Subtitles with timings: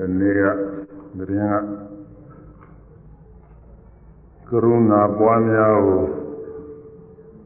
[0.04, 0.46] ီနေ့က
[1.18, 1.64] သတင်း
[4.48, 6.02] ကကရုဏာပွားများကို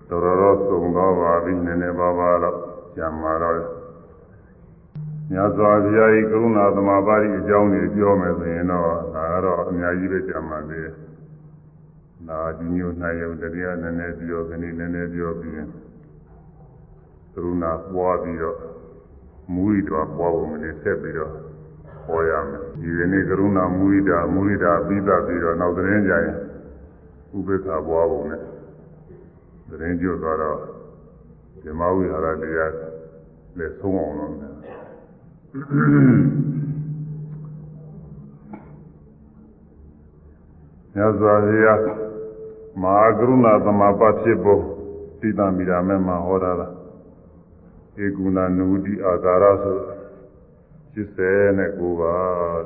[0.09, 2.57] တော်တော်သုံးတော့ပါပြီနည်းနည်းပါးပါးတော့
[2.97, 3.57] ကြံမှာတော့
[5.31, 10.95] မြတ်စွာဘုရားကြီးကရုဏာသမာပါတိအကြောင်းတွေပြောမယ်ဆိုရင်တော့ဒါကတော့အများကြီးပဲကြံမှာသေးတယ်။
[12.29, 15.69] ဒါဒီမျိုးနိုင်ရုံတရားနည်းနည်းပြောခဏနည်းနည်းပြောပြီးရင်
[17.33, 18.59] ကရုဏာပွားပြီးတော့
[19.53, 21.44] မူရိတော်ပွားဖို့မနေဆက်ပြီးတော့
[22.07, 26.37] ဟောရမယ်ဒီကနေ့ကရုဏာမူရိတာမူရိတာပြီးသပြီးတော့နောက်သတင်းကြရင်
[27.37, 28.43] ဥပေက္ခပွားဖို့နဲ့
[29.69, 30.59] သတင်းကျွတ်သွားတော့
[31.65, 32.73] ဓမ္မဝိဟာရတရား
[33.59, 34.33] လက်ဆုံးအောင်လို့
[40.95, 41.69] ညဇာရိယ
[42.83, 44.63] မဟာကရုဏာသမပတ်ဖြစ်ဖို့
[45.21, 46.73] တိတမိရာမဲမှာဟောတာလား
[48.05, 49.79] ဧကုဏနုတိအာကာရဆို
[50.95, 52.63] 89ပါး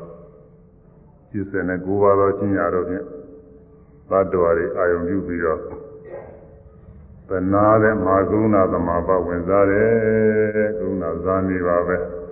[1.32, 3.04] 89ပါးသောကျင့်ရတော့ဖြင့်
[4.10, 5.60] သတ္တဝါတွေအာယုံပြုပြီးတော့
[7.28, 11.98] သနာတဲ့မဟာကရုဏာသမဘာဝင်စားတယ်ကရုဏာဇာနေပါပဲ။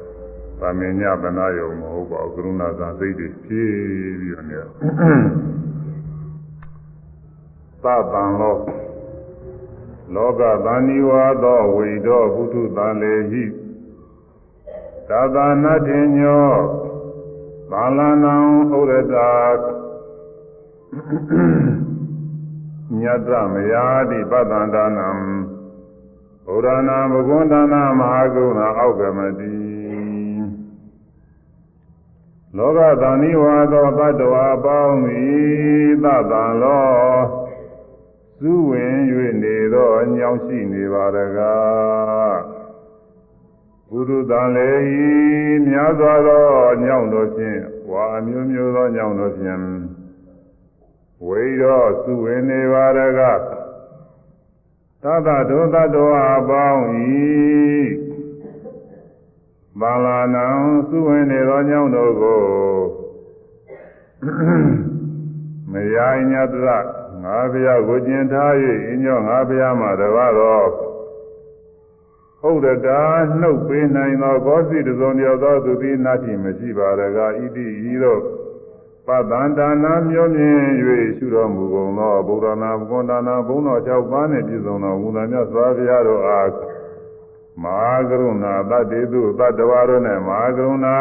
[0.63, 3.75] သာမင်ညသနာယုံမဟုတ်ပါဘူးကရုဏာဇာစိတ်တွေဖြည့်
[4.21, 4.59] ပြီးတော့နေ
[7.83, 8.57] သတံလော
[10.15, 13.43] လောကသန္နိဝါသောဝိဒောဘုထုသံလေဟိ
[15.09, 16.51] သာသနာတင်ညော
[17.71, 18.35] သာလနံ
[18.77, 19.31] ဥရတာ
[23.01, 25.09] ညတမယာတိပတ္တန္တနံ
[26.47, 29.57] ဘုရားနာဘဂဝန္တနာမဟာကုဏအောက်ကမတိ
[32.57, 36.91] လောကသန္နိဝါသောတတ္တဝါပေါင်းသည်သတ္တံလော
[38.41, 38.97] စုဝင်၍
[39.43, 42.56] နေသောအညောင်းရှိနေပါတကား
[43.90, 45.08] ဘုရုတန်လေဤ
[45.68, 46.46] များစွာသော
[46.84, 47.60] ညောင်းတို့ဖြင့်
[47.92, 49.62] ဝါအမျိုးမျိုးသောညောင်းတို့ဖြင့်
[51.26, 53.40] ဝိရောစုဝင်နေပါတကား
[55.04, 57.28] သတ္တဒုသတ္တဝါပေါင်းဤ
[59.80, 60.46] ဘာလာနံ
[60.90, 62.44] စုဝင်နေသောညောင်းတို့ကို
[65.72, 66.56] မယာညတ္တ
[67.24, 68.52] ငါဘုရားကိုကျင်ထား၍
[68.88, 70.87] အင်းကျော်ငါဘုရားမှာတပါတော့
[72.41, 78.21] ဟုတ်တကားနှုတ်ပေးနိုင်သောကောစီတစုံတယောက်သောသူသည်နာတိမရှိပါရကားဣတိဤသို့
[79.07, 80.59] ပတ္တန္တာနာမျိုးမြင်၍
[81.17, 86.49] ရှုတော်မူကုန်သောဗုဒ္ဓနာဘုကွန်ဒါနာဘုံတော်၆ပါးနှင့်ပြည့်စုံသောဝုဒ္ဓမြတ်စွာဘုရားတို့အား
[87.63, 90.97] မဟာကရုဏာတတ္တေသူတတ္တဝါတို့နှင့်မဟာကရုဏာ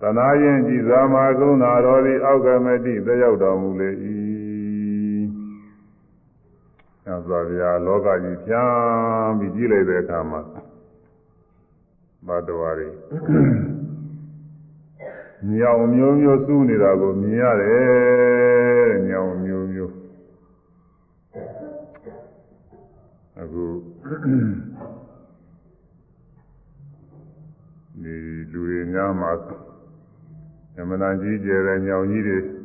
[0.00, 3.90] သနာရင်ကြည်စွာမဟာကရုဏာတော်သည်အောက်ကမတိတရောက်တော်မူလေ၏
[7.09, 10.41] မြတ်စွာဘုရားလောကကြီးဖြန်းပြီးကြည့်လိုက်တဲ့အခါမှာ
[12.27, 12.87] ဘတ်တော်ရီ
[15.55, 19.93] ညောင်မျိုးမျိုးစူးနေတာကိုမြင်ရတယ်ညောင်မျိုးမျိုး
[23.39, 23.65] အခု
[28.01, 28.15] ဒီ
[28.51, 29.31] လူတွေများမှာ
[30.79, 32.58] အမှန်တန်ကြီးကျယ်တဲ့ညောင်ကြီးတွေ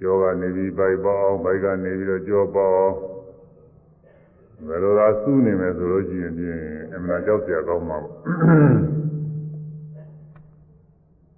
[0.00, 2.94] ကြောကနေပြီးပိုက်ပေါအောင်ပိုက်ကနေပြီးတော့ကြောပေါအောင်
[4.68, 6.58] ဘယ်လိုသာစူးနေမယ်ဆိုလို့ရှိရင်ပြင်
[6.94, 8.14] အမှန်ကြောက်စရာကောင်းမှာပေါ့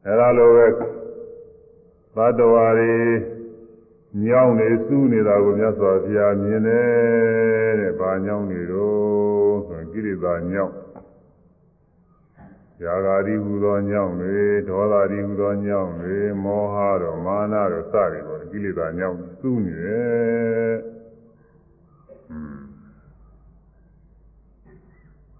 [0.06, 0.66] အဲလိုပဲ
[2.16, 2.94] ဘတ်တော်ရီ
[4.24, 10.76] ညောင်းနေစူးနေတာကိုမြတ်စွာဘုရားမြင်တယ်တဲ့။ဘာညောင်းနေတော့ဆိုရင်ကိရိသာညောင်း
[12.84, 14.38] ရာဂာတိဟူသောညောင်းတွေ
[14.68, 20.74] ဒေါသတိဟူသောညောင်းတွေမောဟတော့မာနတော့စတယ်ပေါ့ ကိလေသာညောင်းစူးနေတယ်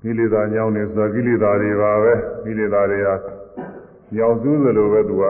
[0.03, 2.13] ကိလေသာညောင်းနေဆိုကိလေသာတွေပါပဲ
[2.45, 3.15] ကိလေသာတွေဟာ
[4.17, 5.25] ညောင်းစူးသလိုပဲသူက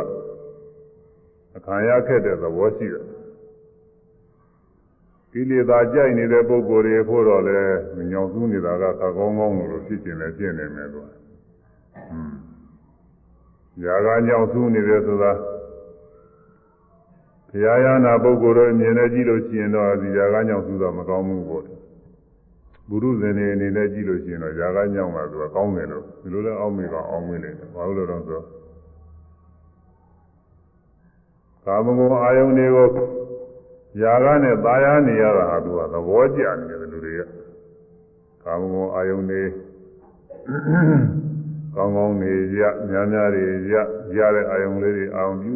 [1.57, 3.05] အခါရခက်တဲ့သဘောရှိတယ်
[5.33, 7.59] ကိလေသာကြိုက်နေတဲ့ပုဂ္ဂိုလ်တွေဖို့တော့လေ
[8.13, 11.07] ညောင်စူးနေတာကသကောင်းကောင်းလို့ဖြစ်ကျင်လည်းဖြစ်နေမယ်ကွာ။
[13.85, 15.33] ຢာကညောင်စူးနေတယ်ဆိုတာ
[17.50, 21.64] ဘုရားရနာပုဂ္ဂိုလ်တို့မြင်နေကြည့်လို့ရှိရင်တော့ဒီຢာကညောင်စူးတော့မကောင်းဘူးပေါ့။
[22.90, 28.42] ဘုရုဇင်နေအနေနဲ့ကြည့်လို့ရှိရင်တော့ຢာကညောင်တာသူကကောင်းတယ်လို့ဒီလိုလဲအောက်မေကအောင်းမင်းနေတယ်။ဘာလို့လဲတော့ဆို
[31.66, 32.88] ကာမဂုဏ်အာယုန်တွေကို
[34.02, 37.22] ຢာကနဲ့ตายရနေရတာဟာသူကသဘောကျနေတယ်လူတွေက
[38.44, 39.44] ကာမဂုဏ်အာယုန်တွေ
[41.76, 43.44] ကောင်းကောင်းနေရများများတွေ
[43.74, 43.76] ရ
[44.18, 45.56] ရတဲ့အာယုံလေးတွေအောင်ပြု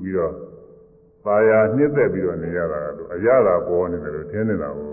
[0.00, 0.34] ပြီးတော့
[1.24, 4.92] ပါရနှစ်သက်ပြီးတော့နေရတာတို့အရသာပေါ်နေတယ်လို့ထင်နေတာကို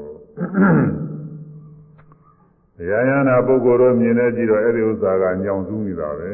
[2.78, 6.34] တရားရနာပုဂ္ဂိုလ်တို့မြင်နေကြည့်တော့အဲ့ဒီဥစ္စာကညောင်စူးနေတာပဲ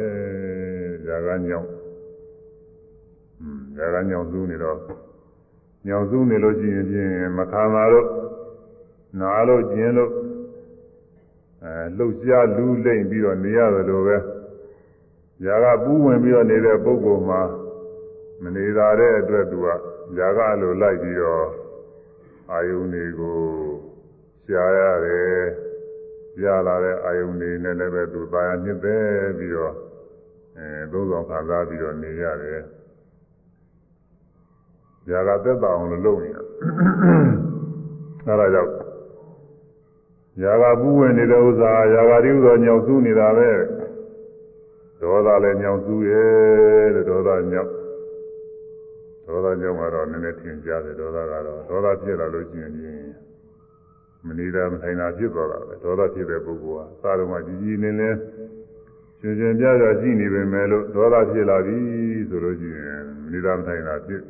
[1.06, 1.70] ဇာ ရာကညောင်း
[3.42, 4.78] อืมရာကညောင်းစုနေတော့
[5.88, 8.08] ညောင်းစုနေလို့ရှိရင်ဖြင့်မခံပါတော့
[9.20, 10.12] နားလို့ကျင်းလို့
[11.64, 14.18] အဲလှုပ်ရှားလူးလိမ့်ပြီးတော့နေရတယ်လို့ပဲ
[15.46, 17.42] ရာကပူးဝင်ပြီးတော့နေတဲ့ပုဂ္ဂိုလ်မှာ
[18.44, 19.68] မနေသာတဲ့အတွက်သူက
[20.18, 21.46] ရာကလိုလိုက်ပြီးတော့
[22.52, 23.40] အာယုန်တွေကို
[24.46, 25.38] ရှားရတယ်
[26.44, 29.04] ရလာတဲ့အာယုန်တွေနဲ့လည်းပဲသူပါရနှစ်သက်
[29.38, 29.74] ပြီးတော့
[30.58, 32.60] အဲသုံးဆောင်ခံစားပြီးတော့နေရတယ်။
[35.10, 36.44] ຢာကသက်သာအောင်လို့လုပ်နေတာ။
[38.28, 38.74] အဲဒါကြောင့်
[40.42, 43.52] ຢာကပူးဝင်နေတဲ့ဥစ္စာຢာကတိဥသောညောင်စုနေတာပဲ။
[45.02, 47.70] ဒေါသလည်းညောင်စုရဲ့တဲ့ဒေါသညောင်
[49.27, 52.73] ဒေါသညောင်ကတော့နည်းနည်းထင်ရှားတယ်ဒေါသကတော့ဒေါသဖြစ်လာလို့ရှိရင်
[54.27, 58.19] မနေတာမထိုင်တာဖြစ်သွားတာပဲဒေါသဖြစ်တဲ့ပုဂ္ဂိုလ်ဟာသာတော်မှာကြီးကြီးလင်းလင်း
[59.21, 61.79] ရှင်ရှင်ပြပြရှိနေပေမဲ့လို့ဒေါသဖြစ်လာပြီ
[62.29, 64.23] ဆိုလို့ရှိရင်မနေတာမထိုင်တာဖြစ်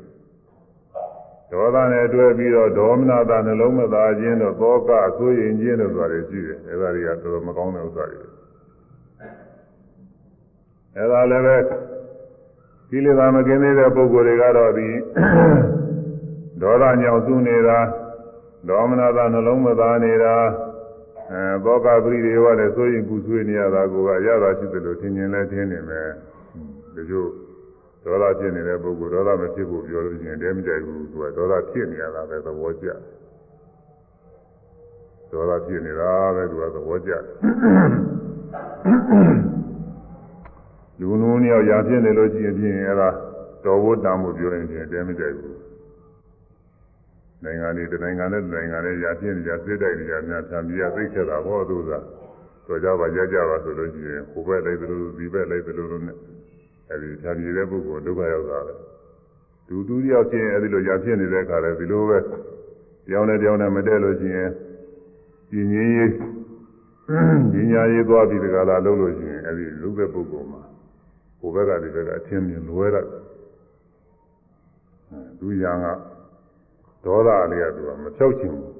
[1.53, 8.23] ဒေါသနဲ့တွဲပြီးတော့ဒေါမနတာနှလုံးမသားခြင်းတို့သောကအဆိုးရင်ခြင်းတို့ဆိုတာရှိတယ်အဲဒါတွေကတော်တော်မကောင်းတဲ့ဥစ္စာတွေ
[10.97, 11.57] အဲဒါလည်းပဲ
[12.95, 14.89] ကိလေသာမကင်းသေးတဲ့ပုဂ္ဂိုလ်တွေကတော့ဒီ
[16.61, 17.79] ဒေါသညောင်စုနေတာ
[18.69, 20.35] ဒေါမနတာနှလုံးမသားနေတာ
[21.33, 26.09] အဲဘောကပရိဒေဝလည်းဆိုရင်ပူဆွေးနေရတာကိုကရတာရှိတယ်လို့ထင်မြင်လဲထင်နေမယ်
[26.95, 27.27] ဒီလို
[28.05, 32.89] ဒေါသဖြစ်နေတဲ့ပုဂ္ဂိုလ်ဒေါသမဖြစ်ဖို့ပြောလို့ရှိရင်တဲမကြိုက်ဘူးသူကဒေါသဖြစ်နေရတာပဲသဘောကျ
[35.33, 37.13] ဒေါသဖြစ်နေတာပဲသူကသဘောကျ
[41.01, 43.09] လူနုံးယောက်ရာဖြစ်နေလို့ရှိရင်ဖြင့်အဲဒါ
[43.65, 45.59] တော်ဝတ်တမ်းမှုပြောရင်ဖြင့်တဲမကြိုက်ဘူး
[47.45, 51.99] နိုင်ငံတွေတနိုင်ငံနဲ့နိုင်ငံနဲ့ရာပြင်းကြစစ်တိုက်ကြများဖြံပြရသိခဲ့တာဟောသူသာ
[52.67, 56.17] တော်ကြပါရကြပါဆိုလို့ရှိရင်ဟိုဘက်လိုက်သလိုဒီဘက်လိုက်သလိုလိုနဲ့
[56.91, 58.75] အဲဒီဖြံပြတဲ့ပုဂ္ဂိုလ်ဒုက္ခရောက်တာပဲ
[59.69, 62.19] သူသူတယောက်ချင်းအဲဒီလိုရာပြင်းနေတဲ့အခါလဲဒီလိုပဲ
[63.09, 64.51] ကြောင်းနဲ့ကြောင်းနဲ့မတည့်လို့ရှိရင်
[65.51, 66.11] ပြင်းရင်းရေး
[67.55, 70.74] ညညာရေးသွားပြီးတကလားလုံးလို့ရှိရင်အဲဒီလူပဲပုဂ္ဂိုလ်မှာဟို
[71.55, 73.07] ဘက်ကဒီဘက်ကအချင်းမြင်လွဲတတ်
[75.39, 75.87] သူရံက
[77.05, 78.73] ဒေါသလေးကသူကမဖြောက်ချင်ဘူး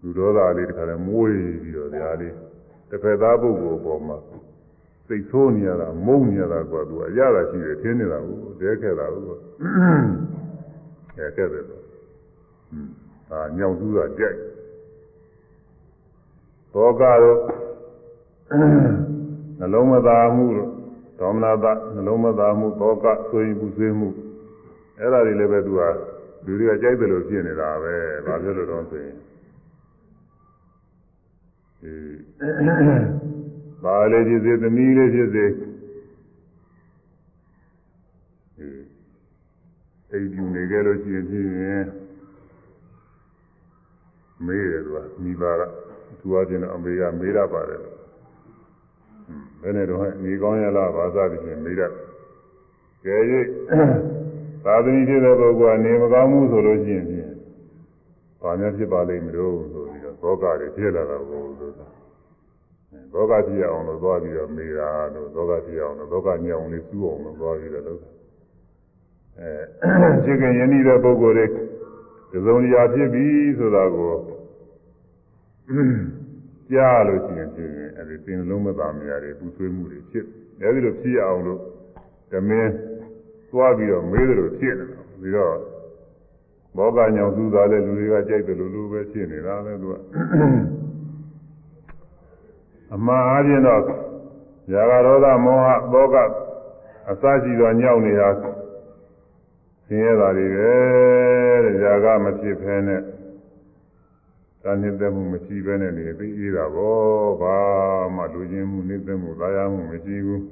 [0.00, 2.34] လူဒေါသလေးတခါလဲမွေးပြီးတော့ဒါလေး
[2.88, 4.16] တစ်ဖက်သားပုဂ္ဂိုလ်ပေါ်မှာ
[5.06, 9.22] စိတ်ဆိုးနေရတာမုန်းနေရတာကသူအရသာရှိတယ်ထင်းနေတာကိုတဲခဲ့တာကို
[11.18, 11.64] အဲခဲ့တယ်
[13.30, 14.38] အာညောင်သူးတာကြိုက်
[16.72, 17.38] သောကတော့
[19.58, 20.70] နှလုံးမသားမှုတို့
[21.18, 24.08] ဒေါမနတာနှလုံးမသားမှုသောကဆိုရင်ပူဆွေးမှု
[24.98, 25.82] အဲ့ဒါတွေလည်းပဲသူက
[26.44, 27.94] လူတွေကကြိုက်တယ်လို့ဖြစ်နေတာပဲ
[28.26, 29.16] ဘာဖြစ်လို့တော့ဆိုရင်
[31.80, 31.92] ဒီ
[33.84, 35.44] ဘာလေးဖြစ်စေသမီးလေးဖြစ်စေ
[40.10, 41.86] အိမ်ပြူနေကြလို့ရှိရင်ဖြစ်ရင်
[44.46, 45.62] မေးတယ်သူကမိဘက
[46.20, 47.93] သူအချင်းအမေကမေးရပါတယ်
[49.61, 51.81] ဘယ်နဲ့တော့နေကောင်းရလားဘာသာတည်းမေးရ
[53.05, 53.15] ကဲ၍
[54.63, 57.33] သာသမီဖြစ်တဲ့ပုဂ္ဂိုလ်ကနေမကောင်းဘူးဆိုလို့ရှိရင်ဖြင့်
[58.41, 61.87] ဘာများဖြစ်ပါလိမ့်မလို့ဆိုပြီးတော့သောကတွေဖြစ်လာတာကိုဆိုတာ
[63.13, 68.09] သောကဖြစ်အောင်လို့သွားပြီးတော့မေးတာလို့သောကဖြစ်အောင်လို့သောကညောင်လေးစူးအောင်လို့သွားပြီးတော့လုပ်တာ
[69.39, 71.45] အဲဖြစ်ခင်ယဉ်နေတဲ့ပုဂ္ဂိုလ်တွေ
[72.31, 73.25] ဒီစုံရာဖြစ်ပြီ
[73.57, 74.11] ဆိုတာကို
[76.71, 80.25] ကြားလို့ရှိရင်ဖြင့်အဲဒီသင်လုံးမသားမရတွေပူဆွေးမှုတွေဖြစ်
[80.61, 81.59] အဲဒီလိုဖြစ်အောင်လို့
[82.31, 82.71] ဓမင်း
[83.51, 85.55] သွားပြီးတော့မေးတယ်လို့ဖြစ်နေတာပြီးတော့
[86.77, 89.95] ဘောကညောင်သူသားလဲလူတွေကကြိုက်တယ်လို့လူပဲဖြစ်နေတာပဲသူက
[92.95, 93.81] အမှားအပြင်တော့
[94.73, 96.15] ຢာကရောသမောဟဘောက
[97.11, 98.29] အစရှိသောညောက်နေတာ
[99.87, 100.71] ဆင်းရဲတာတွေပဲ
[101.65, 103.01] တဲ့ຢာကမဖြစ်ဖဲနဲ့
[104.64, 107.56] တာနေသက်မှုမရှိဘဲနဲ့နေပြီးအေးတာပေါ့ဘာ
[108.16, 110.42] မှလူချင်းမှုနေသက်မှုသာယာမှုမရှိဘူး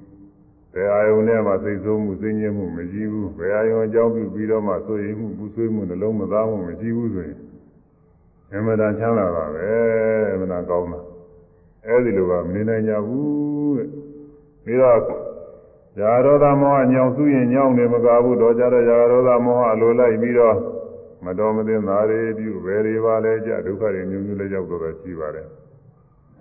[0.72, 7.38] ဘယ်အာယုန်နဲ့မှစိတ်ဆိုးမှုစိတ်ညစ်မှုမရှိဘူးဘယ်အာယုန်အကြောင်းပြုပြီးတော့မှဆိုရင်မှုပူဆွေးမှုနှလုံးမသားမှုမရှိဘူးဆိုရင်
[8.52, 9.70] အမှန်တန်ချမ်းသာတာပဲ
[10.32, 11.00] အမှန်တန်ကောင်းတာ
[11.86, 13.88] အဲဒီလိုကမနေနိုင်ကြဘူးတဲ့
[14.64, 14.98] ပြီးတော့
[15.96, 20.56] ဇာရောသမောဟညောင်စုရင်ညောင်နေမကဘူးတော့ကြတော့ဇာရောသမောဟလိုလိုက်ပြီးတော့
[21.24, 25.48] မတော်မသင်သားတွေပြုဘယ်တွေပါလဲကြဒုက္ခတွေမျိုးမျိုးလည်းရောက်တော့ရှိပါတယ်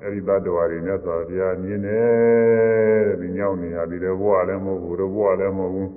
[0.01, 5.89] အဲဒီတ attva တွေမြတ်စွာဘုရားမြင်တယ်တဲ့ဒီညောင်းနေရဒီတဲ့ဘဝလည်းမဟုတ်ဘူးတော့ဘဝလည်းမဟုတ်ဘူး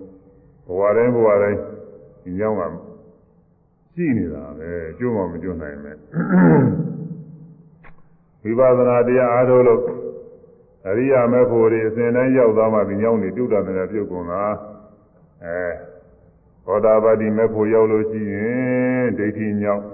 [0.67, 1.59] ဘဝတိုင်းဘဝတိုင်း
[2.25, 2.63] ဒီညောင်းက
[3.95, 5.93] ရှိနေတာပဲကျွတ်မှမကျွတ်နိုင်ပဲ
[8.59, 9.83] ဝိပဿနာတရားအားထုတ်လို့
[10.89, 14.43] အရိယာမေဖို့တွေအစဉ်တိုင်းရောက်သွားမှဒီညောင်းတွေပြုတ်တာတယ်ပြုတ်ကုန်တာ
[15.45, 15.94] အဲ
[16.67, 19.85] ဘောဓဘာတိမေဖို့ရောက်လို့ရှိရင်ဒိဋ္ဌိညောင်း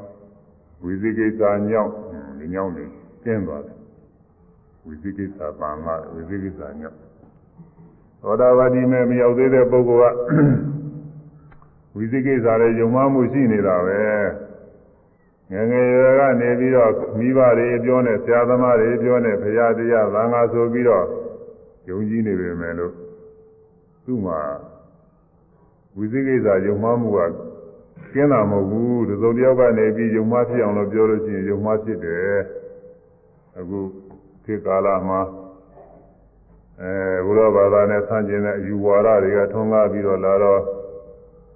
[0.83, 1.93] ဝိသိကိစ္စညောင်း
[2.39, 2.87] ဒီညောင်းတွေ
[3.25, 3.77] ကျင်းသွားတယ်
[4.85, 6.99] ဝိသိကိစ္စပန်လာဝိသိကိစ္စညောင်း
[8.23, 10.17] သောတာပတိမေမရောက်သေးတဲ့ပုဂ္ဂိုလ်က
[11.97, 14.01] ဝိသိကိစ္စလည်းယုံမှမှုရှိနေတာပဲ
[15.53, 21.07] ငယ်ငယ်ရွယ်ကနေပြီးတော့မိဘတွေပြောနေဆရာသမားတွေပြောနေဘုရားတရားသံဃာဆိုပြီးတော့
[21.89, 22.93] ယုံကြည်နေပေမဲ့လို့
[24.05, 24.41] သူ့မှာ
[25.98, 27.20] ဝိသိကိစ္စယုံမှမှုက
[28.14, 32.38] ကျင်းတာမဟုတ်ဘူးဒီစုံတယောက်ကနေပြီးယုံမှဖြစ်အောင်လို့ပြောလို့ရှိရင်ယုံမှဖြစ်တယ်
[33.60, 33.80] အခု
[34.46, 35.22] ခေတ်ကာလမှာ
[36.82, 36.92] အဲ
[37.26, 40.62] ဘုရားဘာသာနဲ့ဆန့်ကျင်တဲ့အယူဝါဒတွေကထွန်းကားပြီးတော့လာတော့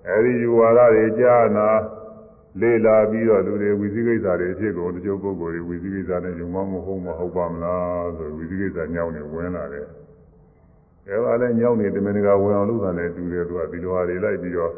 [0.09, 1.69] အဲဒီယူဝါဒတွေကြားနာ
[2.61, 9.87] လေ့လာပြီးတော့လူတွေဝိသိကိစ္စတွေဖြစ်ကုန်တချို့ပုဂ္ဂိုလ်တွေဝိသိကိစ္စနဲ့ယုံမမဟုတ်မဟုတ်ပါမလားဆိုဝိသိကိစ္စညောင်းနေဝင်လာတယ်။
[11.07, 14.73] အဲဒါလည်းညောင်းနေတမင်ကဝင်အောင်လုပ်တာနဲ့တူတယ်သူကဒီလိုဟာတွေလိုက်ပြီးတော့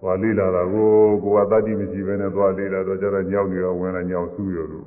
[0.00, 0.90] ဟောလေ့လာတာကို
[1.24, 4.86] ကိုကတတိမရှိဘဲနဲ့သွားလေ့လာတော့ကျတော့ညောင်းနေတော့ဝင်လာညောင်းဆူးရလို့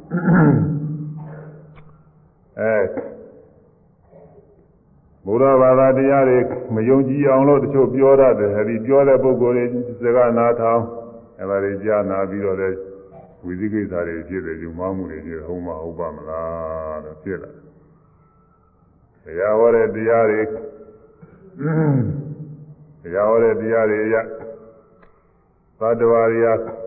[2.60, 2.76] အဲ
[5.26, 6.40] ဘုရားဘာသာတရားတွေ
[6.76, 10.82] မယုံကြည်အောင်လို့တချို့ပြောတတ်တယ်အဲဒီပြောတဲ့ပုဂ္ဂိုလ်တွေစကားနာထောင်
[11.40, 12.70] အဲဒါတွေကြားနာပြီးတော့လဲ
[13.46, 17.67] ဝိသိကိစ္စတွေဖြစ်တယ်ယူမမှုတွေဖြစ်ဟုတ်မဟုတ်ပါမလားလို့ဖြစ်လာတ
[19.40, 20.42] ရားဟောတဲ့တရားတွေ
[23.04, 24.16] တရားဟောတဲ့တရားတွေရ
[25.80, 26.84] သတ္တဝါတွေက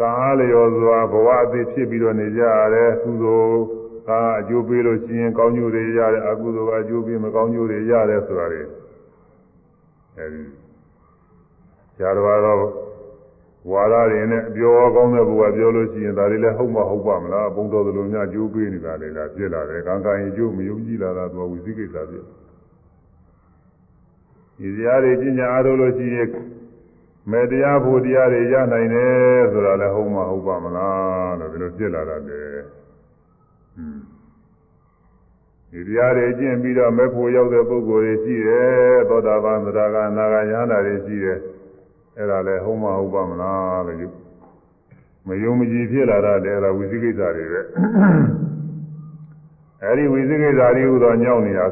[0.00, 3.58] ကာလျော်စွာဘဝအသေးဖြစ်ပြီးတော့နေကြရတယ်ကုသိုလ်
[4.08, 8.62] ကအကျိုးပေးလို့ရှိရင်ကောင်းကျိုးတွေရတယ်အကုသိုလ်ကအကျိုးပေးမကောင်းကျိုးတွေရတယ်ဆိုတာတွေ
[10.16, 10.42] အဲဒီ
[11.94, 12.85] ဆရာတော်ကတော့
[13.70, 22.24] ဝါရတွေနဲ့အပြောကောင်းတဲ့ဘုရားပြောလို့ရှိရင်ဒါတွေလည်းဟုတ်မဟုတ်ပါမလားဘုံတော်သလိုများကျိုးပေးနေတာလေလားဖြစ်လာတယ်ကံကံရင်ကျိုးမယုံကြည်လာတာသူကဝိသိကိစ္စဖြစ်
[24.58, 26.28] ဒီတရားတွေကျင့်ကြအားထုတ်လို့ရှိရင်
[27.30, 32.42] မေတရားဖို့တရားတွေရနိုင်တယ်ဆိုတာလည်းဟုတ်မဟုတ်ပါမလားလို့ဒီလိုဖြစ်လာတာလေ
[35.72, 41.38] ဒီတရားတွေကျင့်ပြီးတော့မေဖို့ရောက်တဲ့ပုဂ္ဂိုလ်တွေရှိတယ်သောတာပန်သရဂနာဂယန္တာတွေရှိတယ်
[42.17, 44.07] အဲ့ဒါလည်းဟုတ်မဟုတ်ပါမလားလို့ယူ
[45.27, 47.61] မယုံမကြည်ဖြစ်လာတာလည်းအဲ့ဒါဝိသိကိစ္စတွေပဲ
[49.83, 51.65] အဲ့ဒီဝိသိကိစ္စတွေဟူသောညောင်းနေတာ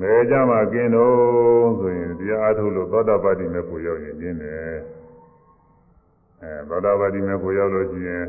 [0.00, 4.76] မဲကြမှာกินတော့ဆိုရင်တရားအားထုတ်လို့သောတာပတ္တိမေဖို့ရောက်ရင်ကျင်းတယ်
[6.42, 8.24] အဲသောတာပတ္တိမေဖို့ရောက်လို့ရှိရင်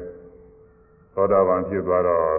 [1.14, 2.38] သောတာပန်ဖြစ်သွားတော့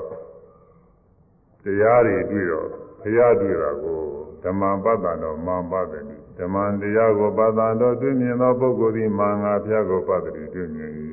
[1.65, 2.69] တရားတွေတွေ့တော့
[3.01, 4.01] ဘုရားတွေ့တာကို
[4.43, 10.92] ဓမ္မပတ္တတော်မာပတ္တိ ဓမ္မတရားကိုပတ္တတော်တွေ့မြင်သောပုဂ္ဂိုလ်သည်မာငါဘုရားကိုပတ္တိတွေ့မြင်၏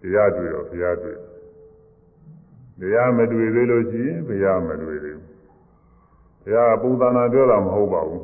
[0.00, 1.18] တရားတွေ့တော့ဘုရားတွေ့
[2.80, 5.28] တရားမတွေ့သေးလို့ရှိရင်ဘုရားမတွေ့သေးဘူး
[6.42, 8.22] ဘုရားပုံသဏ္ဍာန်ပြောတာမဟုတ်ပါဘူး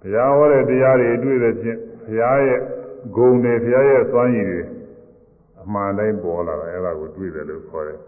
[0.00, 2.60] ဘုရားဟောတဲ့တရားတွေတွေ့တဲ့ဖြင့်ဘုရားရဲ့
[3.16, 4.60] ဂုဏ်တွေဘုရားရဲ့စွမ်းရည်တွေ
[5.62, 7.98] အမှန်တိုင်းပေါ်လာတယ်အဲ့ဒါကိုတွေ့တယ်လို့ခေါ်တယ်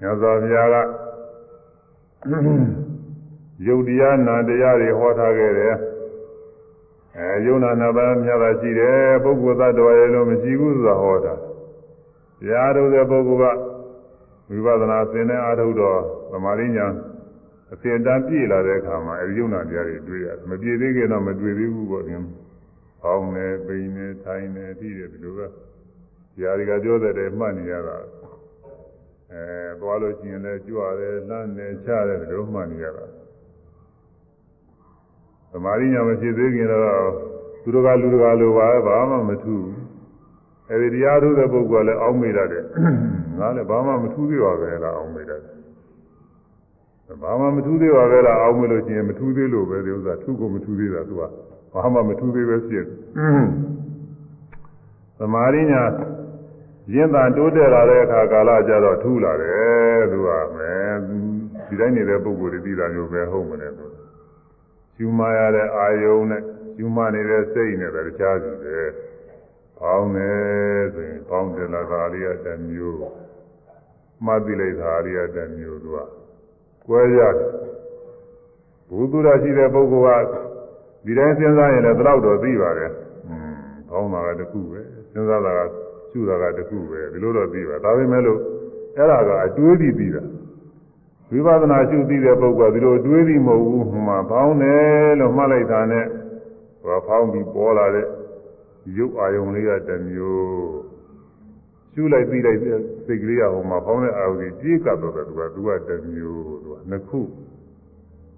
[0.00, 0.76] မြတ်စွာဘုရားက
[3.65, 5.75] ယုတ်တရားနာတရားတွေဟောထားခဲ့တယ်
[7.17, 11.33] အဲယုံနာနာပါမြတ်တာရှိတယ်ပုဂ္ဂိုလ်သတ္တဝါရဲ့လို့မရှိဘူးဆိုတာဟောတာ
[12.41, 13.59] တရားထုတ်တဲ့ပုဂ္ဂိုလ်က
[14.49, 15.99] ဝိပဿနာသင်တဲ့အာထုတော်
[16.31, 16.87] သမာဓိညာ
[17.73, 22.21] အစဉ်တန်းပြည့်လာတဲ့အခါမှာအဲဒီယုံနာတရားတွေတွေ့ရတယ်မပြည့်သေးခင်တော့မတွေ့သေးဘူးပေါ့ခင်။
[23.01, 25.45] ပေါင်းနေပိန်နေထိုင်နေပြီးတယ်ဒီလိုပဲ။
[26.35, 27.97] တရားတွေကပြောတဲ့မှတ်နေရတာ
[29.31, 29.43] အဲ
[29.79, 33.05] သွားလို့ရှိရင်လည်းကြွရတယ်လှမ်းနေချတယ်ဒီလိုမှတ်နေရတာ။
[35.51, 36.83] သမာဓိညာမဖြစ်သေးခင်တော့
[37.63, 39.77] သူတို့ကလူတကာလိုပါဘာမှမထူးဘူး။
[40.71, 42.63] အဲဒီတရားထုတဲ့ပုဂ္ဂိုလ်ကလည်းအောင်းမိရတယ်။
[43.39, 45.41] ငါလည်းဘာမှမထူးသေးပါပဲလားအောင်းမိတယ်။
[47.23, 51.23] ဘာမှမထူးသေးပါပဲလားအောင်းမိလို့ရှိရင်မထူးသေးလို့ပဲဒီဥစ္စာထူးကိုမထူးသေးတာသူက
[51.73, 52.85] ဘာမှမထူးသေးပဲဖြစ်။
[55.19, 55.81] သမာဓိညာ
[56.93, 60.93] ရင်းသာတိုးတက်လာတဲ့အခါကာလကျတော့ထူးလာတယ်သူကမယ်
[61.67, 63.86] ဒီတိုင်းနေတဲ့ပုဂ္ဂိုလ်တွေသိတာမျိုးပဲဟုတ်မလဲသူ
[64.99, 66.41] ယူမရတဲ့အာယုံနဲ့
[66.79, 68.89] ယူမနေတဲ့စိတ်နဲ့ပဲတခြားစီတယ်
[69.79, 72.97] ပေါင်းတယ်ဆိုရင်ပေါင်းတယ်လာတာအရိယတမျိုး
[74.25, 75.97] မှတ်သိလိုက်တာအရိယတမျိုးသူက
[76.87, 77.51] ကွဲရတယ်
[78.89, 80.33] ဘုသူရရှိတဲ့ပုဂ္ဂိုလ်က
[81.05, 82.91] ဒီတိုင်းစဉ်းစားရင်လည်းတော့တော့သိပါတယ်
[83.27, 83.55] อืม
[83.89, 84.79] ပေါင်းတာကတခုပဲ
[85.13, 85.59] စဉ်းစားတာက
[86.11, 88.39] ရှုတာကတခုပဲဒီလိုတော့သိပါဒါပေမဲ့လို့
[88.97, 90.23] အဲ့ဒါကအတွေးပြီးပြီးတာ
[91.31, 96.05] ဝိပဿနာရှုသိတဲ့ပုဂ္ဂိုလ်ကဒီလိုအတွေးပြီးမဟုတ်ဘူးဟိုမှာပေါင်းတယ်လို့မှတ်လိုက်တာနဲ့
[96.81, 98.07] ဟိုဖောင်းပြီးပေါ်လာတဲ့
[98.97, 100.97] ရုပ်အာယုံလေးကတစ်မျိုး
[101.93, 102.59] ရှရှုလိုက်ပြီးလိုက်
[103.05, 107.21] စိတ်ကလေးကဟိုမှာဖောင်းတဲ့အာရုံကြီးကြေးကပ်တော့တယ်သူကသူကတစ်မျိုးသူကနှစ်ခု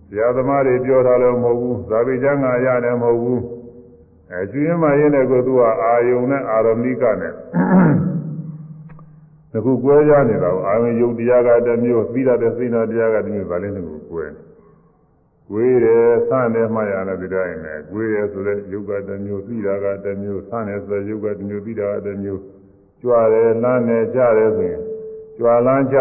[0.09, 3.41] ဆရာသမားတွေပြောတာလည်းမဟုတ်ဘူးဇာတိကျမ်းဂါရတယ်မဟုတ်ဘူး
[4.31, 7.33] အဲကျွင်းမရင်းတဲ့ကိုသူကအာယုံနဲ့အာရမိကနဲ့
[9.52, 14.24] တခုကွဲကြနေတာကိုအာယုံယုတ်တရားကတစ်မျိုးပြီးတာတဲ့စိတ်နာတရားကတစ်မျိုးဗာလဲတခုကွဲ
[15.50, 22.40] ကွေးတယ်ဆန့်တယ်မှရတဲ့ဒီတိုင်းနဲ့ကွေးတယ်ဆိုတဲ့ယုတ်ကတစ်မျိုးပြီးတာကတစ်မျိုးဆန့်တယ်ဆိုတဲ့ယုတ်ကတစ်မျိုးပြီးတာကတစ်မျိုး
[23.02, 24.82] ကြွားတယ်လမ်းတယ်ကြတယ်ဆိုရင်
[25.38, 25.96] ကြွားလမ်းကြ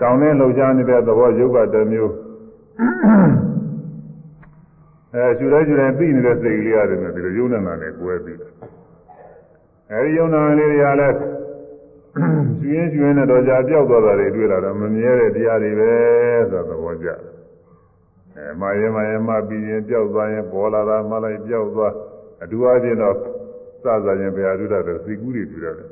[0.00, 2.12] တောင်းနဲ့လှုပ်ရှားနေတဲ့သဘောယုတ်ကတစ်မျိုး
[5.14, 8.52] အဲကျူတဲ့ကျူတဲ့ပြီးနေတဲ့စိတ်ကလေးရတယ်နဲ့ဒီလိုယုံနေတာနဲ့ကွဲပြီးတယ်
[9.92, 11.16] အဲဒီယုံနာလေးတွေကလည်း
[12.13, 15.91] ကျွင်းကျွင်းနဲ့တော့ကြာပြောက်သွားတာတွေတွေ့လာတော့မမြဲတဲ့တရားတွေပဲ
[16.51, 17.07] ဆိုတော့သဘောကျ
[18.35, 21.93] အဲမာရင်မာရင်မပြီးရင်ပြောက်သွားရင်ပေါ်လာတာမှလိုက်ပြောက်သွား
[22.43, 23.15] အတူအချင်းတော့
[23.83, 25.89] စစရင်ဘယ်အတူတော့စိတ်ကူးတွေတွေ့ရတယ်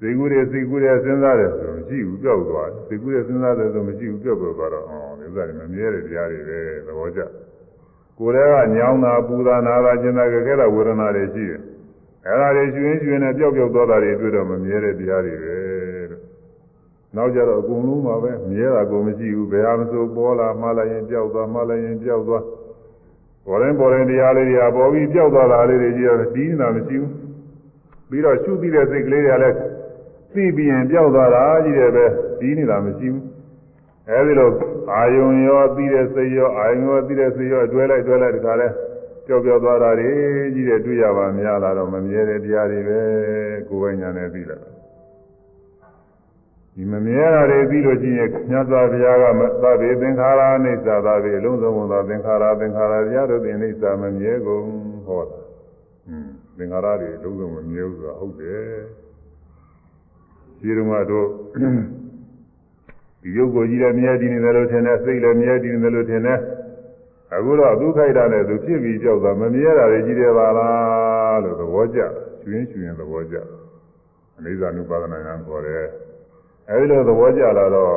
[0.00, 7.20] စိတ်ကူးတွေစိတ်ကူးတွေစဉ်းစားတယ်ဆိုမရှိဘူးပြောက်သွားစိတ်ကူးတွေစဉ်းစားတယ်ဆိုမရှိဘူးပြောက်သွားတော့အော်ဒီဥစ္စာတွေမမြဲတဲ့တရားတွေပဲသဘောကျ
[8.18, 11.60] ကိုယ်တည်းကညောင်းတာပူတာနာတာကျင်တာကြဲတဲ့ဝေဒနာတွေရှိတယ်
[12.28, 15.56] အဲ့ဒါတွေရှင်ရှင်နဲ့ပျောက်ပျောက်သွားတာတွေတွေ့တော့မမြဲတဲ့တရားတွေပဲ
[16.10, 16.20] တဲ့
[17.16, 22.44] နောက်ကြတော့အကုန်လုံးပါပဲမြဲတာကိုမရှိဘူးဘယ်ဟာမဆိုပေါ်လာမှလိုက်ရင်ပျောက်သွားမှလိုက်ရင်ပျောက်သွား
[23.46, 27.10] ပေါ်ရင်ပေါ်ရင်တရားလေးတွေကပေါ်ပြီးပျောက်သွားတာလေးတွေကြီးတော့တီးနေတာမရှိဘူး
[28.08, 29.56] ပြီးတော့ရှုပြီးတဲ့စိတ်ကလေးတွေကလည်း
[30.34, 32.06] သိပြီးရင်ပျောက်သွားတာကြီးတယ်ပဲ
[32.40, 33.24] တီးနေတာမရှိဘူး
[34.10, 34.50] အဲဒီလို
[34.94, 38.68] အာယုံရောသိတဲ့စိတ်ရောအာယုံရောသိတဲ့စိတ်ရောတွဲလိုက်တွဲလိုက်တခါလဲ
[39.28, 40.10] ပျောက်ပျောက်သွားတာတွေ
[40.54, 43.00] ကြီးတဲ့တွေ့ရပါများလာတော့မမြဲတဲ့တရားတွေပဲ
[43.68, 44.58] ကိုယ်ပိုင်ညာနဲ့သိလာ
[46.74, 49.24] ဒီမမြဲတာတွေပြီးလို့ရှိရင်မြတ်စွာဘုရားက
[49.62, 54.66] သဗ္ဗေသင်္ခါရအိဋ္ဌာသဗ္ဗေအလုံးစုံသောသင်္ခါရသင်္ခါရတရားတို့သည်အိဋ္ဌာမမြဲကုန်
[55.06, 55.38] ဟောတာ
[56.08, 58.78] อืมသင်္ခါရတွေအလုံးစုံမမြဲဘူးဆိုတာဟုတ်တယ်
[60.60, 61.28] ဒီတုန်းကတော့
[63.22, 66.38] ဒီရုပ်ကိုကြီးလည်းမြဲတည်နေတယ်လို့ထင်တယ်စိတ်လည်းမြဲတည်နေတယ်လို့ထင်တယ်
[67.34, 72.00] အခုတော့သူခိုက်တာနဲ့သူဖြစ်ပြီးကြောက်တာမမြဲတာတွေကြီးတယ်ပါလားလို့သဘောကျ
[72.42, 73.36] ကျွင်းကျွင်းသဘောကျ
[74.38, 75.84] အနိစ္စ ानु ပါဒနာညာခေါ်တယ်
[76.70, 77.96] အဲဒီလိုသဘောကျလာတော့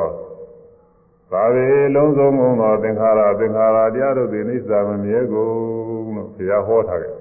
[1.32, 5.50] သာဝေလုံးစုံကုန်သောသင်္ခါရသင်္ခါရတရားတို့သည်အိစ္ဆာမမြဲကုန်
[6.16, 7.14] လို့ဘုရားဟောထားတယ်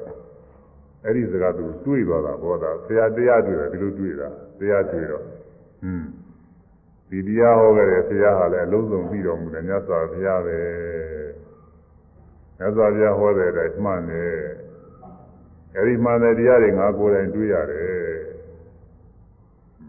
[1.05, 6.09] အဲ့ဒီစကားသူတွေးသွားတာဘောတာဆရာတရားတွေ့တယ်ဒီလိုတွေ့တာတရားတွေ့တော့ဟွန်း
[7.11, 10.59] ဒီတရားဟောခဲ့တဲ့ဆရာဟာလည်းအလုံးစုံပြီးတော်မူတယ်မြတ်စွာဘုရားပဲ
[12.61, 14.35] မြတ်စွာဘုရားဟောတဲ့အတိုင်းမှန်တယ်
[15.77, 18.21] အဲဒီမှန်တဲ့တရားတွေငါကိုယ်တိုင်တွေ့ရတယ်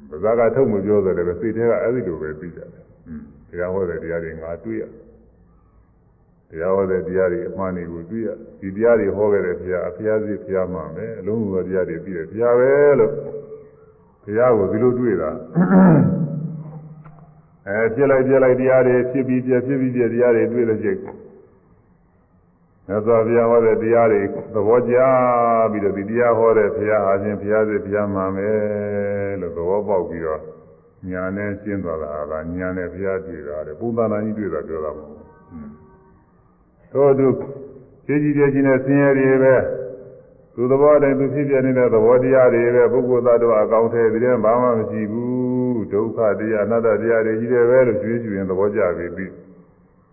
[0.09, 4.83] ဗဇာကထုတ်မပြောတယ်လည်းစိတ်ထဲကအဲဒီလိုပဲပြီးတယ်ဟွန်းတရားဟောတဲ့တရားတွေငါတွေ့ရ
[6.49, 8.29] တရားဟောတဲ့တရားတွေအမှန်တွေကိုတွေ့ရ
[8.59, 13.13] ဒီတရားတွေဟောခဲ့တဲ့ဘုရားအဖျားစီဘုရားမှမယ်အလုံးစုံတရားတွေပြီးတယ်ဘုရားပဲလို့
[14.23, 15.31] ဘုရားကိုဒီလိုတွေ့တာ
[17.67, 20.99] အဲပြစ်လိုက်ပြစ်လိုက်တရားတွေဖြစ်ပြီးပြဖြစ်ပြီးပြတရားတွေတွေ့လို့ရှိရင်
[22.91, 24.21] မြတ်စွာဘုရားဟောတဲ့တရားတွေ
[24.53, 24.97] သဘောကျ
[25.71, 30.41] ပြီးတော့ဒီတရားဟောတဲ့ဘုရားဟာချင်းဘုရားစီဘုရားမှမယ်လို့သဘောပေါက်ပြီးတော့
[31.09, 35.15] ညာနဲ့ရှင်းသွားတာကညာနဲ့ဘုရားတွေ့တာတဲ့ပုံသဏ္ဍာန်ကြီးတွေ့တာပြောတာမဟုတ်
[36.91, 37.45] ဘူးတို့သူ
[38.05, 39.55] ခြေကြီးပြချင်းနဲ့ဆင်းရဲတွေပဲ
[40.55, 49.31] သူသဘောတိုင်းသူဖြစ်ပြနေတဲ့သဘောတရားတွေပဲပုဂ္ဂိုလ်သားတို့အကောင်းထဲပြီးရင်ဘာမှမရှိဘူးဒုက္ခတရားအနတ္တတရားတွေကြီးတယ်ပဲလို့ကျွေးကျွေးရင်သဘောကျပြီပြီး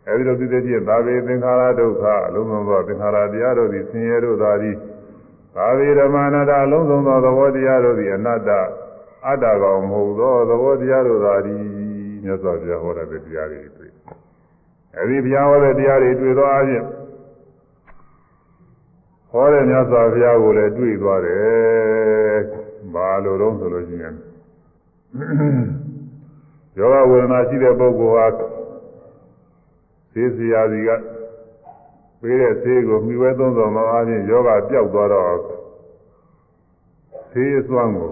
[0.08, 4.76] အဲဒီလိုသိတဲ့ပြည့်သာဝေသင်္ခါရဒုက္ခအလုံးစုံသောသင်္ခါရတရားတို့သည်ဆင်းရဲတို့သာသည်
[5.56, 8.50] သာဝေဓမ္မအနတ္တအလုံးစုံသောသဘောတရားတို့သည်အနတ္တ
[9.28, 11.62] အတ္တကောင်မဟုတ်သောသဘောတရားတို့သာသည်
[12.24, 13.92] မြတ်စွာဘုရားဟောတဲ့တရားတွေတွေ့
[14.98, 16.88] အဲဒီဘုရားဟောတဲ့တရားတွေတွေ့သောအချင်း
[19.32, 22.40] ဟောတဲ့မြတ်စွာဘုရားကိုလည်းတွေ့သွားတယ်
[22.94, 24.16] ဘာလို့တော့ဆိုလို့ရှိရင်
[26.78, 28.28] ယောဂဝေဒနာရှိတဲ့ပုဂ္ဂိုလ်ဟာ
[30.15, 30.91] သေစရာစီက
[32.21, 35.39] ပေးတဲ့ဆေးကိုမြှဝဲသုံးဆောင်သောအားဖြင့်ယောဂပျောက်သွားတော့
[37.31, 38.11] ဆေးစွမ်းကို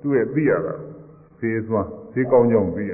[0.00, 0.74] သူ့ရဲ့သိရတာ
[1.38, 2.92] ဆေးစွမ်းဆေးကောင်းကြောင်းသိရ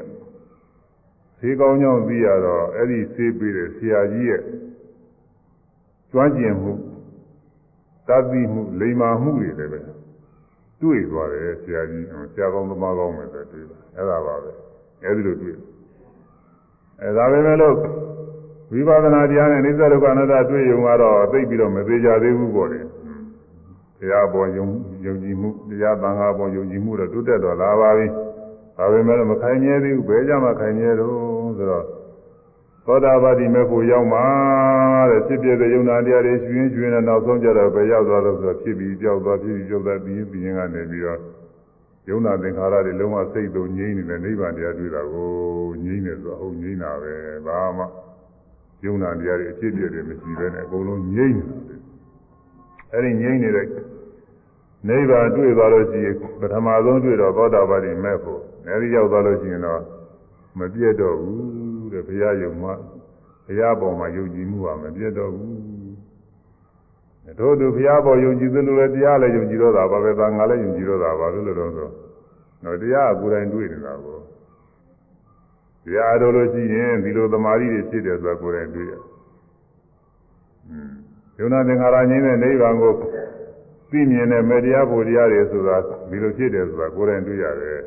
[1.38, 4.42] ဆေးကောင်းကြောင်းသိရတော့အဲ့ဒီဆေးပေးတဲ့ဆရာကြီးရဲ့
[6.10, 6.72] ကျွမ်းကျင်မှု
[8.08, 9.80] သတိမှုလိမ္မာမှုတွေလည်းပဲ
[10.80, 14.50] တွေ့သွားတယ်ဆရာကြီးဆရာကောင်းသမားကောင်းပဲတွေ့တာအဲ့ဒါပါပဲ
[15.04, 15.56] အဲဒီလိုတွေ့
[17.00, 17.76] အဲဒါပဲမဲ့လို့
[18.72, 22.80] ဝိပဿနာတရားနဲ့အိသဒုက္ခအနတ္တတွေ့ရုံကတော့သိပြီးတော့မသေးကြသေးဘူးပေါ့လေ
[23.98, 24.66] တရားပေါ်ယုံ
[25.06, 28.06] ယုံကြည်မှုတရားသံဃာပေါ်ယုံကြည်မှုတော့တိုးတက်တော့လာပါပြီ
[28.76, 31.84] ဒါပေမဲ့မခိုင်မြဲသေးဘူးဘယ်ကြမှာခိုင်မြဲတော့ဆိုတော့
[32.86, 34.26] သောတာပတိမေဖို့ရောက်မှာ
[35.10, 41.20] တဲ့ဖြစ်ဖြစ်တဲ့ယုံနာတရားတွေရှင်ရှင်နဲ့နောက်ဆုံးကြတော့ပဲရောက်သွားတော့ဆိုတော့ဖြစ်ပြီးကြောက်သွားဖြစ်ပြီးကြောက်သွားပြီးပြီးရင်ကနေပြီးတော့
[42.08, 45.30] ယုံနာသင်္ခါရတွေလုံးဝစိတ်သုံးငြိမ့်နေတဲ့နိဗ္ဗာန်တရားတွေ့တာကို
[45.84, 47.14] ငြိမ့်နေဆိုဟုတ်ငြိမ့်တာပဲ
[47.46, 47.84] ဘာမှ
[48.84, 51.56] ယုံနာတရားတွေအဖြစ်အပျက်တွေမရှိဘဲနဲ့အကုန်လုံးငြိမ့်နေတာ
[52.92, 53.66] အဲ့ဒီငြိမ့်နေတဲ့
[54.88, 59.80] နိဗ္ဗာန်တွေ့သွားလို့ရှိရင်ပထမဆုံးတွေ့တော့သောတာပတိမဲ့ဖို့အဲဒီရောက်သွားလို့ရှိရင်တော့
[60.58, 62.74] မပြတ်တော့ဘူးတဲ့ဘုရားယုံမှာ
[63.46, 65.52] ဘုရားပေါ်မှာယုံကြည်မှုဟာမပြတ်တော့ဘူး
[67.38, 71.88] တို့သူဘုရားပေါ်ယုံကြည်သလိုလည်းတရားလည်းယုံကြည်တော့တာပါပဲသာငါလည်းယုံကြည်တော့တာပါလို့လို့တော့ဆို
[72.64, 74.18] တော့တရားကကိုယ်တိုင်တွေ့နေတာကို
[75.85, 78.93] တရားတော်လို့ရှိရင်ဒီလိုသမာဓိတွေဖြစ်တယ်ဆိုတာကိုယ်တိုင်တွေ့ရ
[81.39, 82.93] ယုံနာသင်္ခါရငြင်းတဲ့နိဗ္ဗာန်ကို
[83.91, 85.77] သိမြင်တဲ့မေတရားဖို့တရားတွေဆိုတာ
[86.09, 87.79] ဒီလိုဖြစ်တယ်ဆိုတာကိုယ်တိုင်တွေ့ရတယ်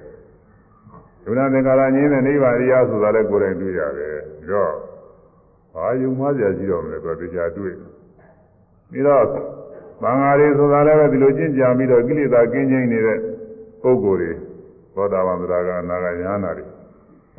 [1.25, 4.73] ယုံနာသင်္ခါရငြင်းတဲ့နိဗ္ဗာန်တရားဆိုတာလည်းကိုယ်တိုင်တွေ့ရတယ်ပြီးတော့
[5.75, 7.75] ဘာယုံမှကြရှိတော့မလဲဆိုတော့တရားတွေ့
[8.91, 9.25] ပြီးတော့
[10.03, 13.19] သံဃာတွေဆိုတာလည်းပဲဒီလိုကျင့်ကြံပြီးတော့ကိလေသာကင်းကျင်းနေတဲ့
[13.83, 14.31] ပုဂ္ဂိုလ်တွေ
[14.95, 16.65] သောတာပန်သရဂနာဂယန္နာတွေ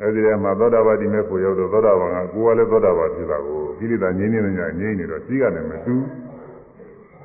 [0.01, 5.95] အဲဒီထဲမှာသောတာပတိမဲ့ကိုရောက်တော့သောတာပန်ကကိုယ်ကလည်းသောတာပန်ဖြစ်တာကိုကိလေသာငြင်းနေနေငြင်းနေတော့ရှိကနေမတူ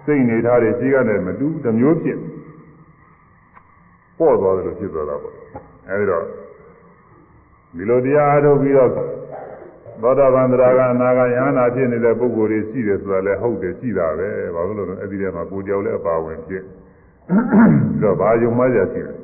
[0.04, 2.18] စိတ်နေထားတွေရှိကနေမတူတစ်မျိုးဖြစ်
[4.18, 5.34] ပေါ့သွားတယ်လို့ဖြစ်သွားတာပေါ့
[5.88, 6.24] အဲဒီတော့
[7.76, 16.62] ဒီလိုတရားအားထုတ်ပြီးတော့သောတာပန်တရားကအနာဂယဟနာဖြစ်နေတဲ့ပုဂ္ဂိုလ်တွေရှိတယ်ဆိုတာလည်းဟုတ်တယ်ရှိတာပဲဘာလို့လဲဆိုတော့အဲ့ဒီထဲမှာကိုကြောက်လည်းအပါဝင်ဖြစ်
[17.26, 19.16] ပြီးတော့ဘာယုံမှကြရှိတယ်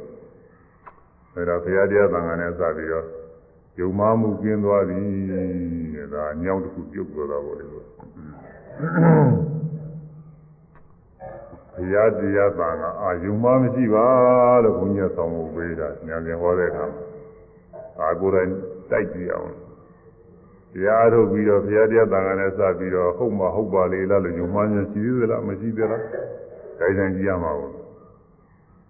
[1.34, 3.06] အဲဒါဘုရားတရားသံဃာနဲ့စပြီးတော့
[3.78, 7.80] ယုံမှမှုကျင်းသွားပြီတဲ့ဒါညောင်းတစ်ခုပြုတ်သွားတာပေါ့လေဘု
[11.92, 14.06] ရားတရားသံဃာအာယုံမှမရှိပါ
[14.64, 16.86] လို့ဘုန်းကြီးဆောင်းဖို့ပေးတာညံပြန်ဟောတဲ့အခါ
[18.00, 18.50] အာကိုယ်တိုင်
[18.90, 19.52] တိုက်ကြည့်အောင်
[20.72, 26.20] တရားထုတ်ပြီးတော့ဘုရားတရားတန်ခါနဲ့စပြီးတော့ဟုတ်မဟုတ်ပါလေလားလို့ယုံမှန်းခြင်းရှိသေးသလားမရှိသေးလားဒါ
[26.78, 27.74] တိုင်းကြည့်ရမှာပေါ့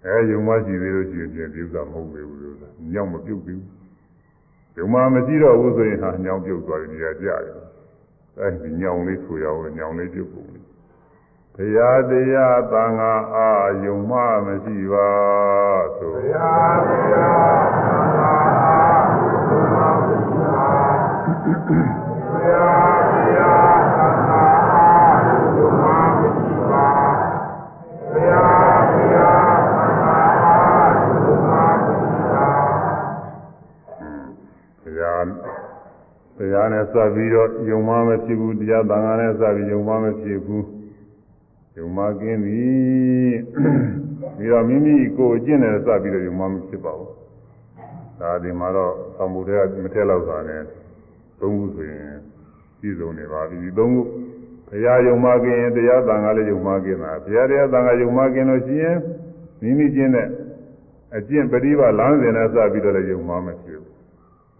[0.06, 2.56] အဲယုံမရှိသေးလို့ရှိရင်ပြင်ဒီဥစ္စာမဟုတ်သေးဘူးလို့
[2.92, 3.62] ညောင်းမပြုတ်ဘူး
[4.78, 7.58] ယုံမှမရှိတော့ဘူးဆိုရင်ဟာညောင်းပြုတ်သွားတယ်နေရာကြတယ်
[8.40, 10.66] အဲဒီညောင်းလေးဆိုရအောင်ညောင်းလေးပြုတ်ပုံလေး
[11.54, 13.50] ဘုရားတရားတန်ခါအာ
[13.84, 15.10] ယုံမှမရှိပါ
[15.96, 18.76] ဆိုဘုရားတရားတန်ခါအာ
[19.18, 21.97] ယုံမှမရှိပါ
[36.58, 40.66] တရားနဲ့စပ်ပြီးတော့ယုံမမဖြစ်ဘူးတရားသံဃာနဲ့စပ်ပြီးယုံမမဖြစ်ဘူး
[41.76, 42.62] ယုံမကင်းပြီ
[44.36, 47.12] ပြီးတော့မိမိကိုယ်အကျင့်နဲ့စပ်ပြီးတော့ယုံမမဖြစ်ပါဘူး
[48.20, 50.62] ဒါဒီမှာတော့သံဃာတွေကမထက်လောက်တာနဲ့
[51.40, 52.16] သုံးခုဆိုရင်
[52.80, 54.02] ပြည့်စုံနေပါပြီဒီသုံးခု
[54.68, 58.96] ဘုရားယုံမကင်တရားသံဃာလည်းယုံမကင်တာဘုရားတရားသံဃာယုံမကင်လို့ရှိရင်
[59.62, 60.28] မိမိကျင့်တဲ့
[61.16, 63.77] အကျင့်ပရိပါလမ်းစဉ်နဲ့စပြီးတော့လည်းယုံမမဖြစ်ဘူး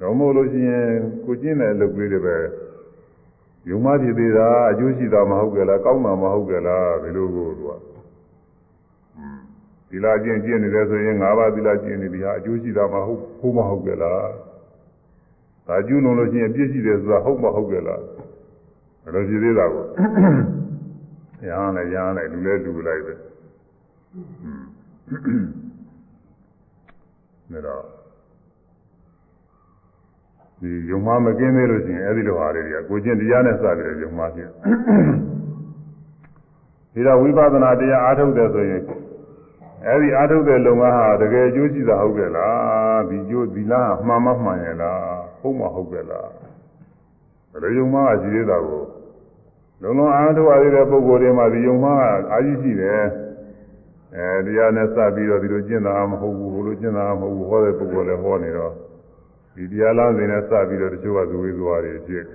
[0.01, 0.89] တော့မို့လို့ရှိရင်
[1.25, 2.37] ကိုကျင့်တဲ့အလုပ်လေးတွေပဲ
[3.69, 7.73] ယုံမဖြစ်သေးတာအကျိုးရှိတာမဟုတ်ကြလားကောင်းတာမဟုတ်ကြလားဒီလိုကိုသူက
[9.89, 14.29] သီလကျင့်ကျင့်နေတယ်ဆိုရင်၅ပါးသီလကျင့်နေပြီဟာအကျိုးရှိတာမဟုတ်ဘူးမဟုတ်ကြလား
[15.67, 18.03] ဒါကျူးလွန်လို့ရှိရင်ပြည့်ရှိတယ်ဆိုတာဟုတ်မဟုတ်ကြလား
[19.05, 19.85] အဲ့လိုဖြစ်သေးတာကို
[21.49, 23.15] ရဟန်းလည်းရဟန်းလည်းလူလည်းလူလိုက်ပဲ
[27.53, 27.98] ဒါတော့
[30.62, 34.50] ဒီယုံမမကင်းသေးလို့ရှိရင်အဲ့ဒီလိုဟာတွေကကိုကျင့်တရားနဲ့စပြီးတော့ယုံမဖြစ်
[36.94, 38.82] ဒီတော့ဝိပဿနာတရားအားထုတ်တယ်ဆိုရင်
[39.88, 45.02] အဲ့ဒီအားထုတ်တဲ့လုံငန်းဟာတကယ်အကျိုးရှိတာဟုတ်ကြလားဒီကျိုးဒီလားမှန်မမှန်ရဲ့လား
[45.40, 46.30] ဟုတ်မဟုတ်ကြလား
[47.64, 48.84] ဒါယုံမှရှိသေးတာကို
[49.82, 51.92] လုံလုံအားထုတ်ရတဲ့ပုဂ္ဂိုလ်တွေမှာဒီယုံမှ
[52.32, 53.02] အာကြီးရှိတယ်
[54.16, 58.74] အဲတရားနဲ့စပြီးတော့ဒီလိုကျင့်တာမဟုတ်ဘူးဟိုလိုကျင့်တာမဟုတ်ဘူးဟောတဲ့ပုဂ္ဂိုလ်လည်းဟောနေတော့
[59.58, 62.26] ဒီတရားလားစဉ်နဲ့စပြီးတော့တချို့ကဇဝေဇဝါတွေဖြစ်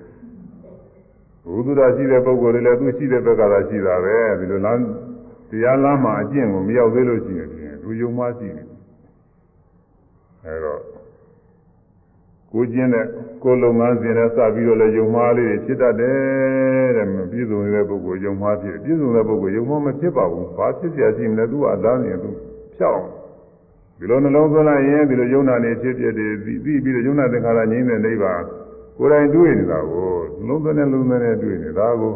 [1.44, 4.78] ဘုသူတော်ရှိတဲ့ပုဂ္ဂိုလ်တွေလည်းသူရှိတဲ့ဘက်ကသာရှိတာပဲဒီလိုလား
[5.50, 7.48] တရားလားမှာအကျင့်ကိုမရောက်သေးလို့ရှိရင်
[7.82, 8.62] သူယုံမှရှိနေ
[10.44, 10.80] အဲတော့
[12.52, 13.06] ကိုကျင်းတဲ့
[13.42, 22.30] ကိုလုံငန်းစဉ်နဲ့စပြီးတော့လည်းယုံမှားလေးတွေဖြစ်တတ်တယ်တဲ့ပြည့်စုံတဲ့ပုဂ္ဂိုလ်ယုံမှားဖြစ်ပြည့်စုံတဲ့ပုဂ္ဂိုလ်ယုံမှားမဖြစ်ပါဘူးဘာဖြစ်เสียရှိမလဲသူကအလားနေသူ
[22.76, 23.02] ဖြောက်
[24.03, 28.41] ဒီလိုနှလုံးသွင်းလိုက်ရင်ဒီလိုယုံနာနေဖြစ်ဖြစ်တယ်ပြီးပြီးတော့ယုံနာသင်္ခါရငြိမ်းတဲ့နိဗ္ဗာန်
[28.97, 30.11] ကိုယ်တိုင်တွေ့နေတာကို
[30.45, 32.13] နှလုံးသွင်းတဲ့လုံးသွင်းတဲ့တွေ့နေတာကို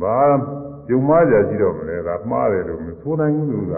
[0.00, 0.18] ဘာ
[0.90, 3.74] ယုံမှားကြရှိတော့မလဲဒါမှားတယ်လို့မဆိုနိုင်ဘူးသူက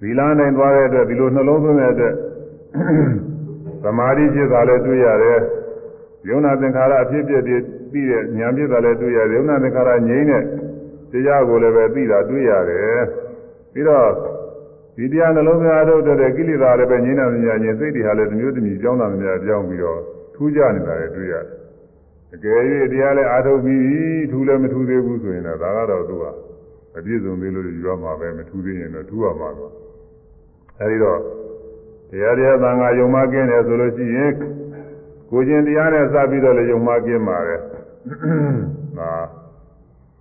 [0.00, 2.14] ဒီလားနိုင်သွားတဲ့အတွက်ဒီလိုနှလုံးသွင်းတဲ့အတွက်
[3.82, 5.40] သမာဓိဖြစ်တာလည်းတွေ့ရတယ်
[6.28, 7.62] ယုံနာသင်္ခါရအဖြစ်ဖြစ်ပြီး
[7.92, 10.42] ပြီးတဲ့ဉာဏ်ဖြစ်တာလည်းတွေ့ရတယ်ယုံနာသင်္ခါရငြိမ်းတဲ့
[11.12, 13.00] တရားကိုလည်းပဲသိတာတွေ့ရတယ်
[13.72, 14.08] ပြီးတော့
[14.96, 20.00] ဒီတရားနှလုံးသားတို့တဲ့ကိလေသာလည်းပဲငြိမ်းတာညာချင်းစိတ်တွေဟာလည်းတစ်မျိုးတစ်မျိုးကြောင်းတာများကြောင်းပြီးတော့
[20.34, 21.46] ထူးကြနေတာလည်းတွေ့ရတယ်
[22.34, 22.60] အကယ်၍
[22.92, 26.24] တရားလည်းအာထုတ်ပြီးထူးလည်းမထူးသေးဘူးဆိုရင်တော့ဒါကတော့သူက
[26.96, 29.72] အပြည့်စုံသေးလို့ယူရမှာပဲမထူးသေးရင်တော့ထူးရမှာတော့
[30.80, 31.20] အဲဒီတော့
[32.10, 34.32] တရားတရားသံဃာယုံမကင်းတယ်ဆိုလို့ရှိရင်
[35.30, 37.56] ကိုချင်းတရားနဲ့စပြီးတော့လည်းယုံမကင်းပါပဲ
[38.98, 39.12] ဒါ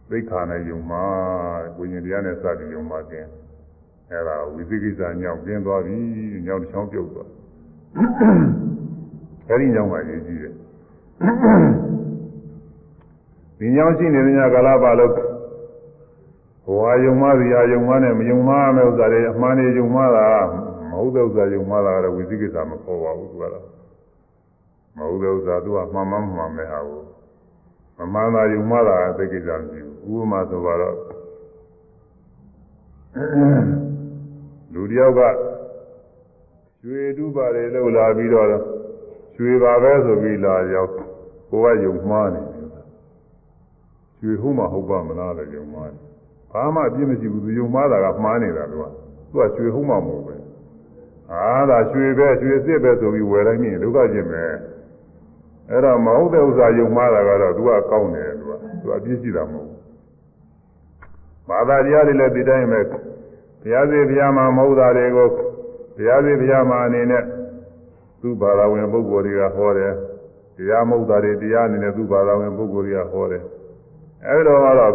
[0.10, 0.94] သိက္ခာနဲ့ယုံမ
[1.78, 3.30] ကိုချင်းတရားနဲ့စပြီးယုံမကင်း
[4.13, 5.97] အဲဒါဝိသိကိစ္စညောင်းကျင်းသွားပြီ
[6.47, 7.29] ညောင်းတစ်ချောင်းပြုတ်သွား
[9.49, 10.55] အဲဒီညောင်းမှရေးကြည့်တယ်
[13.59, 15.13] ဒီညောင်းရှိနေတဲ့ညကာလပါလို့
[16.65, 20.29] ဘဝယုံမစီဟာယုံမနဲ့မယုံမမဲ့ဥစ္စာတွေအမှန်တွေယုံမတာ
[20.91, 23.67] မဟုတ်တဲ့ဥစ္စာယုံမတာကတော့ဝိသိကိစ္စမခေါ်ပါဘူးသူကတော့
[24.97, 27.03] မဟုတ်တဲ့ဥစ္စာသူကမှန်မှန်မှန်မဲ့ဟာကို
[27.99, 30.97] မမှန်တာယုံမတာသိကိစ္စမရှိဘူးဥပမာဆိုတော့
[34.74, 35.22] လူတယောက်က
[36.86, 38.48] ရွှေတူးပါတယ်လို့လာပြီးတော့
[39.36, 40.92] ရွှေပါပဲဆိုပြီးလာရောက်
[41.50, 42.70] ကိုကယုံမှားနေတယ်
[44.20, 46.02] ရွှေဟုတ်မှဟုတ်ပါမလားလို့ယုံမှားတယ်
[46.52, 48.86] ဘာမှအပြစ်မရှိဘူးသူယုံမှားတာကမှားနေတာသူက
[49.32, 50.36] သူကရွှေဟုတ်မှမဟုတ်ပဲ
[51.32, 54.44] အာဒါရွှေပဲရွှေစစ်ပဲဆိုပြီးဝယ်လိုက်နေဒုက္ခချင်းပဲ
[55.70, 59.80] အဲ့တော့မဟုတ်တဲ့ဥစ္စာယုံမှားတာကတော့သူကကောင်းတယ်သူကသူအပြစ်ရှိတာမဟုတ်ဘူး
[61.50, 62.80] ဘာသာတရားတွေလည်းဒီတိုင်းပဲ
[63.63, 65.29] ဘုရားစီဘုရားမှာမဟုတ်တာတွေကို
[65.97, 67.23] ဘုရားစီဘုရားမှာအနေနဲ့
[68.21, 69.93] သူ့ဘာသာဝင်ပုဂ္ဂိုလ်တွေကဟောတယ်
[70.57, 73.43] တရားမဟုတ်တာတွေတရားအနေနဲ့သူ့ဘာသာဝင်ပုဂ္ဂိုလ်တွေကဟောတယ်
[74.27, 74.93] အဲဒီတော့ကတော့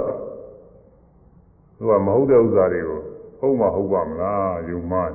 [1.78, 3.02] သူကမဟုတ်တဲ့ဥစ္စာတွေကို
[3.40, 5.12] ဟုတ်မှဟုတ်ပါမလားယုံမှား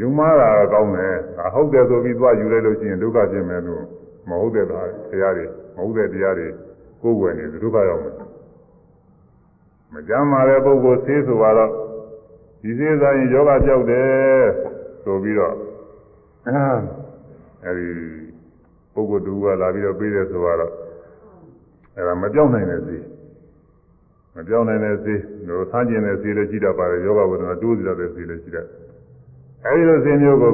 [0.00, 3.82] ယုံမှားတာကောင်းတယ်ဒါဟုတ်တယ်ဆိုပြီးသွားယူလိုက်လို့ရှိရင်ဒုက္ခဖြစ်မယ်လို့
[4.28, 4.72] မဟုတ်တဲ့တ
[5.22, 5.44] ရားတွေ
[5.76, 6.48] မဟုတ်တဲ့တရားတွေ
[7.02, 8.14] ကိုယ်ွယ်နေဒုက္ခရောက်မယ်
[9.92, 11.70] မကြမ်းပါတဲ့ပုဂ္ဂိုလ်သေးဆိုတော့
[12.61, 14.43] ဒီသေးစားရင်ယောဂကြောက်တယ်
[15.03, 15.55] ဆိုပြီးတော့
[17.65, 17.87] အဲဒီ
[18.93, 20.55] ပုဂ္ဂိုလ်တူကလာပြီးတော့ပြီးတယ်ဆိုတော့
[21.95, 23.03] အဲဒါမပြောင်းနိုင်တဲ့သေး
[24.35, 28.67] မပြောင်းနိုင်တဲ့သေးတို့ဆန်းကျင်တဲ့သေးလည်းရှိတတ်ပါတယ်ယောဂဝေဒနာတိုးစီတဲ့သေးလည်းရှိတတ်
[29.65, 30.53] အဲဒီလိုသေးမျိုးကို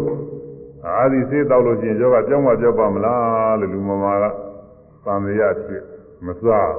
[0.85, 5.83] အာဒီသေးတောက်လို့ရှိရင်ယောဂပြောင်းမပြောက်ပါမလားလို့လူမမာကသံဃာဖြစ်
[6.25, 6.71] မစား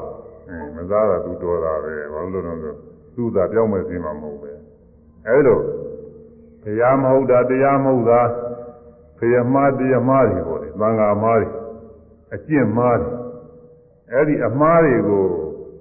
[0.48, 2.74] အဲမစားတာသူတော်တာပဲဘာလို့လဲဆို
[3.14, 4.55] သူ့သာပြောင်းမဲ့စီမှာမဟုတ်ပဲ
[5.27, 5.59] အဲလို
[6.63, 8.21] တရားမဟုတ်တာတရားမဟုတ်တာ
[9.17, 11.49] ဖယမှားတရားမှားတွေပေါ့လေသံဃာမှားတွေ
[12.33, 13.11] အကျင့်မှားတွေ
[14.11, 15.25] အဲ့ဒီအမှားတွေကို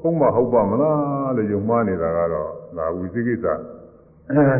[0.01, 3.47] ဟုတ်မဟုတ်ပါမလားလို့ယုံမှားနေတာကတော့ဒါဝိသိကိစ္စ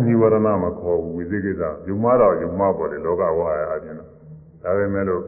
[0.07, 4.09] နိဝရဏမခေါ်ဘူးဝိသိကိစ္စယုံမှားတော့ယုံမှားပေါ့လေလောကဝါရအပြင်တော့
[4.63, 5.23] ဒါပေမဲ့လို့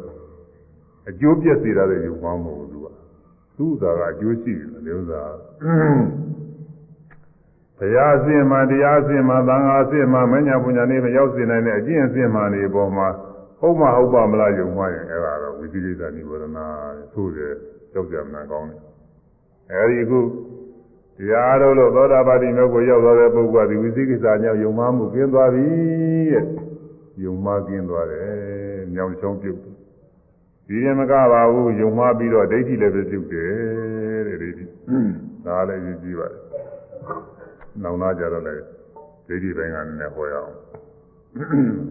[1.08, 2.86] အကျိုးပြည့်စေတာတွေယုံမှားမဟုတ်ဘူးသူက
[3.56, 5.22] သူ့ဥစ္စာကအကျိုးရှိတယ်လေဥစ္စာ
[7.78, 13.08] ဘုရားအစင်မှတရားအစင်မှသံဃာအစင်မှမညာပညာနေမရောက်စေနိုင်တဲ့အကျင့်အစင်မှနေပေါ်မှာ
[13.60, 16.44] ဟုတ်မဟုတ်ပါမလားယုံမှားရင်အဲ့ဒါတော့ဝိသိကိစ္စနိဝရဏ
[17.14, 17.54] သို့တယ်
[17.92, 18.80] ကြောက်ကြမနာကောင်းတယ်
[19.70, 20.20] အဲဒီအခု
[21.18, 25.66] တရားတော်လို့သောတာပတိမျိုးကိုရောက်သွားတဲ့ပုဂ္ဂိုလ်ကဒီဝိသိကိစ္စညောင်ယုံမှားမှုကျင်းသွားပြီ
[26.32, 26.44] တဲ့
[27.24, 28.30] ယုံမှားကျင်းသွားတယ်
[28.94, 29.58] ညောင်ချောင်းပြုတ်
[30.68, 34.64] ဒီရင်မကပါဘူးယုံမှားပြီးတော့ဒိဋ္ဌိလည်းပဲပြုတ်တယ်တဲ့ဒိဋ္ဌိ
[35.46, 36.28] ဒါလည်းယူကြည့်ပါ
[37.83, 38.63] နောင်နာကြတော့လည်း
[39.27, 40.53] ဒိဋ္ဌိဘိုင်းကလည်းဟောရအောင်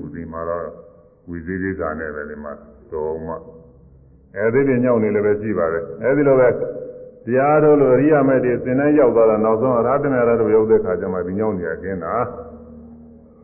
[0.04, 0.66] ဥဒီမှာတော့
[1.28, 2.52] ဝိသေကိစ္စနဲ့ပဲဒီမှာ
[2.92, 3.34] တော်မှ
[4.36, 6.48] အဲဒီပြညောင်းနေလည်းပဲရှိပါတယ်အဲဒီလိုပဲ
[7.26, 12.14] တရားတော်လိုအရိယာမဲ့တွေသင်တိုင်းရောက်သွားတာနောက်ဆုံးအရဟတမေရတို့ရောက်တဲ့ခါကျမှဒီညောင်းနေရကျင်းတာ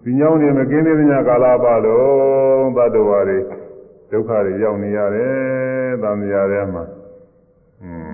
[0.05, 3.39] ဒီညောင်းနေမကင်းသေးတဲ့ညကာလပါလုံးသတ္တဝါတွေ
[4.11, 6.85] ဒုက္ခတွေရောက်နေရတယ်သံဃာထဲမှာ
[7.83, 8.12] อืม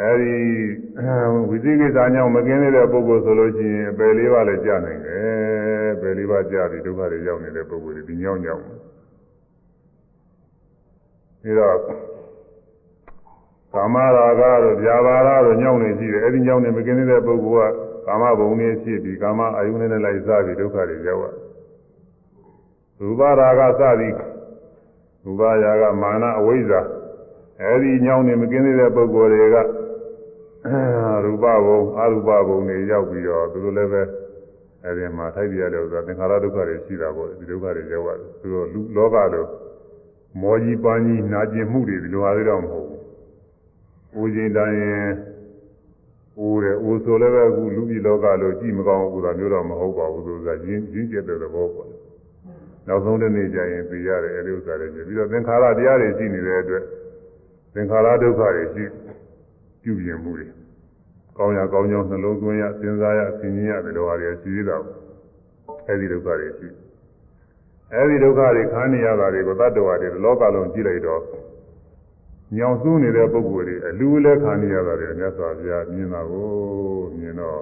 [0.00, 0.34] အဲဒီ
[1.48, 8.64] ဝိသိကိစ္စအကြောင်းမကင်းသေးတဲ့ပုဂ္ဂိုလ်ဆိုလို့ရှိရင်အပယ်လေးပါးလည်းကြာနိုင်တယ်အပယ်လေးပါးကြာပြီးဒုက္ခတွေရောက်နေတဲ့ပုဂ္ဂိုလ်တွေဒီညောင်းညောင်း
[11.42, 11.76] ပြီးတော့
[13.74, 17.74] ကာမရာဂတို့ဗျာပါဒတို့ညောင်းနေရှိတယ်အဲဒီညောင်းနေမကင်းသေးတဲ့ပုဂ္ဂိုလ်က
[18.06, 21.26] ကာမဘုံနဲ့ဖြစ်ပြီးကာမအာယုန်နဲ့လိုက်စားပြီးဒုက္ခတွေရောက်ရ
[23.00, 24.14] ရူပရာဂစသည်
[25.24, 26.80] ရူပရာဂမာနအဝိဇ္ဇာ
[27.62, 29.56] အဲဒီညောင်းနေမကင်းသေးတဲ့ပုဂ္ဂိုလ်တွေက
[31.25, 34.01] ရူပဘုံအရူပဘုံတွေရောက်ပြီးတော့သူတို့လည်းပဲ
[34.83, 39.45] အဲဒီမှာထိုက်ပြရတယ်ဆိုတာသင်္ခါရဒုက္ခတွေရှိတာပေါ့ဒီဒုက္ခတွေရောက်ရတယ်သူတို့လူလောကလို
[40.41, 43.01] မောကြီးပန်းကြီးနာကျင်မှုတွေဒီလိုဟာတွေတော့မဟုတ်ဘူး။
[44.19, 45.09] ဦးချိန်တိုင်းရင်
[46.45, 51.89] ဦးတယ်ဦးဆိုလည်းပဲအခုလူပြည်လောကလိုကြည့်မကောင်းဘူးဆိုတာမျိုးတော့မဟုတ်ပါဘူးဆိုတာရင်းရင်းကျက်တဲ့သဘောပေါ့။
[52.87, 56.83] နောက်ဆုံးတစ်နေ့ကျရင်သိရတယ်အဲဒီဥစ္စာတွေပြီးတော့သင်္ခါရတရားတွေရှိနေတဲ့အတွက်
[57.73, 58.83] သင်္ခါရဒုက္ခတွေရှိ
[59.82, 60.48] ပြုပြင်မှုတွေ
[61.36, 64.76] ကောင်းရကောင်းကြောင်းနှလုံးသွင်းရစဉ်းစားရဆင်ခြင်ရဒီလိုဟာတွေရှိသေးတာ
[65.88, 66.68] အဲဒီဒုက္ခတွေရှိ
[67.94, 71.22] အဲဒီဒုက္ခတွေခံနေရတာတွေကိုတတ္တဝါတွေလောကလုံးကြည့်လိုက်တော့
[72.56, 76.50] ညောင်စူးနေတဲ့ပုဂ္ဂိုလ်တွေအလူလည်းခံနေရတာတွေမြတ်စွာဘုရားမြင်တာကို
[77.18, 77.60] မြင်တော့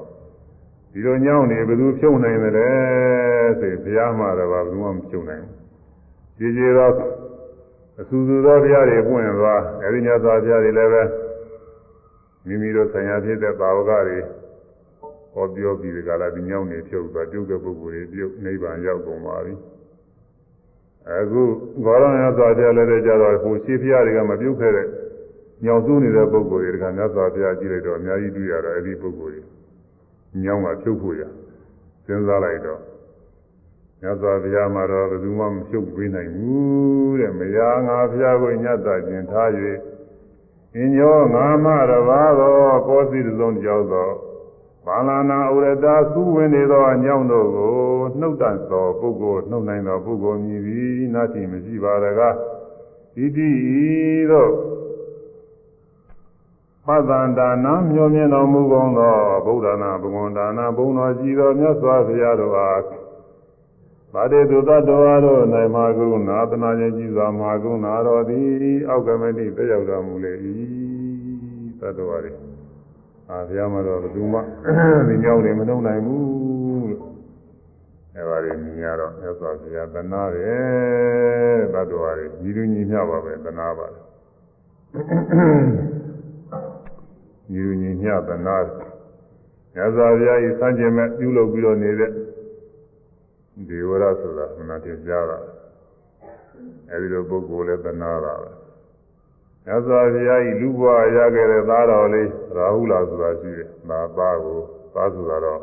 [0.93, 2.69] ဒီလိုညောင်းနေဘယ်သူဖြုံနိုင်တယ်လဲ
[3.61, 5.57] ဆိုဘုရားမှာတော့ဘယ်သူမှမဖြုံနိုင်ဘူး
[6.39, 6.93] ကြည်ကြည်တော့
[8.01, 11.03] အဆူဆူသောဘုရားတွေပွင့်သွားအဲဒီညစွာဘုရားတွေလည်းပဲ
[12.47, 14.19] မိမိတို့ဆံရဖြစ်တဲ့ပါဝကတွေ
[15.35, 19.55] ဟောပြောပြီးဒီကလာဒီညောင်းနေဖြုတ်သွားပြုတ်တဲ့ပုဂ္ဂိုလ်တွေပြုတ်နိဗ္ဗာန်ရောက်ကုန်ပါပြီ
[21.09, 21.43] အခု
[21.85, 24.87] ဘောရဏစွာဘုရားလည်းတဲ့ကြတော့ဟိုရှိဖျားတွေကမပြုတ်ခဲ့တဲ့
[25.65, 29.43] ညောင်စုနေတဲ့ပုဂ္ဂိုလ်တွေကမြတ်စွာဘုရားကြည့်လိုက်တော့အများကြီးတွေ့ရတော့အဲဒီပုဂ္ဂိုလ်တွေ
[30.45, 31.23] ညောင်းကဖြုတ်ဖို့ရ
[32.07, 32.81] စဉ်းစားလိုက်တော့
[34.01, 39.49] မြတ်စွာဘုရားမှာတော့ဘယ်သူမှမဖြုတ်ပေးနိုင်ဘူးတဲ့မယားငါဘုရားကိုညတ်တာကျင်ထား၍
[40.77, 44.15] အင်းညောငါမတပါတော့ကောစီတစုံကြောက်တော့
[44.87, 47.75] ဘာလနာဥရတာသုဝင်နေသောအညောင်းတို့ကို
[48.19, 52.35] နှုတ်တတ်သောပုဂ္ဂိုလ်နှုတ်နိုင်သောပုဂ္ဂိုလ်မြည်သည်နာတိမရှိပါရကား
[53.17, 53.51] ဣတိ
[54.31, 54.49] သော
[56.87, 62.81] ပသန္တာနာမျောမြင်တော်မူကုန်သောဗုဒ္ဓနာဘဂဝန္တာနာဘုံတော်ကြည်တော်မြတ်စွာဘုရားတို့အား
[64.14, 65.42] ဗာတေသူတ္တဝါတို့၌
[65.74, 70.34] မဟာကရုဏာသနာခြင်းကြီးစွာမဟာကရုဏာတော်သည်အောက်ကမတိတက်ရောက်တော်မူလေ၏
[71.82, 72.32] တတ္တဝါတွေ
[73.30, 74.40] အာဘုရားမတော်ဘယ်သူမှ
[75.08, 77.04] ဒီကြောက်တယ်မနှုံနိုင်ဘူးလို့
[78.16, 84.04] အဲပါလေမြင်ရတော့မြတ်စွာဘုရားသနာတယ်တတ္တဝါတွေညီလူညီမျှပါပဲသနာပါတယ်
[87.52, 88.58] ညီလူညီမျှသနာ
[89.74, 92.12] မြတ်စွာဘုရားဤစံကျင်မဲ့ပြုလုပ်ပြီးတော့နေတဲ့
[93.70, 95.38] ဒေဝရဆိုတာမနာတင်ကြတာ
[96.92, 98.52] အဲဒီလိုပုဂ္ဂိုလ်လည်းသနာတာပဲ
[99.66, 104.60] မြတ်စွာဘုရားဤလူဘဝရခဲ့တဲ့သားတော်လေးရာဟုလာဆိုတာရှိတယ်။ဒါသားကို
[104.94, 105.62] သားဆိုတာတော့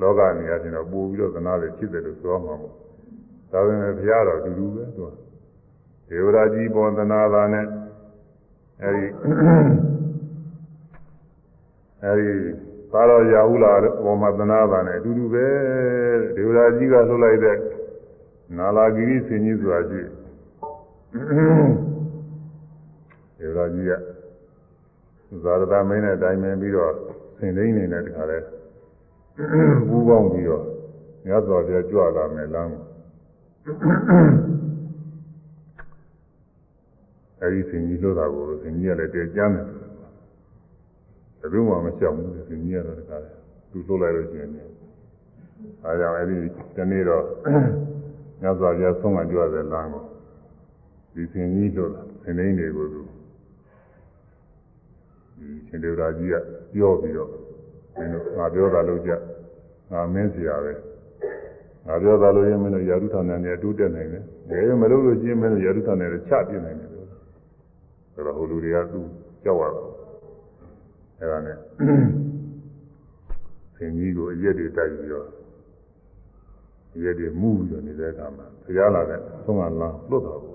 [0.00, 2.74] လောကနေရာချင်းတော့ပို့ပြီးတော့သနာတယ်ဖြစ်တယ်လို့ပြောမှာပေါ့။
[3.52, 5.12] ဒါပေမဲ့ဘုရားတော်အတူတူပဲသူက
[6.08, 7.66] ဒေဝရာကြီးပေါ်သနာတာနဲ့
[8.82, 9.06] အဲဒီ
[12.04, 12.61] အဲဒီ
[12.93, 15.47] သားတော်ရာဟုလာပေါ်မှာသနာတာနဲ့အတူတူပဲ
[16.35, 17.57] ဒေဝရာကြီးကလှုပ်လိုက်တဲ့
[18.57, 20.09] နာလာဂိရိဆင်ကြီးဆိုတာရှိတယ်
[23.39, 23.91] ဒေဝရာကြီးက
[25.43, 26.93] ဇာရတာမင်းနဲ့တိုင်ပင်ပြီးတော့
[27.37, 28.37] ဆင်သိင်းနေတဲ့တခါလဲ
[29.87, 30.63] ပူးပေါင်းပြီးတော့
[31.25, 32.73] မြတ်စွာဘုရားကြွလာမယ်လမ်း
[37.41, 39.67] အဲဒီဆင်ကြီးလို့တာကိုဆင်ကြီးကလည်းတည်ကြမ်းတယ်
[41.43, 43.17] ဘယ်လိုမှမရှောင်ဘူးသူကြီးကတော့တခါ
[43.71, 44.51] သူလှုပ်လိုက်လို့ရှိရင်
[45.83, 46.37] အဲကြောင့်အဲ့ဒီ
[46.75, 47.23] တနေ့တော့
[48.41, 50.03] ညစွာပြဆုံးမကြွတဲ့လမ်းကို
[51.13, 51.89] ဒီသင်ကြီးတို့
[52.23, 53.01] သင်္နေတွေကိုသူ
[55.67, 56.35] ရှင်ဒေဝရာကြီးက
[56.73, 57.29] ပြောပြီးတော့
[57.97, 59.11] မင်းတို့ငါပြောတာလို့ကြ
[59.91, 60.73] ငါမင်းစရာပဲ
[61.85, 68.99] ငါပြောတာလို့ရင်မင်းတို့ယာရုထောင်နဲ့တူးတက်နိုင်တယ်ဘယ်မလုပ်လို့ရှိရင်မင်းတို့ယာရုထောင်နဲ့ချပြနိုင်တယ်ဆိုတော့ဟိုလူတွေကသူ
[69.43, 70.02] ကြောက်ရတာ
[71.20, 71.56] အဲဒါနဲ့
[73.76, 75.26] ဆင်ကြီးကိုအရက်တွေတိုက်ပြီးတော့
[76.94, 79.74] အရက်တွေမူးပြီးတော့နေတဲ့အခါမှာဖျားလာတဲ့သုံးကလမ်း
[80.10, 80.54] လွတ်တာကို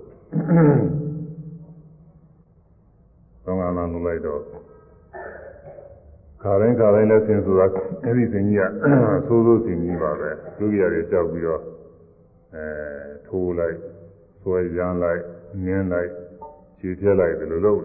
[3.46, 4.42] သုံးကလမ်းလွတ်လိုက်တော့
[6.42, 7.66] ခါတိုင်းခါတိုင်းလဲဆင်ဆိုတာ
[8.06, 8.64] အဲ့ဒီဆင်ကြီးက
[9.28, 11.62] သိုးသိုးဆင်ကြီးပါပဲဒုက္ခရတွေကြောက်ပြီးတော့
[12.56, 12.66] အဲ
[13.28, 13.78] ထိုးလိုက်
[14.42, 15.22] ဆွဲရမ်းလိုက်
[15.66, 16.10] နင်းလိုက်
[16.80, 17.82] ခြေပြက်လိုက်ဒီလိုလုပ်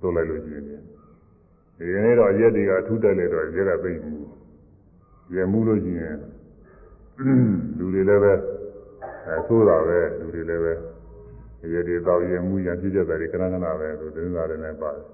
[0.00, 0.82] လုပ်လိုက်လို့ရှိရင်
[1.83, 4.15] ဒီနေ့တော့ရက်တွေကအထူးတက်လေတော့ရက်ကသိမှု
[5.35, 6.17] ရမှုလို့ရှိရင်
[7.77, 8.33] လူတွေလည်းပဲ
[9.27, 10.73] အဲသိုးတာပဲလူတွေလည်းပဲ
[11.73, 15.05] ရက်တွေတော့ရမှုရပြည့်ကြတယ်ခဏခဏပဲသူသတင်းစာတွေနဲ့ပါတယ်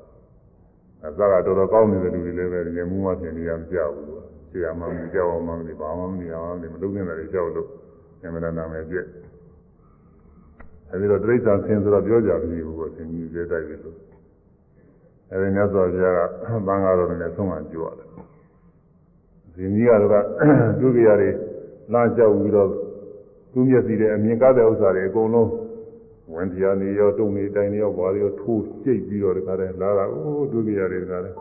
[1.05, 7.67] အစကတော်တော်ကောင်းနေတဲ့လူတွေလည်းပဲငယ်မှုမှပြင်နေရမကြောက်ဘူးလို့ဆရာမမကြောက်အောင်မမဘာမှမနေအောင်မလုပ်နေတာတွေကြောက်လို့
[8.23, 9.05] အမှန်တမ်းနာမယ်ပြည့်
[10.91, 14.08] အဲဒီတော့တိရစ္ဆာန်ဆင်းဆိုတော့ပြောကြပြီဘူးကိုဆင်းကြီးကျဲတိုက်ပြီလို့
[15.31, 16.19] အဲဒီမြတ်စွာဘုရားက
[16.67, 18.07] သံဃာတော်တွေနဲ့ဆုံးမကြွရတယ်
[19.55, 20.23] ဆင်းကြီးကတော့
[20.79, 21.29] ဒုက္ခရတွေ
[21.93, 22.69] လမ်းလျှောက်ပြီးတော့
[23.51, 25.49] သူ့မျက်စိနဲ့အမြင်ကားတဲ့ဥစ္စာတွေအကုန်လုံး
[26.33, 31.35] ဝင်တရားနေရောတုံနေတိုင်းနေရောဘာတွေရောထိုးကြိတ်ပြီးတော့တခါတည်းလာတာအိုးဒုက္ခရတယ်တခါတည်း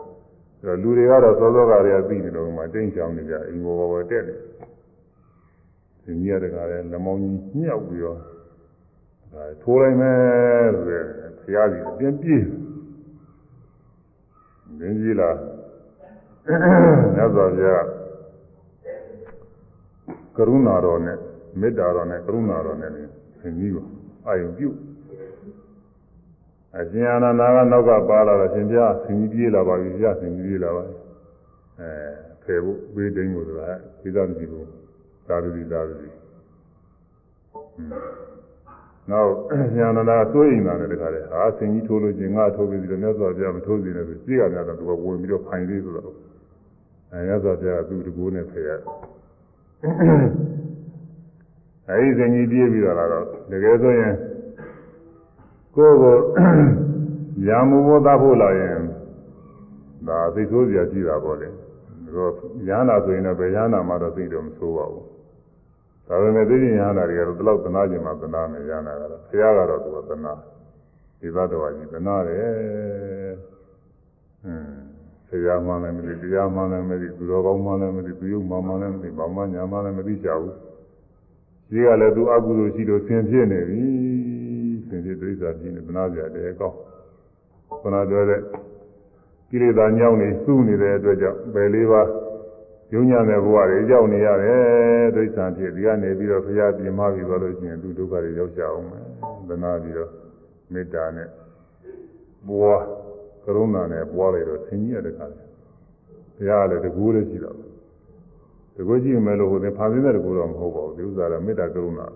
[0.61, 4.35] အဲတော့လူတွေကတော့စောစောကတည်းကပြီးနေတော့မှတိတ်ချောင်းနေကြအိမ်ဘောဘောတက်နေ
[6.03, 8.17] ဒီညတခါတည်းလက်မောင်းကြီးညှောက်ပြီးတော့
[9.33, 11.05] ဒါထိုးလိုက်မယ်ဆိုရယ်
[11.39, 12.43] ဘုရားကြီးအပြင်းပြေး
[14.78, 15.36] မင်းကြီးလား
[17.14, 17.86] မြတ်စွာဘုရား
[20.36, 21.18] ကရုဏာတော်နဲ့
[21.60, 22.90] မေတ္တာတော်နဲ့ကရုဏာတော်နဲ့
[23.40, 23.84] ဆင်ကြီးကို
[24.26, 24.68] အာယုပြု
[26.78, 30.82] အရှင်အာနန္ဒာကနောက်ကပါလာတော့ရှင်ပြဆင်ကြီးပြေးလာပါပြီပြဆင်ကြီးပြေးလာပါ
[31.80, 31.90] အဲ
[32.42, 33.70] ဖယ်ဖို့ဘေးတိန်ကိုဆိုတာ
[34.00, 34.68] ဒီသားမရှိဘူးသ
[35.28, 36.08] သာဓုတိသာဓုတိ
[39.11, 39.31] နောက်
[39.75, 46.05] ဉာဏနာသွေးရင်တာလည်းတခါလေဟာဆင်ကြီးထိုးလို့ချင်းငါထိုးပြီးတော့မြတ်စွာဘုရားမထိုးစီနဲ့ဆိုရှိကများတော့သူကဝင်ပြီးတော့ဖိုင်လေးဆိုတော့
[47.11, 48.71] အဲမြတ်စွာဘုရားကသူ့တကူနဲ့ဖယ်ရ
[51.89, 54.13] အဲဒီဆင်ကြီးပြေးပြီးတော့လာတော့တကယ်ဆိုရင်
[55.75, 56.15] ကိုယ့်ကို
[57.47, 58.77] ရာမဘောသားဖို့လာရင်
[60.07, 61.55] ဒါသိဆိုးစရာရှိတာပေါ့လေဒါ
[62.15, 62.31] တော့
[62.67, 65.08] ရဟနာဆိုရင်တော့ဘယ်ရဟနာမှတော့သိတော့မဆိုးပါဘူး
[66.08, 70.32] ဒါပေမဲ့သိရင်ရဟနာတွေကတော့ဒီလောက်သနာကျင်မှသနာမယ်ရဟနာကတော့ဘုရားကတော့သူကသနာ
[71.20, 73.32] ဒီသတ္တဝါကြီးသနာတယ်
[74.42, 74.94] ဟွန်း
[75.28, 80.54] ဆရာမှလည်းမသိတရားမှလည်းမသိသူတော်ကောင်းမှလည်းမသိသူယုံမှမှလည်းမသိဘာမှညာမှလည်းမသိကြဘူး
[81.70, 83.84] ဒီကလည်းသူအကုသိုလ်ရှိလို့ဆင်ဖြစ်နေပြီ
[84.88, 86.76] ဆင်ဖြစ်ဒိဋ္ဌာဖြစ်နေသနာကြတယ်ကောင်း
[87.82, 88.40] ခဏပြောတဲ့
[89.50, 92.08] ကိလေသာညောင်းနေစူးနေတဲ့အတွက်ကြောင့်ပယ်လေးပါး
[92.93, 99.03] ယုံညာတဲ့ဘဝတွေရောက်နေရတယ်ဒိဋ္ဌာဖြစ်ဒီကနေပြီးတော့ဘုရားပြင်မပြီးသွားလို့ရှိရင်သူဒုက္ခတွေရောက်ကြအောင်မယ်
[99.49, 100.11] သနာပြီးတော့
[100.73, 101.27] မေတ္တာနဲ့
[102.47, 102.81] ပွား
[103.43, 105.25] ကရုဏာနဲ့ပွားလိုက်တော့သင်ကြီးရတဲ့ခါ
[106.37, 107.55] ဘုရားလည်းတကူလည်းရှိတော့
[108.75, 112.07] တကူကြည့်မယ်လို့ဟိုသင်ဖန်ဆင်းတဲ့တကူတော့မဟုတ်ပါဘူးဒီဥစ္စာကမေတ္တာကရုဏာ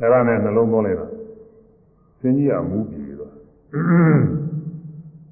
[0.00, 1.06] အဲ့ဒါနဲ့နှလုံးသွင်းလိုက်တာ
[2.20, 3.32] သင်ကြီးကမူပြီးတော့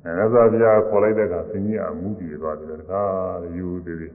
[0.04, 3.02] အဲဒါဆိုဘုရားခေါ်လိုက်တဲ့အခါသင်ကြီးကအမှုပြေသွားပြီးတော့တခါ
[3.56, 4.12] ယူသေးသေး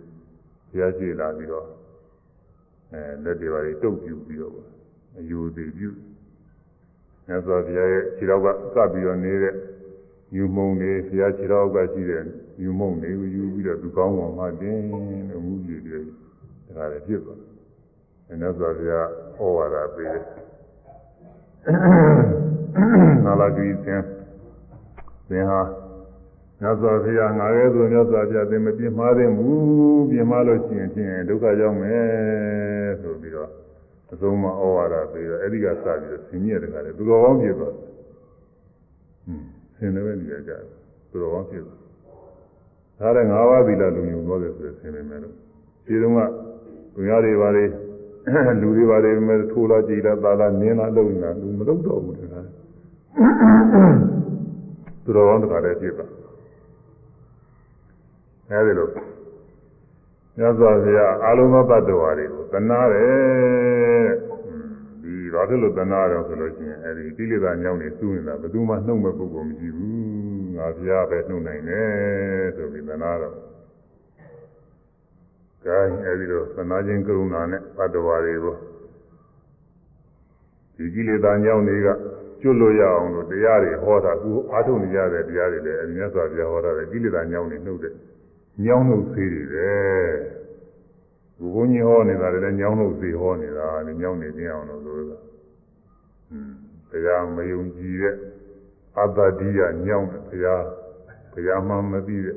[0.70, 1.66] ဘုရားရှိလာပြီးတော့
[2.92, 4.54] အဲလက်တွေပါတွေတုပ်ပြူပြီးတော့
[5.18, 5.88] အယူသေးပြူ
[7.28, 9.54] အဲဆိုဘုရားရဲ့ခြေတော်ကကပ်ပြီးတော့နေတဲ့
[10.36, 12.22] ယူမုံနေဘုရားခြေတော်ကရှိတဲ့
[12.62, 15.04] ယူမုံနေကိုယူပြီးတော့သူကောင်းကောင်မှတင်းလို့
[15.46, 16.04] မှုပြေပြီး
[16.66, 17.40] တခါလည်းဖြစ်သွား
[18.28, 20.24] အဲဒါဆိုဘုရားဟောဝါဒပေးတယ်
[23.24, 24.02] နာလာကြီးသင်
[25.28, 25.60] သင်ဟာ
[26.61, 33.49] မြတ်စွာဘုရားငါရဲ့သူမြတ်စွာဘုရားသင်မပြင်းမှားသင့်ဘူးပြင်းမှားလို့ရှိရင်ဖြင့်ဒုက္ခရောက်မယ်ဆိုပြီးတော့
[34.13, 37.85] အဆုံးမဩဝါဒပေးတော့အဲ့ဒီကစပြီးတော့ဆင်းရဲတယ်ကလည်းသူတော်ကောင်းဖြစ်သွားတယ်
[39.25, 39.45] ဟွန်း
[39.75, 40.61] ဆင်းလည်းပဲနေကြတယ်
[41.09, 41.79] သူတော်ကောင်းဖြစ်သွား
[42.99, 45.35] ဒါလည်း၅ပါးသီလလုံုံသွားတယ်ဆိုရင်ဆင်းနေမယ်လို့
[45.85, 46.19] ဒီတုန်းက
[46.93, 47.65] သူများတွေပါလေ
[48.61, 52.41] လူတွေပါလေမဲ့ထိုးလာကြည်လာသာလာနင်းလာလုံနေတာလူမလုံတော့ဘူးတခါ
[55.03, 56.20] သူတော်ကောင်းတခါတည်းဖြစ်သွား
[58.50, 58.88] အဲဒီလို
[60.38, 64.08] မြတ်စွာဘုရားအာလုံးသောတ attva တွေကိုသနာတယ်
[65.02, 71.88] ဒီဘာဖြစ်လို့သနာတော့ဆိုလို့ရှိရင်အဲဒီကိလေသာညောင်းနေစူးနေတာဘယ်သူမှနှုတ်မဲ့ပုဂ္ဂိုလ်မရှိဘူးငါဘုရားပဲနှုတ်နိုင်တယ်
[72.56, 73.34] ဆိုပြီးသနာတော့
[75.64, 78.56] ကဲအဲဒီလိုသနာခြင်းကရုဏာနဲ့တ attva တွေကို
[80.76, 81.88] ဒီကိလေသာညောင်းတွေက
[82.40, 87.94] ကျွတ်လို့ရအောင်လို့တရားတွေဟောတာအခုအားထုတ်နေရတဲ့တရားတွေလည်းအမြတ်စွာဘုရားဟောတာလေကိလေသာညောင်းနေနှုတ်တဲ့
[88.64, 89.70] ညောင်းနှုတ်သေးတွေပဲ
[91.38, 95.18] ဘုဘုန်းကြီးဟောနေတာလည်းညောင်းနှုတ်သေးဟောနေတာလေညောင်းနေခြင်းအောင်လို့ဆိုတာ
[96.32, 96.52] อืม
[96.90, 98.14] တရားမယုံကြည်တဲ့
[98.98, 100.64] အတ္တတိယညောင်းတယ်တရား
[101.32, 102.36] တရားမှမသိတဲ့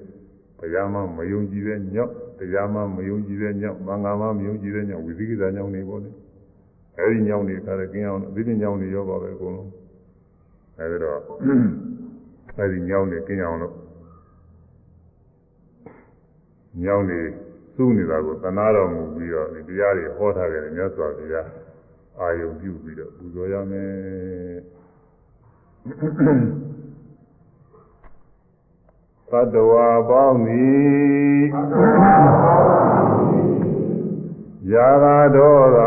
[0.60, 6.10] တရားမှမယုံကြည်တဲ့ညောင်းတရားမှမယုံကြည်တဲ့ညောင်းမင်္ဂလာမှမယုံကြည်တဲ့ညောင်းဝိသိကိစ္စညောင်းနေပေါ့လေ
[6.98, 9.70] အဲဒီညောင်းတွေကလည်းကျင်းအောင်အသိဉာဏ်ညောင်းနေရောပါပဲအကုန်လုံး
[10.78, 11.18] အဲဒီတော့
[12.58, 13.74] အဲဒီညောင်းနေကျင်းအောင်လို့
[16.83, 17.21] ညောင်းနေ
[17.77, 21.49] သူ့နေတာကိုသနာတော်မူပြီးတော့ဒီတရားတွေဟောထားကြတယ်မြတ်စွာဘုရား
[22.21, 23.95] အာယုံပြုပြီးတော့ပူဇော်ရမယ်
[29.31, 31.41] သတ္တဝါပေါင်းသည်
[34.73, 35.05] ယာဂ
[35.37, 35.79] ဒေါသ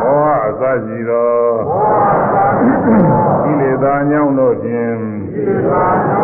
[0.00, 1.34] မောဟအစရှိသော
[3.44, 6.23] ကိလေသာညောင်းတို့ဖြင့်သု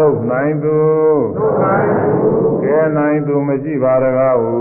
[0.00, 0.78] နှုတ်နိုင်သူ
[2.62, 4.56] ကဲနိုင်သူမရှိပါတကားဟု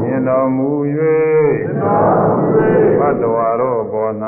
[0.00, 0.68] မြင်တော်မူ၍
[2.98, 4.12] ဘတ်တော်တော်ပေါ်၌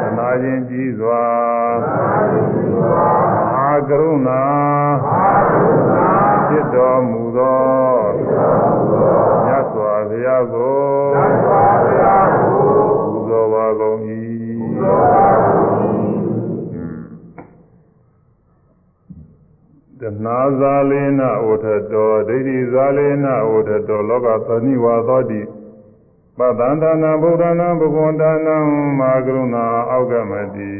[0.00, 1.24] သနာခြင်းကြီးစွာ
[3.56, 4.44] အာကရုဏာ
[6.48, 7.13] ဖြစ်တော်မူသောမြ
[20.43, 25.41] ဇာလေနဩထတောဒိဋ္ဌိဇာလေနဩထတောလောကသနိဝါသောတိ
[26.37, 28.55] ပတ္တန္တနာဗုဒ္ဓနာဘဂဝန္တနာ
[28.99, 30.71] မာကရုဏာအောက်ကမတိ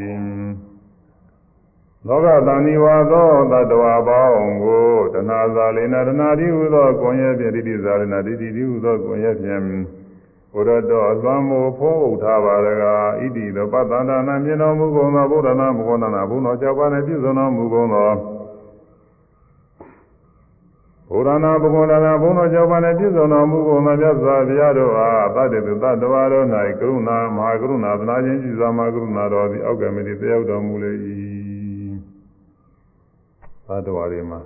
[2.08, 9.62] လောကသနိဝါသောတတ္တဝါပေါင်းကိုတဏှာဇာလေနတဏှာတိဟုသောကိုယ်ရဲ့ဖြင့်ဒိဋ္ဌိဇာလေနဒိဋ္ဌိတိဟုသောကိုယ်ရဲ့ဖြင့်
[10.54, 12.86] ဘုရတော်အသွမ်းမို့ဖိုးဥထားပါရက
[13.22, 18.12] ဣတိသောပတ္တန္တနာမြင်တော်မူကုန်သောဗုဒ္ဓနာဘဂဝန္တနာဘုန်းတော်ကြောက်ပါနှင့်ပြည့်စုံတော်မူကုန်သော
[21.10, 26.46] ဘုရားနာဘုဂဝန္တနာဘုန်းတော်ကြောင့်ပါနဲ့ပြည့်စုံတော်မူကုန်သောမြတ်စွာဘုရားတို့အားတတ္တေသူတတ္တဝါတို့၌
[26.80, 30.92] ကရုဏာမဟာကရုဏာသနာခြင်းရှိစွာမဟာကရုဏာတော်သည်အောက်ကမတိတယောက်တော်မူလေ၏
[33.68, 34.40] တတ္တဝါတွေမှာ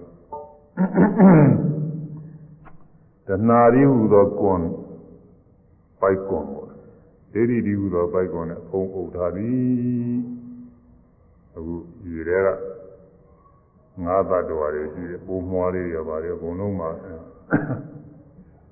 [3.27, 4.61] တဏှာရီဟူသောကွန်
[6.01, 6.69] ပိုက်ကွန်ပေါ့
[7.33, 10.17] ဒိဋ္ဌိဒီဟူသောပိုက်ကွန်နဲ့ဖုံးအုပ်ထားသည်
[11.55, 12.47] အခုဒီတွေက
[14.04, 16.88] ငါးသတ္တဝါတွေရှိတယ်ပုံမွားလေးရပါတယ်အကုန်လုံးမှာ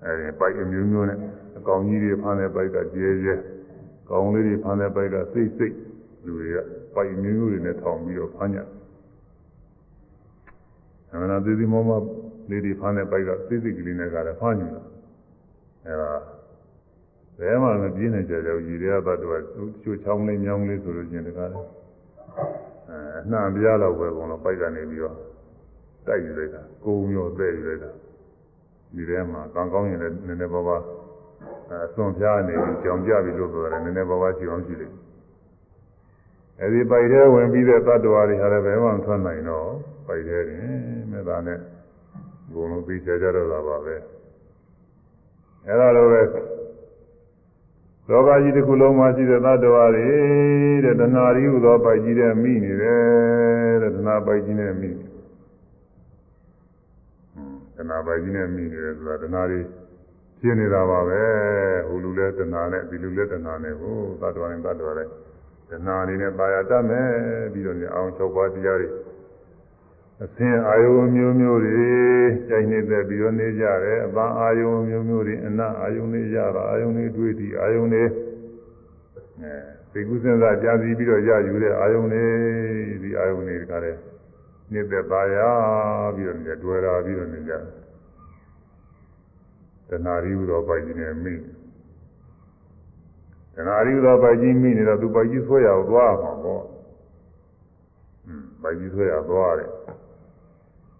[0.04, 1.18] အဲဒီပိုက်အမျိုးမျိုးနဲ့
[1.58, 3.34] အကောင်ကြီးတွေဖမ်းတဲ့ပိုက်ကကျဲကျဲ
[4.10, 5.74] ကောင်လေးတွေဖမ်းတဲ့ပိုက်ကစိတ်စိတ်
[6.24, 6.58] လူတွေက
[6.94, 8.68] ပိုက်အမျိုးမျိုးတွေနဲ့ထောင်ပြီးတော့ဖမ်းကြတယ်
[11.10, 11.90] အမှန်တရားသေးမောမ
[12.50, 14.82] လေးတွေဖမ်းတဲ့ပိုက်ကစိတ်စိတ်ကလေးနဲ့ကလည်းဖမ်းနေတာ
[15.86, 16.12] အဲဒါ
[17.38, 19.36] ဘယ်မှမပြင်းနိုင်ကြတော့ရည်ရသတ္တဝါ
[19.82, 21.68] ချိုးချောင်းလေးညောင်းလေးဆိုလို့ချင်းတကားလည်း
[22.96, 25.16] အဲအနှံပြားတော့ပဲကုန်တော့ပိုက်ကနေပြီးတော့
[26.06, 27.90] တိုက်ယူလိုက်တာကိုုံရောတဲ့ယူလိုက်တာ
[28.94, 30.82] ဒီထဲမှာကံကောင်းရင်လည်းနည်းနည်းပါးပါး
[31.70, 34.96] အစွန်ပြားနေပြီးကြောင်ကြပြီလို့ပြောတယ်နည်းနည်းပါးပါးရှိအောင်ရှိလိမ့်
[36.60, 39.68] အဲဒီပိုက်ထဲဝင်ပြီးတဲ့တ attva တွေဟာလည်းဘယ်မှမထွက်နိုင်တော့
[40.06, 40.60] ပိုက်ထဲတင်
[41.10, 41.58] မေတ္တာနဲ့
[42.52, 43.96] ဘုံလုံးသိချကြတော့တာပါပဲ
[45.66, 46.22] အဲဒါလိုပဲ
[48.10, 50.06] လောကကြီးတစ်ခုလုံးမှာရှိတဲ့သတ္တဝါတွေ
[50.84, 55.06] တဲ့တဏှာရီဟူသောပိုက်ကြီးတဲ့မိနေတယ်တဲ့တဏှာပိုက်ကြီးနဲ့မိနေ
[57.76, 59.60] တဏှာပိုက်ကြီးနဲ့မိနေတယ်ဆိုတာတဏှာတွေ
[60.40, 61.22] ရှင်းနေတာပါပဲ
[61.88, 65.08] ဟိုလူလဲတဏှာနဲ့ဒီလူလဲတဏှာနဲ့ဟိုသတ္တဝါနဲ့သတ္တဝါနဲ့
[65.70, 67.08] တဏှာနေနဲ့ပါရတတ်မယ်
[67.52, 68.88] ပြီးတော့ညအောင်၆ပါးတရားတွေ
[70.23, 71.89] အသင်အာယုံမျိုးမျိုးတွေ
[72.47, 78.03] ကြိုင်နေတဲ့ပြီးတော့နေကြတယ်အပန်းအာယုံမျိုးမျိုးတွေအနအာယုံတွေရတာအာယုံတွေတွေ့သည်အာယုံတွေ
[79.41, 79.53] အဲ
[79.91, 82.25] သိကုစဉ်းစားကြာစီပြီးတော့ရယူတဲ့အာယုံတွေ
[83.03, 83.99] ဒီအာယုံတွေကလည်း
[84.73, 85.37] နေတဲ့ပါရ
[86.15, 87.53] ပြီးတော့နေတွေ့တာပြီးတော့နေကြ
[89.89, 91.33] တဏှာရီဟူသောပိုက်ကြီးနဲ့မိ
[93.55, 96.63] တဏှာရီဟူသောပိုက်ကြီးမိနေတော့သူပိုက်ကြီးဆွဲရအောင်သွားမှာပေါ့
[98.27, 99.71] อืมပိုက်ကြီးဆွဲရသွားတယ်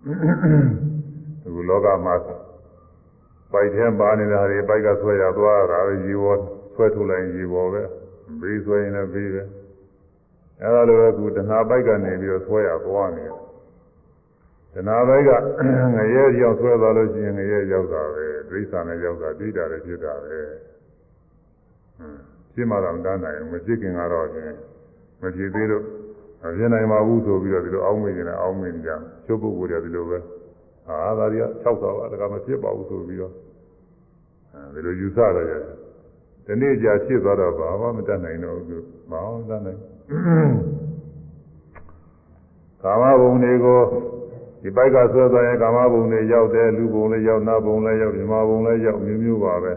[0.06, 2.16] ဒီလောကမှာ
[3.52, 6.40] ပိုက်ထဲပါနေတာတွေပိုက်ကဆွဲရသွားတာပဲရေပေါ်
[6.74, 7.84] ဆွဲထုတ်လိုက်ရေပေါ်ပဲ
[8.42, 9.44] ဘေးဆွဲရင်လည်းဘေးပဲ
[10.62, 13.36] အဲဒါလိုပဲခုတဏှာပိုက်ကနေပြီးတော့ဆွဲရသွားနေတယ်
[14.74, 15.30] တဏှာပိုက်က
[15.96, 20.40] ငရဲရောက်ဆွဲသွားလို့ရှိရင်ငရဲရောက်တာပဲဒိဋ္ဌာနဲ့ရောက်တာဒိဋ္ဌာလည်းဖြစ်တာပဲ
[21.98, 22.20] ဟွန်း
[22.54, 24.56] ဖြစ်မှတော့မတန်းနိုင်ဘူးမဖြစ်ခင်ကတော့ချင်း
[25.22, 25.84] မဖြစ်သေးလို့
[26.44, 28.92] မဖြစ်နိုင်ပါဘူးဆိုပြီးတော့ဒီလိုအောင်းမိနေတယ်အောင်းမိနေကြ
[29.27, 30.19] ချုပ်ပုဂ္ဂိုလ်တွေဒီလိုပဲ
[30.89, 33.35] အာသာရီက6တော့ပါဒါကမဖြစ်ပါဘူးဆိုပြီးတော့
[34.55, 35.63] အဲဒီလိုယူဆရရတယ်
[36.47, 39.81] ဒီနေ့ကြာဖြစ်သွားတော့ဘာမှမတတ်နိုင်တော့ဘူးမအောင်တတ်နိုင်
[42.83, 43.81] ကာမဘုံတွေကို
[44.63, 49.73] ဒီပိုက်ကဆွဲသွားရင်ကာမဘုံတွေရောက်တယ်လူဘုံလည်းရောက်နတ်ဘုံလည်းရောက်မြမဘုံလည်းရောက်မျိုးမျိုးပါပဲ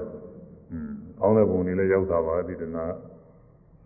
[0.72, 0.89] อืม
[1.20, 2.86] ကောင်းတဲ့ဘုံတွေလည်းရောက်တာပါဒီတနာ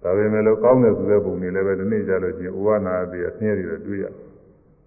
[0.03, 4.05] ဒါပေမဲ့လို့ကောင်းတဲ့ဆိုတဲ့ဘုံတွေလည်းပဲဒီနေ့ကြလို့ရှိရင်ဥဝနာတိအဆင်းရဲတွေတွေ့ရ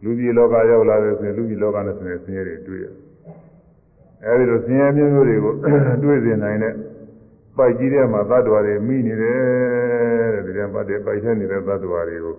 [0.03, 2.87] လူကြီးလောကရောက်လာတဲ့ဆိုရင်လူကြီးလောကနဲ့ဆင်းရဲဆင်းရဲတွေတွေ့ရ
[4.25, 5.53] အဲဒီလိုဆင်းရဲမျိုးမျိုးတွေကို
[6.03, 6.75] တွေ့စေနိုင်တဲ့
[7.57, 12.35] ပိုက်ကြီးထဲမှာသတ္တဝါတွေမိနေတယ်တဲ့ဒီထဲမှာပိုက်ထဲနေတဲ့သတ္တဝါတွေကို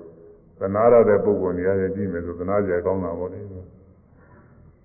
[0.59, 3.41] သနာရတဲ့ပုဂ္ဂိုလ်နေရာချင်းကြည့်မယ်ဆိုသနာကြကောင်းတာပေါ့လေ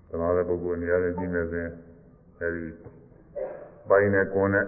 [0.09, 1.71] သနာတဲ့ပုဂ္ဂိုလ်နေရာချင်းကြည့်မယ်ဆိုရင်
[2.39, 2.63] အဲဒီ
[3.89, 4.65] ပိုင်းနဲ့ကွန်နဲ့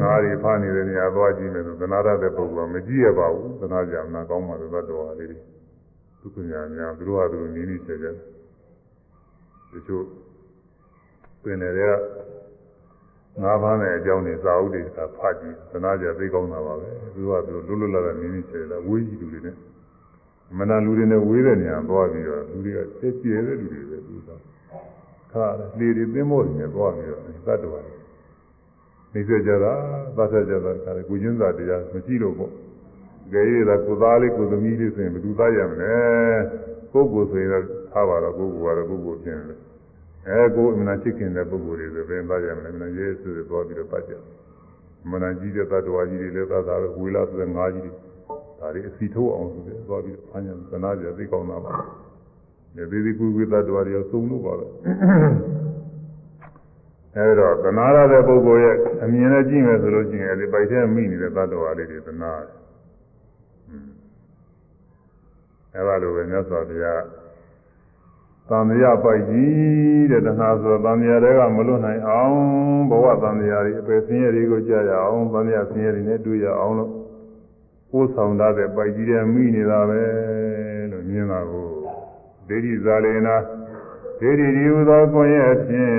[0.00, 5.38] ငါးတွေဖားနေတဲ့နေရာသွားကြည့်မယ်ဆိုသနာရတဲ့ပုဂ္ဂိုလ်ကမကြည့်ရပါဘူးသနာကြမနာကောင်းပါလို့သတ္တဝါလေးတွေ
[6.34, 8.10] သူကညာများသူတို့ဟာသူနီးနီးချေချေ
[9.72, 10.04] တချို့
[11.42, 11.82] ပင်တွေက
[13.42, 19.56] ငါးပါးနဲ့အကြောင်းတွေစာအုပ်တွေကဖတ်ကြည့်သနာကြသိကောင်းတာပါပဲသူကသူလွတ်လွတ်လပ်လပ်နီးနီးချေချေဝေးကြည့်လူတွေနဲ့
[20.58, 24.30] မနာလူတွေနဲ့ဝေးတဲ့နေရာသွားပြီးတော့လူတွေကသိကျဲတဲ့လူတွေပဲသူက
[25.32, 25.46] ခါ
[25.78, 27.80] လေတွေသင်းမို့နေသွားပြီးတော့သတ္တဝါ
[29.12, 29.72] နေစေကြတာ
[30.16, 32.52] သတ်ဆက်ကြတာခါလေကုချင်းစာတရားမရှိလို့ပေါ့
[33.32, 35.94] ကြဲရတာကိုသားလေးကိုသမီးလေးဆိုရင်ဘယ်သူသားရမလဲ
[36.92, 39.58] ကိုယ်ကိုဆိုရင်တော့ထားပါတော့ကိုယ်ကိုကတော့ကိုယ်ကိုပြင်တယ်
[40.28, 44.12] အဲကိုယ်အမှန်ချစ်ခင်တဲ့ပုဂ္ဂိုလ်တွေဆိုဘယ်သားရမလဲမနာရဲဆိုတော့သွားပြီးတော့ပတ်ကြ
[45.10, 47.92] မနာကြီးတဲ့သတ္တဝါကြီးတွေလည်းသတ်တာပဲဝေလာဆိုတဲ့ငါးကြီးတွေ
[48.60, 51.72] ဒါတွေအစီထိုးအောင်ဆိုပြီးသွားပြီးဖမ်းကြသနာကြသိကောင်းတာပါ
[52.76, 54.66] သေးသေးကွေးကွေးသတ္တဝါတွေစုံလို့ပါပဲ
[57.16, 62.55] အဲဒါသနာရတဲ့ပုဂ္ဂိုလ်ရဲ့အမြင်နဲ့ကြည့်မယ်ဆိုလို့ရှိရင်ဒီပိုက်ထဲမိနေတဲ့သတ္တဝါလေးတွေသနာတယ်
[65.76, 67.02] အဲဒါလိုပဲမြတ်စွာဘုရား
[68.48, 72.36] သံဃာပိုက်ကြီးတဲ့တဏှာဆိုသံဃာတွေကမလွတ်နိုင်အောင်
[72.90, 76.92] ဘဝသံဃာတွေအပယ်ဆင်းရဲတွေကိုကြားရအောင်သံဃာဆင်းရဲတွေနဲ့တွေ့ရအောင်လို့
[77.90, 80.02] ကိုယ်ဆောင်တဲ့ပိုက်ကြီးတွေမိနေတာပဲ
[80.90, 81.68] လို့မြင်တာကို
[82.48, 83.36] ဒိဋ္ဌိဇာလေနာ
[84.20, 85.94] ဒိဋ္ဌိဒီဟုသောကိုယ်ရဲ့ဖြင့်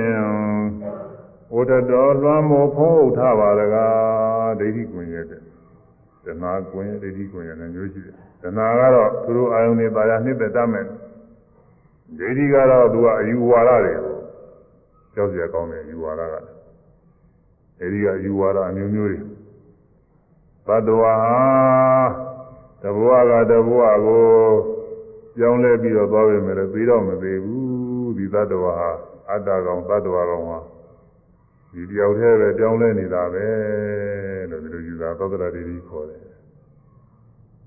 [1.56, 5.42] ဩတတော်လွှမ်းမိုးဖုံးအုပ်ထားပါတကားဒိဋ္ဌိကိုယ်ရဲ့တဲ့
[6.24, 10.86] တဏှာကိုယ်ရဲ့ဒိဋ္ဌိကိုယ်ရဲ့လည်းမျိုးရှိတယ် တဏှာကတော့သူတို့အာယုန်တွေပါရနှစ်သက်တတ်မယ်
[12.18, 14.16] ဒိဋ္ဌိကတော့သူကအယူဝါဒတွေကို
[15.14, 16.34] ကြောက်စရာကောင်းတယ်ယူဝါဒက
[17.80, 19.20] အဲဒီကယူဝါဒအမျိုးမျိုးတွေ
[20.66, 21.14] ဘတ်တော်ဟာ
[22.82, 24.26] တဘဝကတဘဝကို
[25.38, 28.90] ကြောင်းလဲပြီးတော့သွားပြင်မယ်လို့ပြီးတော့မသေးဘူးဒီသတ္တဝါဟာ
[29.30, 30.58] အတ္တကောင်သတ္တဝါကောင်ဟာ
[31.72, 33.46] ဒီတယောက်တည်းပဲကြောင်းလဲနေတာပဲ
[34.50, 36.27] လို့ဒီလိုယူတာသောတရာတိတိခေါ်တယ်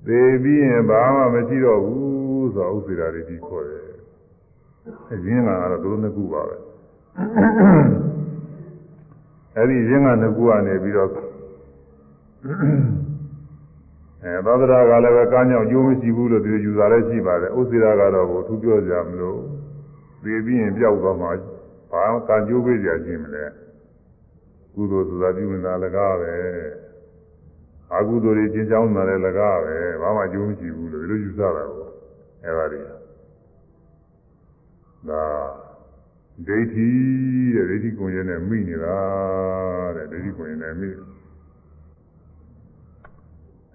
[0.05, 3.85] သေပြီးရင်ဘာမှမရှိတော့ဘူးဆိုတော့ဥစ္စေရာတိတိခေါ်တယ်
[5.11, 6.55] အရင်ကတော့သူတို့နှစ်ခုပါပဲ
[9.55, 11.09] အဲ့ဒီရင်းကနှစ်ခုကနေပြီးတော့
[14.23, 19.39] အဲသောတရာကလည်းပဲကားညောင်ကျိုးမရှိဘူးလို့ဒီယူတာလည်းရှိပါတယ်ဥစ္စေရာကတော့ကိုသူပြောကြမလို့
[20.23, 21.31] သေပြီးရင်ပြောက်သွားမှာ
[21.91, 23.45] ဘာကာကျိုးပေးကြခြင်းမလဲ
[24.73, 26.33] ကုသိုလ်ဆိုတာပြုနေတာလည်းကားပဲ
[27.94, 31.86] အကုသိုလ်တွေကျင့်ကြောင်းတာလည်းလည်းကားပဲဘာမှကျိုးမရှိဘူးလို့ဒီလိုယူဆတာကို
[32.44, 35.24] အဲပါလိဒါ
[36.46, 36.88] ဒိဋ္ဌိ
[37.54, 38.98] တဲ့ဒိဋ္ဌိကိုယ်ရနဲ့မိနေတာ
[39.96, 40.88] တဲ့ဒိဋ္ဌိကိုယ်ရနဲ့မိ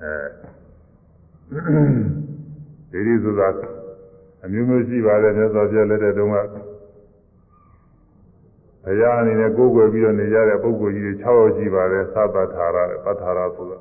[0.02, 0.14] အဲ
[2.92, 3.48] ဒိဋ္ဌိဆိုတာ
[4.44, 6.36] အမျိုးမျိုးရှိပါတယ်မြတ်စွာဘုရားလက်ထက်တုန်းက
[8.84, 13.78] ဘုရားအနေနဲ့ကိုးကွယ်ပြီးတော့နေကြတဲ့ပုဂ္ဂိုလ်ကြီးတွေ6ယောက်ရှိပါတယ်သဗ္ဗထာရပဋ္ဌာရဆိုတာ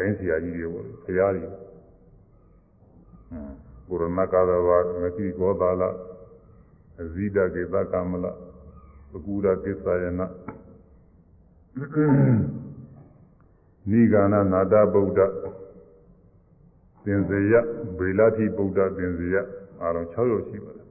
[0.00, 1.52] ခိုင်းဆရာကြီးတွေပေါ့ဘုရားကြီး
[3.88, 4.68] ဘုရမကာသဝ
[5.02, 5.82] မတိကောသာလ
[7.00, 8.26] အဇိဒကေသကမလ
[9.10, 10.26] ပကူရကိသယနာ
[13.90, 15.20] နိဂာနနာတဗုဒ္ဓ
[17.04, 17.54] သင်္ဇယ
[17.98, 19.34] ဗေလတိဗုဒ္ဓသင်္ဇယ
[19.80, 20.86] အားလုံး6ယောက်ရှိပါတယ်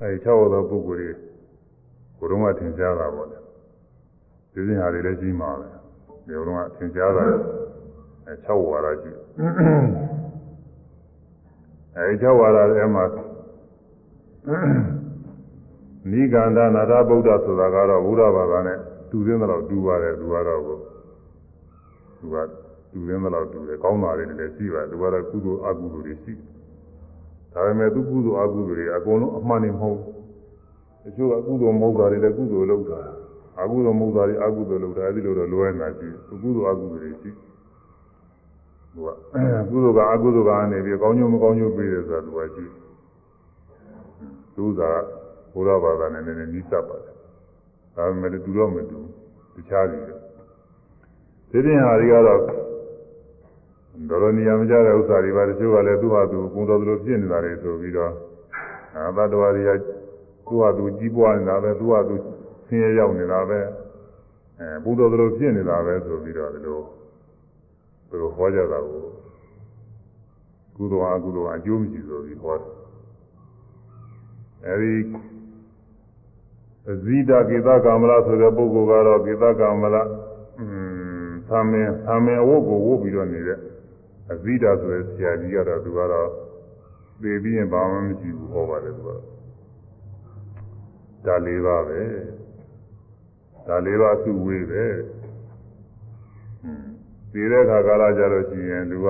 [0.00, 1.10] အဲဒီ6ယောက်သောပုဂ္ဂိုလ်တွေ
[2.18, 3.38] ကိုယ်တော်ကသင်ကြားတာပေါ့လေ
[4.52, 5.66] ဒီစဉ်ဟာတွေလည်းကြီးမှာပဲ
[6.26, 7.36] ဒီလိုကသင်ကြားတာအဲ
[8.45, 9.11] 6ဝါဒရှိ
[11.95, 13.03] အဲဒီ6ဝါဒထဲမှာ
[16.11, 18.77] နိဂန္ဓနာထဗုဒ္ဓဆိုတာကတော့ဘုရားဘာသာနဲ့
[19.09, 20.61] တူသေးတယ်လို့တူပါတယ်သူကတော့
[22.19, 22.35] သူက
[22.91, 26.33] တူသေးတယ်လို့တူတယ်ကောင်းတာတွေလည်းရှိပါတယ်သူကတော့ကုသိုလ်အကုသိုလ်တွေရှိ
[27.53, 29.99] ဒါပေမဲ့သူကုသိုလ်အကုသိုလ်တွေအကုန်လုံးအမှန်နေမဟုတ်
[31.03, 32.99] တချို့ကကုသိုလ်မဟုတ်တာတွေလည်းကုသိုလ်လုပ်တာ
[33.61, 37.31] အကုသိုလ်မဟုတ်တာတွေအကုသိုလ်လုပ်တာအဲဒီလိုတော့လွဲနေတာရှိသူကုသိုလ်အကုသိုလ်တွေရှိ
[38.93, 39.07] သူက
[39.71, 42.87] ကုသိုလ်ကအကုသိုလ်ကနေပြီးကောင်းကျိုးမကောင်းကျိုးပေးတယ်ဆိုတာသူကရှိတယ်
[44.55, 44.81] သူက
[45.53, 47.13] ဘုရားဘာသာနဲ့နည်းနည်းနီးစပ်ပါတယ်။
[47.95, 48.99] ဒါပေမဲ့တူတော့မတူ
[49.55, 50.19] တခြားကြီးတယ်။
[51.49, 52.39] ဒီပြင်ဟာတွေကတော့
[54.09, 58.13] တော်တော်နေရာမကျတဲ့ဥစ္စာတွေပါတချို့ကလည်းသူ့ဟာသူကုံတော်သလိုဖြစ်နေတာတွေဆိုပြီးတော့
[58.95, 59.71] အာသတ္တဝါတွေက
[60.47, 62.15] သူ့ဟာသူကြီးပွားနေတာပဲသူ့ဟာသူ
[62.67, 63.59] ဆင်းရဲရောက်နေတာပဲ
[64.59, 66.79] အဲဘုတော်သလိုဖြစ်နေတာပဲဆိုပြီးတော့ဒီလို
[68.12, 69.04] သူတို့ဟောကြတာကို
[70.76, 72.70] ကုသိုလ်အကုသိုလ်အကျိုးမရှိဆိုပြီးဟောတယ်
[74.66, 74.94] အဲဒီ
[76.90, 79.96] အဇိဒကေသကာမလဆိုတဲ့ပုဂ္ဂိုလ်ကတော့ကေသကာမလ
[80.58, 80.66] อื
[81.28, 83.58] มသာမင်သာမင်အဝတ်ကိုဝတ်ပြီးတော့နေတဲ့
[84.32, 86.28] အဇိဒဆိုတဲ့ဆရာကြီးကတော့သူကတော့
[87.22, 89.10] သိပြီးရင်ဘာမှမရှိဘူးဟောပါတယ်သူက
[91.26, 92.02] ဒါလေးပါပဲ
[93.66, 94.84] ဒါလေးပါသူ့ဝေးပဲ
[97.32, 99.08] มဒီတဲ့ခါကာလကြလို့ရှိရင်သူက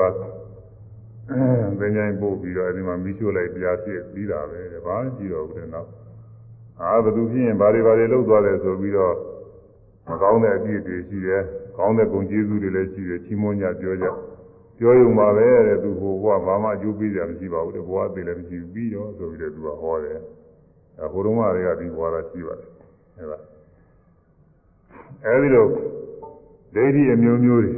[1.78, 5.90] သင်္ချိုင်းပို့ပြီးတော့အဲဒီမှာမိရှို့လိုက်ပြာဖြစ်ပြီးတာပဲဘာမှရှိတော့ဘူးတဲ့နောက်
[6.80, 9.14] အာဘသူဖြစ်ရင်ဘာတွေဘာတွေလုပ်သွားတယ်ဆိုပြီးတော့
[10.08, 11.42] မကောင်းတဲ့အပြည့်တွေရှိတယ်
[11.78, 14.06] ကောင်းတဲ့ဂုဏ်ကျေးဇူးတွေလည်းရှိတယ်ချီးမွမ်းကြပြောကြ
[14.78, 20.18] ပြောရုံပါပဲတဲ့သူဟိုဘုရားဘာမှအကျိုးပေးကြမရှိပါဘူးတဲ့ဘုရားသိလည်းမရှိဘူးပြီးတော့ဆိုပြီးတော့သူကဟောတယ်
[21.00, 22.68] အဲဟိုတုန်းကတွေကဒီဘွားတာရှိပါတယ်
[23.18, 23.38] အဲဒါ
[25.24, 25.66] အဲဒီလို
[26.74, 27.72] ဒိဋ္ဌိအမျိုးမျိုးတွေ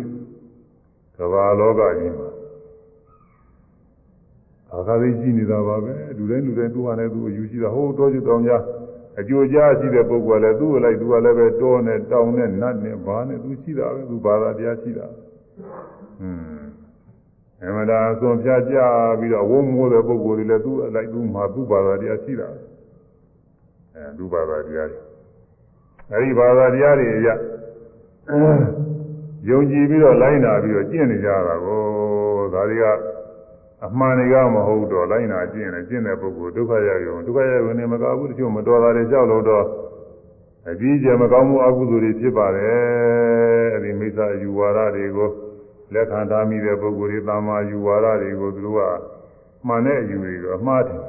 [1.18, 2.28] ကမ္ဘာလောကကြီးမှာ
[4.72, 8.62] အာဃာသိရှိနေတာပါပဲလူတိုင်းလူတိုင်းသူ့ဟာနဲ့သူ့အယူရှိတာဟိုတောကျွတောင်ကြား
[9.18, 15.06] အကျိုးကြားရှိတဲ့ပုဂ္ဂိုလ်ကလည်းသူ့ကိုလိုက်သူကလည်းပဲတောနဲ့တောင်နဲ့နတ်နဲ့ဘာနဲ့သူရှိတာပဲသူဘာသာတရားရှိတာ
[16.20, 16.64] อืม
[17.62, 18.76] အမှန်တရားအစွန်ဖြာကြ
[19.18, 22.48] ပြီးတော့ဝုန်းမိုးတဲ့ပုဂ္ဂိုလ်တွေလည်းသူ့အလိုက်သူ့မှာသူ့ဘာသာတရားရှိတာ
[23.94, 25.00] အဲသူ့ဘာသာတရားတွေ
[26.10, 27.28] အဲဒီဘာသာတရားတွေအရ
[29.49, 31.81] ယုံကြည်ပြီးတော့လိုက်နာပြီးတော့ကျင့်နေကြတာကို
[32.53, 32.85] ဒါတွေက
[33.85, 39.65] အမှန်တွေကမဟုတ်တော့လိုက်နာကျင့်နေကျင့်တဲ့ပုဂ္ဂိုလ်ဒုက္ခရရုံဒုက္ခရရုံနဲ့မကောက်ဘူးတချို့မတော်တာတွေကြောက်လို့တော့
[40.69, 45.29] အကြီးကျယ်မကောင်းမှုအကုသိုလ်တွေဖြစ်ပါတယ်အဲဒီမိစ္ဆာယူဝါဒတွေကို
[45.93, 48.81] လက်ခံထားမိတဲ့ပုဂ္ဂိုလ်တွေတာမာယူဝါဒတွေကိုသူတို့က
[49.67, 51.01] မှန်တဲ့အယူတွေကိုအမှားတယ်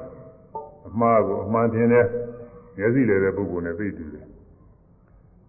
[0.88, 2.06] အမှားကိုအမှန်ထင်တဲ့
[2.76, 4.26] မျက်စိလည်းတဲ့ပုဂ္ဂိုလ်နဲ့သိတူတယ်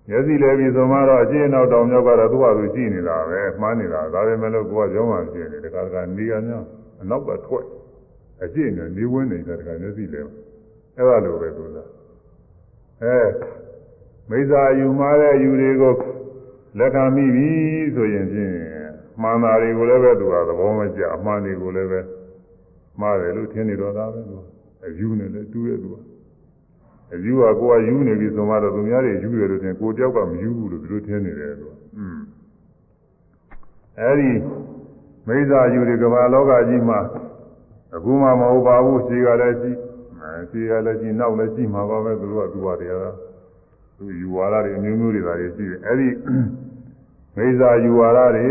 [0.08, 6.64] မျက်စိလည်းပြီးဆိုမှတော့အကျဉ်းနောက်တောင်မြောက်ကတော့သူ့ဟာသူရှိနေတာပဲမှားနေတာဒါပဲမဲ့လို့ကိုကကြောင်းမှဖြစ်နေတယ်တခါတခါနေရများ
[7.00, 7.64] အနောက်ကထွက်
[8.44, 10.30] အကျဉ်းနဲ့နေဝင်နေတဲ့တခါမျက်စိလည်း
[10.96, 11.78] အဲ့ဒါလိုပဲသူက
[13.02, 13.18] အဲ
[14.30, 15.94] မိစ္ဆာယူမှားတဲ့ယူတွေကို
[16.78, 17.48] လက်ခံမိပြီ
[17.94, 18.54] ဆိုရင်ဖြင့်
[19.22, 22.00] မှန်တာတွေကိုလည်းပဲသူကသဘောမကျအမှန်တွေကိုလည်းပဲ
[23.00, 24.36] မှားတယ်လို့ထင်နေတော့တာပဲသူ
[24.84, 25.96] အယူနေလည်းတူရဲ့သူက
[27.12, 32.18] အယူကကိုကယူနေပြီဆိုမှတော့သူများတွေယူတယ်လို့ထင်ကိုတယောက်ကမယူဘူးလို့ဒီလိုထင်နေတယ်သူอืม
[34.00, 34.30] အဲဒီ
[35.26, 37.00] မိစ္ဆာယူတွေကမ္ဘာလောကကြီးမှာ
[37.96, 39.70] အခုမှမဟုတ်ပါဘူးရှိကလည်းရှိ
[40.20, 43.12] အဲရှိကလည်းရှိနောက်လည်းရှိမှာပါပဲသူတို့ကသူပါတရား
[43.98, 46.08] သူယူဝါဒတွေအမျိုးမျိုးတွေဒါတွေရှိတယ်အဲဒီ
[47.36, 48.46] မိစ္ဆာယူဝါဒတွေ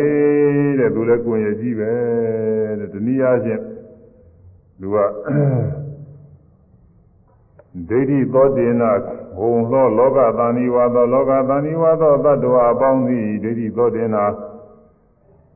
[0.80, 1.92] တဲ့သူလည်းကိုယ်ရည်ကြီးပဲ
[2.80, 3.62] တဲ့တနည်းအားဖြင့်
[4.80, 4.98] သူက
[7.90, 8.84] ဒိဋ္ဌိသောတေန
[9.38, 14.18] ဘုံသောလောကသဏိဝါသောလောကသဏိဝါသောတ attva အပေါင်းသည်ဒိဋ္ဌိသောတေန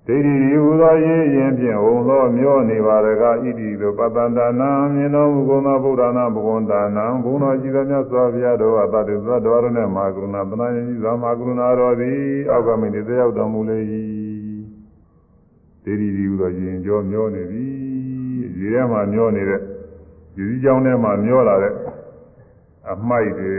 [0.08, 8.96] ဒိဋ္ဌိဒီဟူသောရေးရင်ဖြင့်ဘုံသောမျောနေပါရကဣတိသောပတ္တန္တနာမြင်တော်မူကုန်သောဗုဒ္ဓနာဘဂဝန္တာနံဘုံတော်ကြည်သောမြတ်စွာဘုရားတော်အတ္တ
[9.28, 13.78] သတ္တဝရနဲ့မာကရုဏာသနာယတိသာမာကရုဏာတော်သည်အောက်ကမိတ်တယောက်တော်မူလေ၏
[15.84, 17.66] ဒိဋ္ဌိဒီဟူသောရင်ကြောမျောနေပြီ
[18.60, 19.62] ရေထဲမှာမျောနေတဲ့
[20.36, 21.74] ဒီစည်းကြောင်းထဲမှာမျောလာတဲ့
[22.92, 23.56] အမိုက်တွေ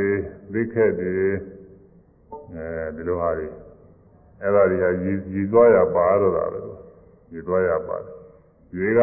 [0.53, 1.14] သိခက်တွေ
[2.55, 3.49] အဲဒီလိုဟာတွေ
[4.43, 6.61] အဲ့ဒါတွေကရည်ရည်သွားရပါတော့တာပဲ
[7.33, 8.14] ရည်သွားရပါတယ်
[8.78, 9.01] ရေက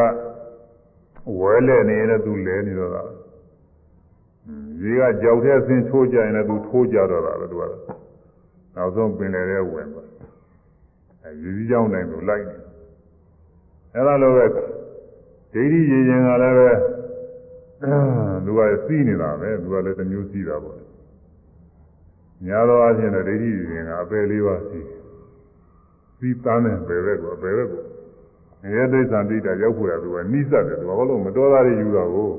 [1.38, 3.02] ဝဲလဲနေရင်လည်းသူလဲနေတော့တာ
[4.82, 7.64] ရေကကြောက်တဲ့ဆင်းထိုးကြရင်လည်းသူထိုးကြတော့တာပဲသူက
[8.74, 10.02] နောက်ဆုံးပင်လေတဲ့ဝင်ပါ
[11.22, 12.56] အဲရည်စည်းကြောင်းတိုင်းသူလိုက်နေ
[13.94, 14.62] အဲ့ဒါလိုပဲဒိ
[15.62, 16.70] ဋ္ဌိရည်ရင်ကလည်းပဲ
[18.44, 20.78] သူကစီးနေတာပဲသူကလည်းတစ်မျိုးစီးတာပေါ့
[22.44, 24.86] များသောအားဖြင့်ဒိဋ္ဌိရည်ရင်ကအပယ်လေးပါးစီး
[26.18, 27.82] စီးသားနဲ့ဘယ်ဘက်ကိုဘယ်ဘက်ကို
[28.62, 32.30] ငရဲသိစ္စာတိတာရောက်ဖို့ရသူကနိစ္စတယ်သူကဘာလို့မတော်တာတွေယူတော့ကို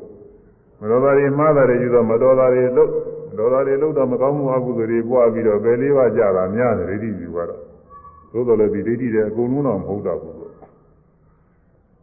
[0.82, 2.90] မတော်တာတွေမှားတာတွေယူတော့မတော်တာတွေလို့
[3.30, 7.62] မတော်တာတွေလို့တော့မကောင်းမှုအကုသိုလ်တွေပွားပြီးတော့ဘယ်လေးပါးကြတာများတယ်ဒိဋ္ဌိယူကတော့
[8.32, 10.36] သို့တော်လည်းဒီဒိဋ္ဌိတွေအကုန်လုံးတော့မဟုတ်တော့ဘူး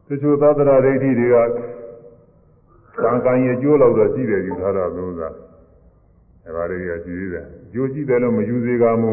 [0.06, 1.36] တချို့သတ္တရာဒိဋ္ဌိတွေက
[3.02, 5.28] ကံကံရဲ့ကျိုးလောက်တော့ရှိတယ်ယူထားတာလို့သာ
[6.44, 9.10] အဲပါလေးကရှိသေးတယ်ကျိုးရှိတယ်လို့မယူစေကမူ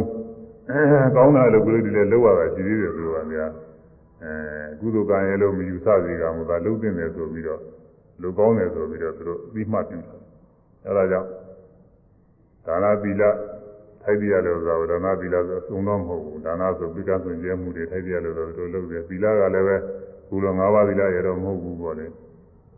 [1.16, 3.52] ကောင်းတာလို့ကိုယ်တွေလည်းလောက်ရတာရှိသေးတယ်သူကများ
[4.24, 4.34] အဲ
[4.80, 7.62] ကုသိုလ်ကံရဲ့လို့မယူဆစေကမူသာလုံးသိတယ်ဆိုပြီးတော့
[8.22, 10.20] လူကောင်းတယ်ဆိုပြီးတော့သူတို့ပြီးမှတ်ပြုတယ်
[10.86, 11.30] အဲဒါကြောင့်
[12.66, 13.24] ဒါနသီလ
[14.04, 19.78] ထိုက်ပြရလို့ဆိုတော့ဒါနသီလဆိုအစုံတော့မဟုတ်ဘူးဒါနဆိုပိကဆွင်ကျဲမှုတွေထိုက်ပြရလို့ဆိုတော့လုပ်တယ်သီလကလည်းပဲ
[20.30, 22.06] ကုလို၅ပါးသီလရတော့မဟုတ်ဘူးပေါ့လေ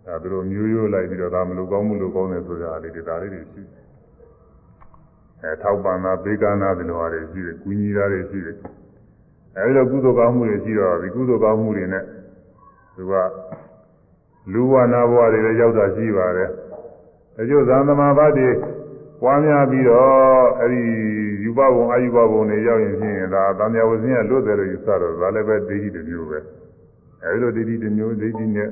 [0.06, 3.62] အဲသူတို့မျိုးရိုးလိုက်ပြီးတော့ဒါမလို့ကောင်းမှုလို့ကောင်းတယ်ဆိုတာလေးတွေဒါလေးတွေရှိ
[5.42, 8.56] အဲထောက်ပံ့တာဘေကနာဒီလိုဟာတွေရှိတယ်၊ကုညီတာတွေရှိတယ်
[9.56, 12.04] အဲဒီလိုကုသိုလ်ကောင်းမှုတွေရှိတော့ဒီကုသိုလ်ကောင်းမှုတွေနဲ့
[12.96, 13.14] သူက
[14.52, 16.48] လူဝနာဘဝတွေလည်းရောက်တာရှိပါတယ်။
[17.36, 18.48] ဒါကြောင့်သံသမာဘတ်တွေ
[19.22, 20.10] ပွားများပြီးတော့
[20.60, 20.82] အဲဒီ
[21.44, 26.38] ယူပဘုံအာယူပဘုံတွေရောက်ရင်ဖြင့်ဒါသံဃာဝဇင်းကလွတ်တယ်လို့ယူဆတော့ဒါလည်းပဲဒိဋ္ဌိတစ်မျိုးပဲ။
[27.24, 28.68] အဲဒီလိုဒိဋ္ဌိတစ်မျိုးဒိဋ္ဌိနဲ့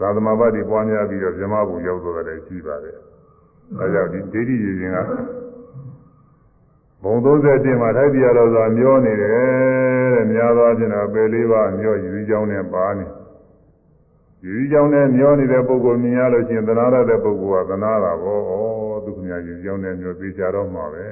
[0.00, 2.96] သာသမာဘတ်တွေပွားများပြီးတော့ဇမဘုံရောက်တော့တယ်ရှိပါတယ်။
[3.78, 4.98] ဒါကြောင့်ဒီဒိဋ္ဌိရည်ရင်က
[7.02, 13.06] ဘုံ31မှာထိုက်ပြရတော့ဆိုတာမျောနေတယ်တဲ့များသောအားဖြင့်တော့ပယ်လေးပါးမျောယူကြောင်းနဲ့ပါနေ
[14.44, 18.52] ယူကြောင်းနဲ့မျောနေတဲ့ပုဂ္ဂိုလ်မြင်ရလို့ရှိရင်သနာရတဲ့ပုဂ္ဂိုလ်ကသနာတာပေါ့ဩ
[19.04, 21.06] ဒုက္ခများယူကြောင်းနဲ့မျောသေးချတော့မှာပဲ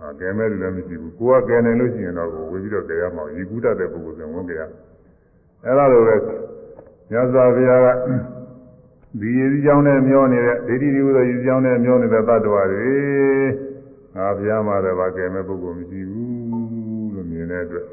[0.00, 4.62] အာကဲမဲ့လူလည်းမရှိဘူးကိုကကဲနိုင်လို့ရှိရင်တော့ဝေပြီးတော့ကဲရမှာရေကူးတတ်တဲ့ပုဂ္ဂိုလ်ဆိုဝင်ကဲရ
[5.64, 6.16] အဲ့ဒါလိုပဲ
[7.11, 7.87] မြတ်စွာဘုရားက
[9.19, 12.63] ဒီရည်ကြောင်းနဲ့မျောနေတဲ့ဒိဋ္ဌိဒီဟုသောရည်ကြောင်းနဲ့မျောနေတဲ့တ attva တွေ
[14.15, 17.85] ငါဘုရားမှာလည်းဗာကဲမဲ့ပုဂ္ဂိုလ်မရှိဘူးလို့မြင်တဲ့အတွက်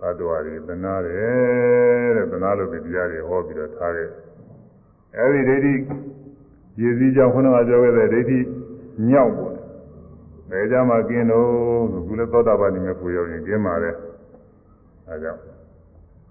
[0.00, 4.08] သတ္တဝါတွေသနာတယ်တဲ့သနာလို့ဒီတရားတွေဟောပြီးတော့ထားခဲ့
[5.16, 5.72] အဲဒီဒိဋ္ဌိ
[6.80, 8.38] ရည်စည်းကြောင့်ခုနကပြောခဲ့တဲ့ဒိဋ္ဌိ
[9.10, 9.54] ညောက်ပေါ့
[10.50, 11.46] ဘယ်ကြမှာกินတော့
[11.92, 13.90] ဆိုခုလည်းသောတာပန်နေမဲ့ပူရောက်ရင်กินပါလေ
[15.08, 15.40] အဲကြောင့်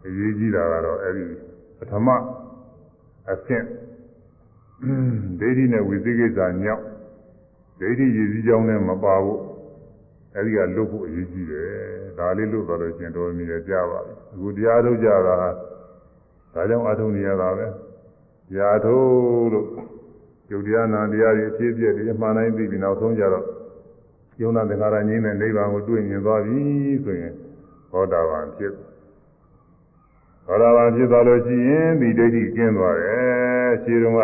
[0.05, 1.25] အရေးကြီးတာကတော့အဲ့ဒီ
[1.77, 2.07] ပထမ
[3.31, 3.65] အဆင့်
[5.39, 6.85] ဒိဋ္ဌိနဲ့ဝိသိကိစ္စညောင်း
[7.79, 9.39] ဒိဋ္ဌိရည်စည်းကြောင်းနဲ့မပါဘူး
[10.33, 11.69] အဲ့ဒီကလွတ်ဖို့အရေးကြီးတယ်
[12.17, 15.49] ဒါလေးလွတ်သွားလို့ရှင်တော်မြည်ရကြပါပြီအခုတရားထုတ်ကြတာဒါ
[16.53, 17.65] ကြောင့်အထုံးနေရတာပဲ
[18.57, 19.67] ရာထုတ်လို့
[20.51, 23.45] ယုတ်တရားနာတရားတွေအဖြစ်အပျက်တွေမှန်တိုင်းသိပြီးနောက်ဆုံးကြတော့
[24.41, 26.59] ယုံနာသင်္ခါရငြိမ်းတဲ့နိဗ္ဗာန်ကိုတွေ့မြင်သွားပြီ
[27.03, 27.33] ဆိုရင်
[27.91, 28.73] ဘောဓဘာဖြစ်
[30.47, 34.21] ဘောဓဘာဖြစ်သွားလို့ရှိရင်ဒီဒိဋ္ဌိကျင်းသွားတယ်ခြေတုံးက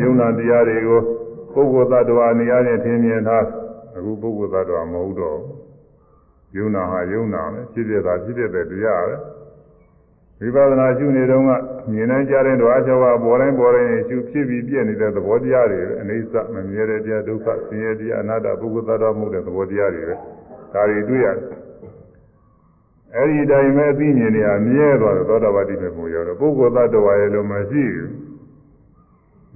[0.00, 1.00] ယုံနာတရားတွေကို
[1.52, 3.44] ပုဂ္ဂိုလ်သတ္တဝါအနေနဲ့ထင်မြင်ထား
[3.96, 5.38] အခုပုဂ္ဂိုလ်သတ္တဝါမဟုတ်တော့
[6.56, 9.16] ယုံနာဟာယုံနာပဲဖြစ်ဖြစ်တာဖြစ်ဖြစ်တဲ့တရားပဲ
[10.40, 11.50] ဝိပဿနာရှုနေတော့က
[11.92, 20.14] မြင်နိုင်ကြတဲ့ဓဝါ၆ပါးပေါ်တိုင်းပေါ်တိုင်းရှုဖြစ်ပြီးပြည့်နေတဲ့သဘောတရားတွေပဲအိဋ္ဌမမြဲတဲ့တရားဒုက္ခဆင်းရဲတရားအနတ္တပုဂ္ဂိုလ်သတ္တဝါမှုတဲ့သဘောတရားတွေပဲ
[20.72, 21.59] ဒါတွေတွေ့ရတယ်
[23.15, 28.11] အဲ့ဒီတိုင်းပဲအသိဉာဏ်တွေအမြဲသွားတယ်သောတာပတိမေပုံရောက်တော့ပုဂ္ဂိုလ်သတ္တဝါရဲ့လို့မရှိဘူး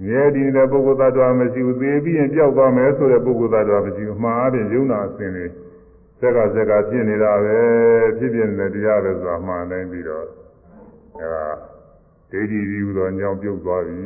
[0.04, 5.46] မြဲတည်တဲ့ပုဂ္ဂိုလ်သတ္တဝါမရှိဘူးသေပြီးရင်ပျောက်သွားမယ်ဆိုတဲ့ပုဂ္ဂိုလ်သတ္တဝါမရှိဘူးမှားအပြင်ယုံနာအစဉ်တွေ
[6.20, 7.58] စက်ကစက်ကဖြစ်နေတာပဲ
[8.18, 10.26] ဖြစ်ဖြစ်နေတဲ့တရားပဲဆိုတာမှားနိုင်ပြီးတော့
[11.20, 11.46] အဲဒါ
[12.30, 14.00] ဒိဋ္ဌိဒီဟူသောညောင်ပြုတ်သွားပြီ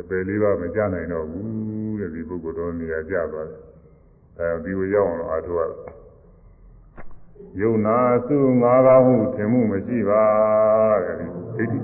[0.00, 3.60] အပယ်လေးပါမကြနိုင်တော့ဘူးတဲ့ဒီပုဂ္ဂိုလ်တော်နေရာကျသွားတယ်
[4.38, 5.97] အဲဒီကိုရောက်အောင်အားထုတ်ရယုံ
[7.86, 10.24] နာစုငါးကောင်းဟုထင်မှုမရှိပါ
[11.04, 11.26] တဲ့ဒီ
[11.56, 11.78] ဒိဋ္ဌိ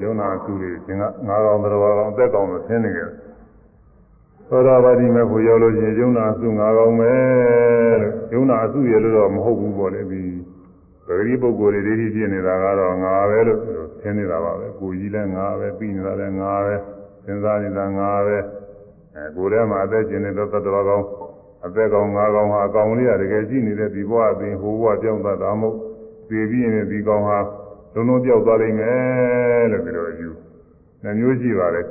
[0.00, 3.23] ယုံနာစုတွေသင်ကငါးကောင်းတော်ကောင်းအသက်ကောင်းလို့ထင်နေကြတယ်
[4.48, 7.12] သောတာပတိမေဖို့ရောက်လို့ရှိရင်ယုံနာစုငါးကောင်းပဲ
[8.00, 10.22] လို့ယုံနာအစုရလို့တော့မဟုတ်ဘူးပေါ့လေဒီ
[11.06, 13.60] ပဂတိပုဂ္ဂိုလ်တွေဒိဋ္ဌိဖြစ်နေတာကတော့ငါပဲလို့
[14.00, 16.74] ထင်နေတာပါပဲကိုကြီးလည်းငါပဲပြီးနေတာလည်းငါပဲ
[17.24, 18.36] စဉ်းစားနေတာငါပဲ
[19.14, 21.06] အဲကိုယ်ထဲမှာအသက်ရှင်နေတဲ့သတ္တဝါကောင်း
[21.66, 25.76] အသက်ကောင်းငါကောင်းဟာအကောင်လေးကတကယ်ရှိနေတဲ့ဒီဘဝအပြင်ဟိုဘဝပြောင်းသွားတာမဟုတ်
[26.28, 27.38] သိပြီးရင်ဒီကောင်းဟာ
[27.94, 30.28] လုံးလုံးပြောက်သွားလိမ့်မယ်လို့ပြောယူ
[31.02, 31.86] နှမျိုးရှိပါတယ်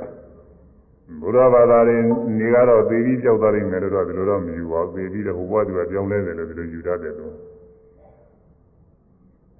[1.22, 1.96] ဘုရားဘာသာတွေ
[2.38, 7.34] နေကတော့သေပြီးပြောက်သွားလိမ့်မယ်လို့တော့ဒီလိုတော့မယူပါဘူးသေပြီးတော့ဟိုဘဝသူကပြောင်းလဲတယ်လို့ဒီလိုယူတတ်တယ်လို့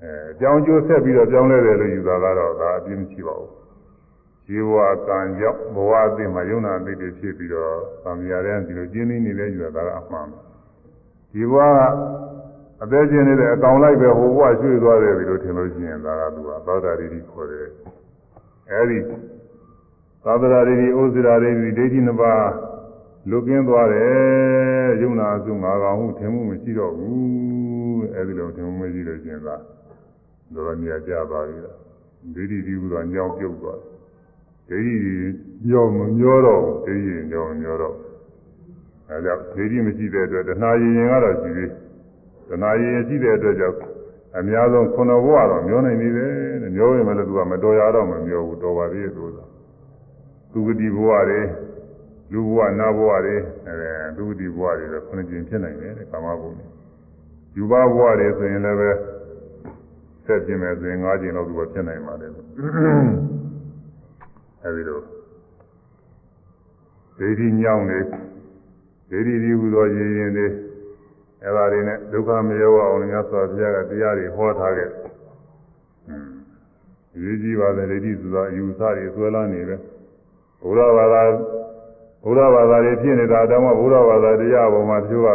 [0.03, 3.51] အဲအကြောင်းကျိုးဆက်ပြီးတော့ပြောင်းလဲတယ်လို့ယူတာကတော့ဒါအပြင်းမရှိပါဘူး
[4.47, 4.73] ဇေဝ
[5.09, 7.73] ကံကြောင့်ဘဝအသိမှာယုံနာအသိတွေဖြစ်ပြီးတော့
[8.05, 10.39] သံဃာတဲ့ဒီလိုကျင်းနေနေလဲယူတာကအမှန်ပဲ
[11.33, 11.81] ဒီဘဝက
[12.83, 17.69] အသေးချင်းနေတဲ့အကောင်လိုက်ပဲဟိုဘဝရွှေ့သွားတယ်ဒီလိုထင်လို့ရှိရင်ဒါကသူကသောတာရိတိခေါ်တယ်
[18.71, 18.99] အဲဒီ
[20.25, 22.51] သာသနာရိတိဩဇရာရိတိဒိဋ္ဌိနှစ်ပါး
[23.31, 29.57] လွတ်ကင်းသွားတယ်ယုံနာအစုငါကောင်ဟုထင်မှုမရှိတော့ဘူးအဲဒီလိုထင်မှုမရှိလို့ရှိရင်သာ
[30.55, 31.77] တော်နေရာကြပါပြီလား
[32.35, 33.81] ဒိဋ္ဌိဒီဟုသောညောင်းပြုတ်သွား
[34.69, 35.15] တယ်ဒိဋ္ဌိ
[35.69, 37.95] ညောမမျောတော့ဒိဋ္ဌိညောမမျောတော့
[39.09, 41.71] အဲကြောင့်ဒိဋ္ဌိမရှိတဲ့အတွက်တဏှာရင်ရင်ကတော့ရှိသေး
[42.49, 43.79] တဏှာရင်ရင်ရှိတဲ့အတွက်ကြောင့်
[44.37, 46.31] အများဆုံးခုနဘဝတော့မျောနိုင်နေတယ်
[46.63, 49.54] တဲ့မျောရင်လည်းသူကမတော်ရတော့မမျောဘူးတော်ပါသေးရဲ့သူက
[50.55, 51.41] သူဂတိဘဝတွေ
[52.33, 53.37] လူဘဝနာဘဝတွေ
[53.67, 53.75] အဲ
[54.17, 56.51] သူဂတိဘဝတွေတော့ခုနှစ်ကျင်ဖြစ်နိုင်တယ်တဲ့ကာမဘုံ
[57.57, 58.91] ယူဘဘဝတွေဆိုရင်လည်းပဲ
[60.25, 62.31] ဆက်ပြင်မယ်ဆိုရင်၅ကျင်လောက်သူကဖြစ်နိုင်ပါတယ်
[64.63, 65.01] အဲဒီလို
[67.19, 67.99] ဒိဋ္ဌိညောင်းနေ
[69.11, 70.47] ဒိဋ္ဌိဒီဟူသောရည်ရင်တွေ
[71.45, 74.91] အဲဒါတွေနဲ့ဒုက္ခမရောအောင်မြတ်စွာဘုရားကတရားတွေဟောထားခဲ့
[77.15, 79.81] အရေးကြီးပါတယ်ဒိဋ္ဌိဆိုတာအယူဆတွေဆွဲလာနေတယ်
[80.65, 81.23] ဘုရားဘာသာ
[82.25, 85.29] ဘုရားဘာသာတွေဖြစ်နေတာတောင်မှဘုရားဘာသာတရားပေါ်မှာတချို့က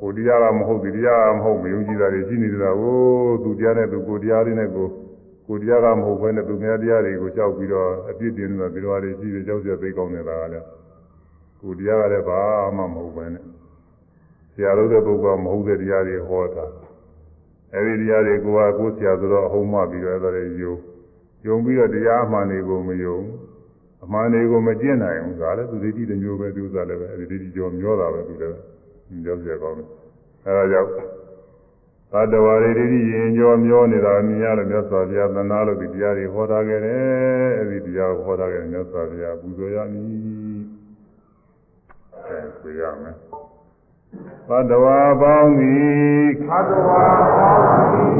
[0.00, 2.96] ဟိုတရားကမဟုတ်ဒီတရားကမဟုတ်မယုံကြည်တာတွေရှိနေတာကို
[3.42, 4.86] သူတရားနဲ့သူကိုတရားလေးနဲ့ကို
[5.46, 10.66] ကိုတရားကမဟုတ်ဘဲနဲ့သူများတရားတွေကိုကြောက်ပြီးတော့အပြစ်တင်နေတာဒီလိုအားတွေရှိတယ်ကြောက်ကြသိကောင်းနေတာကလည်း
[11.60, 12.40] ကိုတရားကလည်းဘာ
[12.76, 13.44] မှမဟုတ်ဘဲနဲ့
[14.52, 16.64] ဆရာတို့တဲ့ပုဂ္ဂိုလ်မဟုတ်တဲ့တရားတွေဟောတာ
[17.74, 20.74] အဲဒီတရားတွေကိုကကိုယ်ဆရာဆိုတော့အဟုံးမပြီးတော့အဲ့ဒါတွေယုံ
[21.46, 23.18] ယုံပြီးတော့တရားအမှန်တွေကိုမယုံ
[24.03, 28.57] အမှန်တွေကိုမကျင့်နိုင်ဘူးဒါလည်းသူဒိဋ္ဌိတစ်မျိုးပဲသူစားလည်းပဲအဲဒီဒိဋ္ဌိကြောမျောတာပဲသူလည်း
[29.25, 29.87] ကြောက်ကြကောင်းတယ်
[30.45, 30.89] အဲဒါကြောင့်
[32.11, 40.05] သတ္တဝါတွေဒိဋ္ဌိရင်ကြောမျောနေတာမြင်ရလို့မြတ်စွာဘုရားသနာလို့ဒီတရားတွေဟောထားခဲ့တယ်အဲဒီတရားကိုဟောထားခဲ့တယ်မြတ်စွာဘုရားပူဇော်ရမည်
[42.25, 43.15] အဲဆိုရမယ်
[44.49, 47.03] သတ္တဝါပေါင်းသည်သတ္တဝါ
[47.37, 48.17] ပေါင်းသည်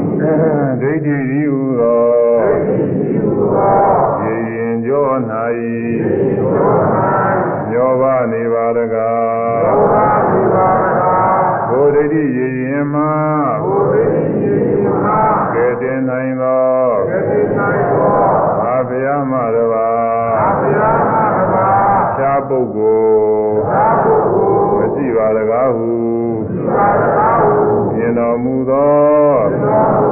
[0.80, 2.02] ဒိဋ္ဌိဤဟူသော
[2.42, 2.78] ဒိဋ္ဌိ
[3.10, 3.74] ဤဟူသော
[4.22, 5.08] ရေရင်ကြော၌
[8.77, 13.11] တကားမျောပါနေပါတကားဘုဒ္ဓိရေရင်မှာ
[13.63, 14.03] ဘုဒ္ဓိ
[14.41, 14.91] ရေရင်
[15.53, 16.85] သေတိနိုင်သော
[18.65, 19.87] အာဘုရားမတပါ
[20.39, 21.67] အာဘုရားမတပါ
[22.17, 25.91] ခြားပုဂ္ဂိုလ်ခြားပုဂ္ဂိုလ်မရှိပါတကားဟု
[26.35, 27.53] မရှိပါတကားဟု
[27.95, 30.10] မြင်တော်မူသော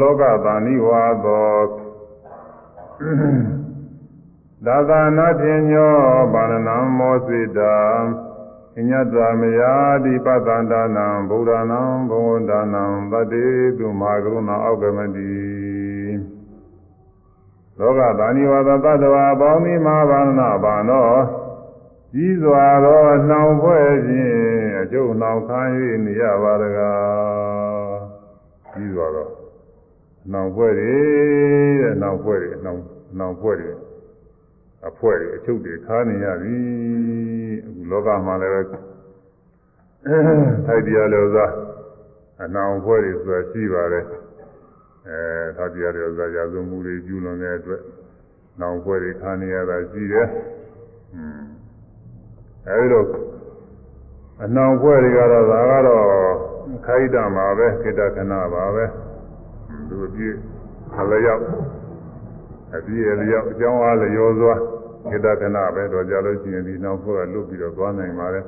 [0.00, 1.56] လောကသဏိဝါသော
[4.66, 5.94] သာသနာဖြင့်ညော
[6.32, 7.76] ဗန္ဒနာမောစိတာ
[8.78, 9.72] အညတမယာ
[10.04, 13.46] တိပတန္တနာဗုဒ္ဓနာဘဝန္တနာတတေ
[13.78, 15.36] သူမဟာကရုဏာအောက်ကမတိ
[17.78, 21.10] လောကသဏိဝါသတ္တဝါပေါင်းသည်မဟာဗန္ဒနာဗန္တော
[22.14, 24.38] ကြီးစွာသောနှောင်ဖွဲ့ခြင်း
[24.80, 25.60] အကျုပ်နှောင်ခံ၍
[26.04, 27.96] နေရပါတကား
[28.72, 29.31] ကြီးစွာသော
[30.32, 30.92] နှောင်ဖွဲ့တွေ
[31.80, 32.80] တဲ့နှောင်ဖွဲ့တွေနှောင်
[33.18, 33.72] နှောင်ဖွဲ့တွေ
[34.88, 36.56] အဖွဲတွေအချုပ်တွေခါနေရပြီ
[37.66, 38.52] အခုလောကမှာလည်း
[40.66, 41.46] ထိုက်တရားလို့သာ
[42.42, 44.04] အနှောင်ဖွဲ့တွေဆိုတာရှိပါတယ်
[45.08, 45.20] အဲ
[45.56, 47.82] ထိုက်တရားလို့သာရာဇဝမှုတွေကျူးလွန်တဲ့အတွက်
[48.60, 50.26] နှောင်ဖွဲ့တွေခါနေရတာရှိတယ်
[51.14, 51.42] อืม
[52.68, 53.06] အဲဒီတော့
[54.44, 56.06] အနှောင်ဖွဲ့တွေကတော့ဒါကတော့
[56.86, 58.84] ခိုက်တာမှာပဲခေတ္တခဏပါပဲ
[59.89, 60.35] သူအပြည့်
[60.99, 61.43] အလျောက်
[62.75, 64.53] အပြည့်အလျောက်အကြောင်းအားလျောစွာ
[65.09, 68.45] ခေတ္တခဏပဲတော့ကြလို့ရှိရင်ဒီနောက်ဘုရားလွတ်ပြီးတော့သွားနိုင်ပါတယ်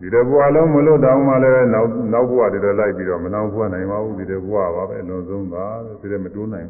[0.00, 5.64] ဒီတဘွားလုံးမလွတ်တော့မှလည်းနောက်နောက်ဘုရားတွေတော့လိုက်ပြီးတော့မနောက်ဘုရားနိုင်ပါဘူးဒီတဘွားပါပဲအလွန်ဆုံးပါ
[6.00, 6.68] ဒီတည်းမတိုးနိုင်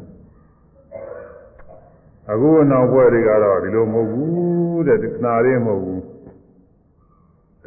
[2.31, 6.01] အခုနောက်ဘွယ်တွေကတော့ဒီလိုမဟုတ်ဘူးတဲ့ခဏလေးမဟုတ်ဘူး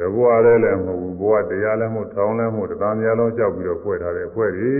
[0.14, 4.74] ဘွားလည်းလည်းမဟုတ်ဘူးဘဝတရားလည်းမဟုတ်ထောင်းလည်းမဟုတ်တရားများလုံးလျှောက်ပြီးတော့ဖွဲ့ထားတဲ့ဖွဲ့တွေ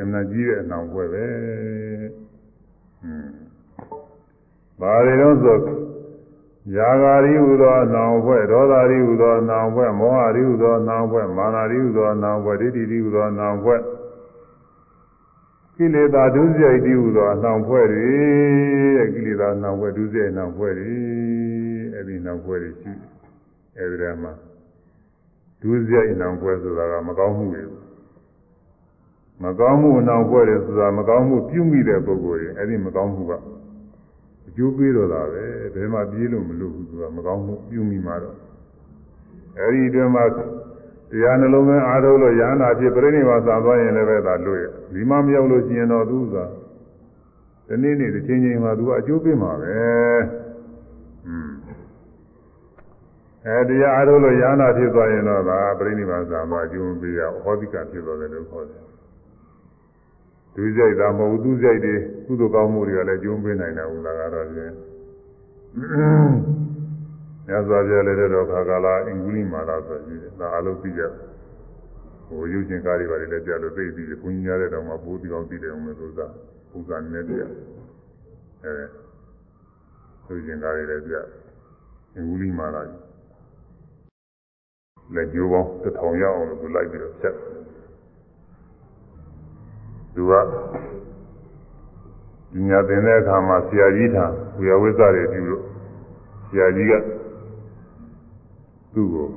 [0.00, 1.26] အမှန်ကြီးတဲ့အနောင်ဖွဲ့ပဲ
[3.00, 3.30] ဟွန်း
[4.80, 5.58] ဘာတွေတော့ဆို
[6.76, 13.80] ယာဂာရိဟူသောနောင်ဖွဲ့ဒေါသရိဟူသောနောင်ဖွဲ့မောဟရိဟူသောနောင်ဖွဲ့မာနရိဟူသောနောင်ဖွဲ့ဒိဋ္ဌိရိဟူသောနောင်ဖွဲ့
[15.76, 18.08] ကိလေသာဒုစရိုက်တိဟူသောနောင်ဖွဲ့တွေ
[18.96, 20.92] တဲ့ကိလေသာနောင်ဖွဲ့ဒုစရိုက်နောင်ဖွဲ့တွေ
[21.92, 22.92] အဲ့ဒီနောင်ဖွဲ့တွေရှိ
[23.76, 24.32] အဲ့ဒီထဲမှာ
[25.60, 27.64] ဒုစရိုက်နောင်ဖွဲ့ဆိုတာကမကောင်းမှုတွေ
[29.42, 33.32] မကောင်းမှုနောင်ဖွဲ့တယ်ဆိုတာမကောင်းမှုပြုမိတဲ့ပုဂ္ဂိုလ်တွေအဲ့ဒီမကောင်းမှုက
[34.48, 38.36] အကျိုးပေးတော့တာပဲဘယ်မှာပြေးလို့မလို့ဘူးသူကမကောင်းမှုပြုမိမှာတော့
[39.58, 46.36] အဲဒီအတွင်းမှာတရားနှလုံးသွင်းအားထုတ်လို့ရဟန္တာဖြစ်ပြိဋိဘာသာသွားရင်လည်းပဲသာလွတ်ရဒီမှမရောက်လို့ရှိရင်တော့သူက
[47.68, 49.80] ဒီနေ့နေ့တစ်ချိန်ချိန်မှာသူကအကျိုးပေးမှာပဲอื
[50.20, 50.22] ม
[53.46, 58.82] အဲတရားအားထုတ်လို့ရဟန္တာဖြစ်သွားရင်တော့ဒါပြိဋိဘာသာသွားအကျိုးပေးရဟောဒီကဖြစ်သွားတယ်လို့ခေါ်တယ်
[60.54, 61.94] ဒုစရိုက်တာမဟုတ်သူစရိုက်တွေ
[62.26, 64.72] ကုသိုလ်ကောင်းမှုတွေကလည်းကျုံးပေးနိုင်တယ်ဟုတ်လားကတော့ဖြင့်
[67.48, 71.02] ညဇာပြလည်းတော့ခါကာလာအင်္ဂုလိမာလာဆိုပြီးဒါအလုပ်ပြီးကြ
[72.28, 76.26] ဟိုရုပ်ရှင်ကားတွေပါလေလည်းကြလို့သိပြီးဘုန်းကြီးများတဲ့တောင်မှပိုးတီအောင်သိတယ်အောင်လို့ဆိုတာ
[76.74, 78.72] ဥစ္စာနည်းပြအဲ
[80.26, 81.14] ရုပ်ရှင်ကားတွေလည်းကြ
[82.14, 82.82] အင်္ဂုလိမာလာ
[85.15, 87.35] လက်ကျိုးပေါင်းတစ်ထောင်ရအောင်လို့သူလိုက်ပြီးတော့ဖြတ်
[90.13, 90.33] သူက
[92.53, 94.25] ပညာသင်တဲ့အခါမှာဆရာကြီးထံ
[94.57, 95.63] ဝေယဝိဇ္ဇတွေပြုလို့
[96.47, 96.93] ဆရာကြီးက
[98.93, 99.27] သူ့ကို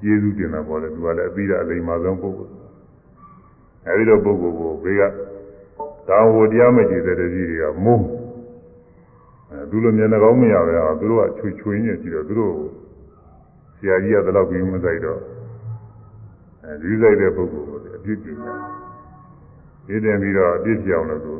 [0.00, 2.52] ကျေးဇူးတင်တာပေါ့လေသူကလည်းအပြီးအလိမ္မာဆုံးပုဂ္ဂိုလ်
[3.86, 5.02] အဲဒီလိုပုဂ္ဂိုလ်ကိုဘေးက
[6.08, 8.06] တောင်ဝတရားမကြည့်တဲ့တကြီးတွေကမုန်း
[9.50, 12.81] အဲသူလိုမျက်နှာကောင်းမရပဲသူတို့ကချွေချွေညက်ကြည့်တော့သူတို့ဆ
[13.88, 15.20] ရာကြီးကတလောက်ပြီးမဆိုင်တော့
[16.64, 18.58] အဲဒီဆိုင်တဲ့ပုဂ္ဂိုလ်ကိုအပြစ်တင်တယ်
[19.86, 21.34] ဒီတင်ပြီးတော့အပြစ်ပြောင်းလို့သူ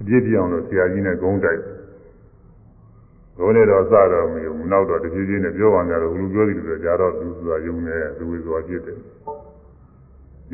[0.00, 1.60] အပြစ်ပြောင်းလို့ဆရာကြီးနဲ့ဂုံးတိုက်
[3.38, 8.98] ဂုံးနဲ့တော့စတော့မယူနောက်တော့တဖြည်းဖြည်းနဲ့ပြောပါကြတော့ဘလူပြောသည်လို့ကြာတော့သူဆိုတာယုံနေသူဝေဆိုတာဖြစ်တယ်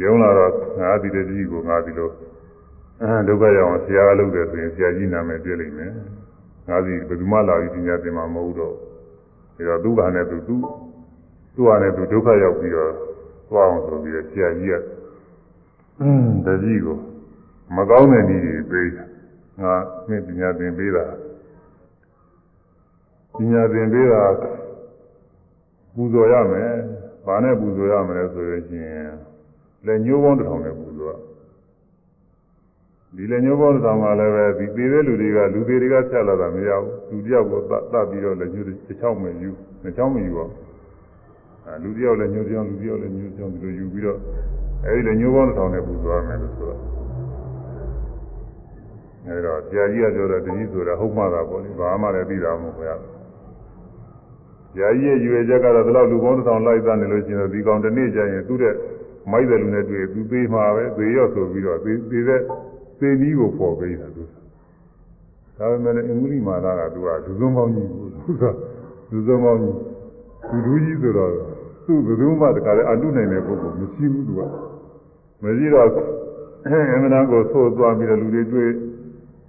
[0.03, 2.11] ယုံလာတော့ငါဒီတကြီးကိုငါဒီလို
[3.03, 5.93] အဲဒုက္ခရောက်အောင်ဆရာကလုပ်တယ်ဆိုရင်ဆရာကြီးနာမည်ပြလိမ့်မယ်
[6.69, 8.75] ငါစီဘယ်သူမှလာပြီးပညာသင်မှာမဟုတ်တော့
[9.58, 10.56] ဒါတော့သူကနဲ့သူသူ
[11.56, 12.94] သူကနဲ့သူဒုက္ခရောက်ပြီးတော့
[13.50, 14.76] သွားအောင်ဆိုပြီးဆရာကြီးက
[16.02, 16.98] အင်းတကြီးကို
[17.76, 18.92] မကောင်းတဲ့နည်းတွေပေး
[19.62, 19.74] ငါ
[20.08, 21.06] မင်းပညာသင်ပေးတာ
[23.38, 24.24] ပညာသင်ပေးတာ
[25.94, 26.74] ပူဇော်ရမယ်။
[27.26, 29.10] ဘာနဲ့ပူဇော်ရမလဲဆိုရင်
[29.86, 31.18] လက်ညှိုးပေါင်းတစ်ထောင်နဲ့ပူဇော်
[33.17, 39.51] ဒီလက်ညှိုးပေါင်းတစ်ထောင်ကလည်းပဲဒီသေးတဲ့လူတွေကလူသေးတွေကဖြတ်လာတာမရဘူး။လူတယောက်ကိုသတ်ပြီးတော့လက်ညှိုးတစ်ချောင်းမှယူ၊
[39.83, 40.51] တစ်ချောင်းမှယူတော့
[41.67, 44.19] အဲလူတယောက်လည်းညှိုးပြောင်းလူတယောက်လည်းညှိုးပြောင်းဒီလိုယူပြီးတော့
[44.85, 46.79] အဲဒီလည်းညှိုးပေါင်းတစ်ထောင်နဲ့ပူသွားမယ်လို့ဆိုတော့
[49.27, 52.97] အဲတော့ဆရာကြီးကပြောတော့တတိဆိုတာဟုတ်မှသာပေါ့လေဘာမှလည်းသိတာမဟုတ်ဘူးဗျာ
[54.75, 58.75] ဆရာကြီးရဲ့ရွယ်ချက်ကတော့ဒီလောက်လူပေါင်းတစ်ထောင်လိုက်သားနေလို့ရှိရင်ဒီကောင်တစ်နေ့ကျရင်သူ့တဲ့
[59.31, 62.41] မိုက်တယ်လူနဲ့တွေ့သူသေးမှာပဲသေရော့ဆိုပြီးတော့သေသေးတဲ့
[62.99, 64.23] သေနည်းကိုပေါ်ပေးတာသူ
[65.59, 67.99] ဒါပေမဲ့အင်္ဂလိပ်မာလာကသူကလူစုံပေါင်းကြီးသူ
[68.41, 68.45] က
[69.11, 69.77] လူစုံပေါင်းကြီး
[70.51, 71.31] သူလူကြီးဆိုတော့
[71.87, 74.41] သူ့ဘယ်သူမှတခါလဲအတုနိုင်တဲ့ပုဂ္ဂိုလ်မရှိဘူးသူက
[75.43, 75.89] မရှိတော့
[76.67, 78.71] အဲအမှန်တန်ကိုသို့သွားပြီးတော့လူတွေတွေ့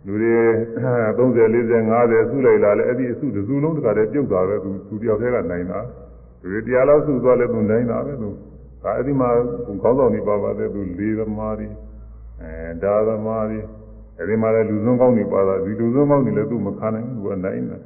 [0.05, 0.35] လူတွေ
[0.83, 5.79] 30 40 50စုလိုက်လာလဲအဲ့ဒီအစုတစ်စုလုံးတခါတည်းပြုတ်သွားပဲသူသူတယောက်တည်းကနိုင်တာ
[6.41, 8.29] လူတွေတရားလောက်စုသွားလဲသူနိုင်တာပဲသူ
[8.83, 9.29] ဒါအဲ့ဒီမှာ
[9.83, 11.67] ခေါင်းဆောင်နေပါပါတယ်သူလေးသမားတွေ
[12.42, 13.60] အဲဒါသမားတွေ
[14.16, 17.82] အဲ့ဒီမှာလည်းလူစုံကောင်းနေပါတာဒီလူစုံကောင်းနေလည်းသူမခံနိုင်ဘူးသူကနိုင်တယ်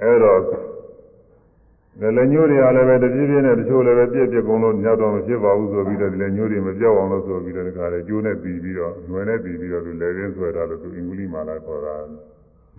[0.00, 11.94] အဲ့တော့ဒီလည်းညိုးတွေကလည်းပဲတပြည့်ပြည့်နဲ့တချို့လည်းပဲပြည့်ပြည့်ကုန်လို့ညတော့မဖြစ်ပါဘူးဆိုပြီးတော့ဒီလည်းညိုးတွေမပြောက်အောင်လို့ဆိုပြီးတော့ဒီကလည်းကျိုးနဲ့ပြီးပြီးတော့ຫນွယ်နဲ့ပြီးပြီးတော့သူလည်းရင်းဆွဲတာလို့သူအင်္ဂလိပ်မှာလာခေါ်တာ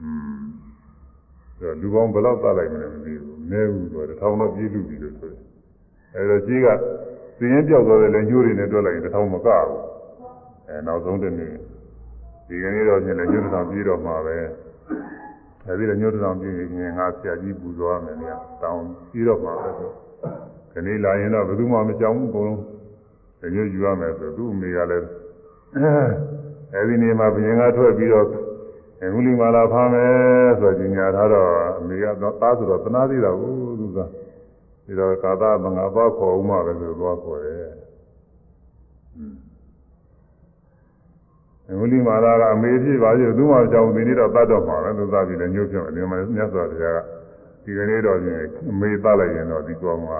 [0.01, 0.41] อืม
[1.57, 5.41] ဆိုတော့လူပေါင်းဘယ်လောက်သတ်လိုက်မလဲမသိဘူးနည်းဘူးဆိုတော့တစ်ထောင်တော့ပြည့်လူပြီလို့ဆိုတယ်
[6.15, 6.67] အဲဒါကြီးက
[7.39, 9.79] သင်ရင်ပြောက်သွားတယ်လည်းညိုးတွေနဲ့တွက်လိုက်ရင်တစ်ထောင်မကဘူး
[10.67, 11.53] အဲနောက်ဆုံးတစ်နေ့
[12.47, 14.37] ဒီကနေ့တော့ပြင်လည်းညိုးတစ်ထောင်ပြည့်တော့မှာပဲ
[15.67, 19.89] အဲဒီလည်းညှို့တောင်ပြင်းရင်ငါဆရာကြီးပူသွားမယ်ဗျာတောင်းပြီးတော့မှာပဲဆို
[20.71, 25.07] ခဏလာရင်တော့ဘယ်သူမှမကြောက်ဘူးအကုန်လုံးညှို့ယူရမယ်ဆိုသူ့အမေကလည်း
[26.73, 28.27] အဲဒီနေ့မှာဘုရင်ကထွက်ပြီးတော့
[29.03, 30.11] အငုလီမာလာဖမ်းမယ်
[30.59, 33.99] ဆိုကြညာထားတော့အမေကတော့သားဆိုတော့သနာသေးတာကိုသူက
[34.85, 37.71] ဒီတော့ကာသမငါသွားခေါ်ဦးမှာပဲဆိုသွားခေါ်တယ်
[41.80, 46.98] ဝိလိမာလာကအမေဖြစ်ပါရဲ့သူ့မှာကြောင့်ဒီနေ့တော့တတ်တော့မှာပဲသူသားပြီလည်းညှို့ပြတယ်ဒီမှာမြတ်စွာဘုရားက
[47.64, 48.38] ဒီကနေ့တော့ပြင်
[48.70, 50.12] အမေတတ်လိုက်ရင်တော့ဒီကောင်က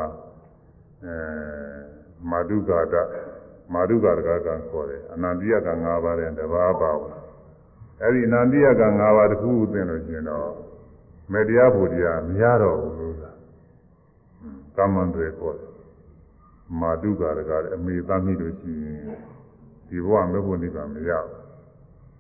[1.05, 1.17] အဲ
[2.31, 2.95] မာဒုကာတ
[3.73, 7.13] မာဒုကာတကကခေါ်တယ်အနန္တိယက၅ပါးတဲ့တဘာပါဘူး
[8.01, 10.51] အဲ့ဒီအနန္တိယက၅ပါးတစ်ခုဥသိလို့ရှင်တော့
[11.33, 13.31] မေတ္တရားဘုရားမရတော့ဘူးလို့သာ
[14.77, 15.71] ကမ္မန်တွေခေါ်တယ်
[16.81, 19.36] မာဒုကာတကအမေသားမိလို့ရှိရင်
[19.89, 21.37] ဒီဘဝမေဖို့နိဗ္ဗာန်မရဘူး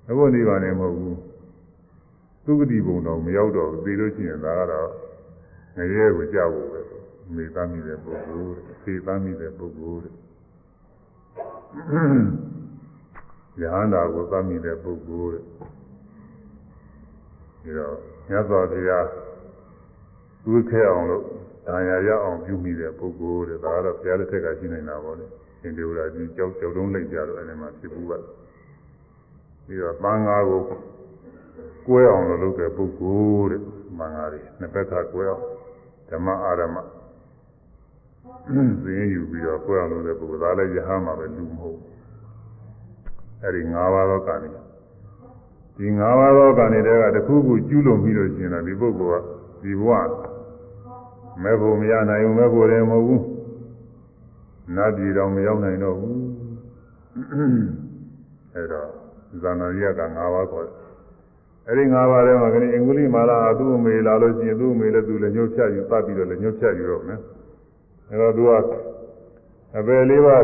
[0.06, 1.18] မေဖို့နိဗ္ဗာန်လည်းမဟုတ်ဘူး
[2.44, 4.90] သုဂတိဘုံတော့မရောက်တော့ဘူးသိလို့ရှိရင်ဒါကတော့
[5.76, 6.80] ငရဲကိုကြောက်ဖို့ပဲ
[7.34, 8.54] မေတ္တာမိတဲ့ပုဂ္ဂိုလ်
[8.84, 10.10] သေတမ်းမိတဲ့ပုဂ္ဂိုလ်
[13.60, 15.40] ယဟန္တာကိုသမ်းမိတဲ့ပုဂ္ဂိုလ်
[17.62, 17.96] ဒီတော့
[18.28, 19.06] မြတ်စွာဘုရား
[20.44, 21.24] သူခဲအောင်လို့
[21.66, 25.26] ဒါရရအောင်ပြုမိတဲ့ပုဂ္ဂိုလ်တဲ့ဒါကတော့ဘုရားလက်ထက်ကရှိနေတာပေါ့လေ
[25.66, 28.18] င်ဒေဝရာကြီးကြောက်ကြောက်တုံးလိုက်ကြတော့အဲဒီမှာဖြစ်ဘူးပါ
[29.66, 30.60] ပြီးတော့သံဃာကို
[31.86, 33.62] ကွဲအောင်လုပ်တဲ့ပုဂ္ဂိုလ်တဲ့
[33.98, 35.44] မင်္ဂါတွေနှစ်ဘက်ကကွဲအောင်
[36.10, 36.76] ဓမ္မအာရမ
[38.82, 41.80] သိရင်ယူပြီးတော့ကွဲအောင်လုပ်တဲ့ပုဂ္ဂိုလ်ဒါလည်းယဟမှာပဲလူမဟုတ်
[43.42, 44.50] အဲဒီ၅ပါးသောကံတွေ
[45.76, 49.24] ဒီ၅ပါးသောကံတွေကတခုခုကျူးလွန်ပြီးလို့ရှိရင်တော့ဒီပုဂ္ဂိုလ်က
[49.62, 49.92] ဒီဘဝ
[51.42, 53.22] မဲ့ဖို့မရနိုင်ဘူးမဲ့ဖို့လည်းမဟုတ်ဘူး
[54.75, 56.19] နတ်ပြည်တော်မရောက်နိုင်တော့ဘူး
[58.55, 58.89] အဲတော့
[59.43, 60.75] ဇာနာရိယက၅ပါးခေါ်တယ်
[61.67, 67.19] အဲဒီ၅ပါးထဲမှာခဏအင်္ဂုလိမာလာသူ့အမေလာလို့ရှိရင်သူ့အမေလည်းသူလည်းညှို့ဖြတ်ယူသတ်ပြီးတော့လည်းညှို့ဖြတ်ယူတော့မယ်
[68.09, 68.51] အဲတော့သူက
[69.77, 70.43] အပယ်လေးပါး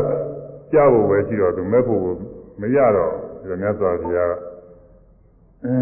[0.72, 2.02] ကြောက်ဖို့ပဲရှိတော့သူမဲ့ဖို့
[2.60, 4.32] မရတော့ဒီမြတ်စွာဘုရားက
[5.64, 5.74] အဲ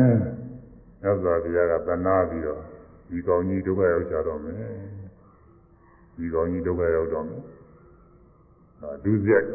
[1.03, 2.61] မြတ်စွာဘုရားကတနာပြီးတော့
[3.09, 4.57] ဒီကောင်းကြီးဒုက္ခရောက်ကြတော့မယ်
[6.17, 7.43] ဒီကောင်းကြီးဒုက္ခရောက်တော့မယ်
[9.05, 9.47] ဒုစရိုက်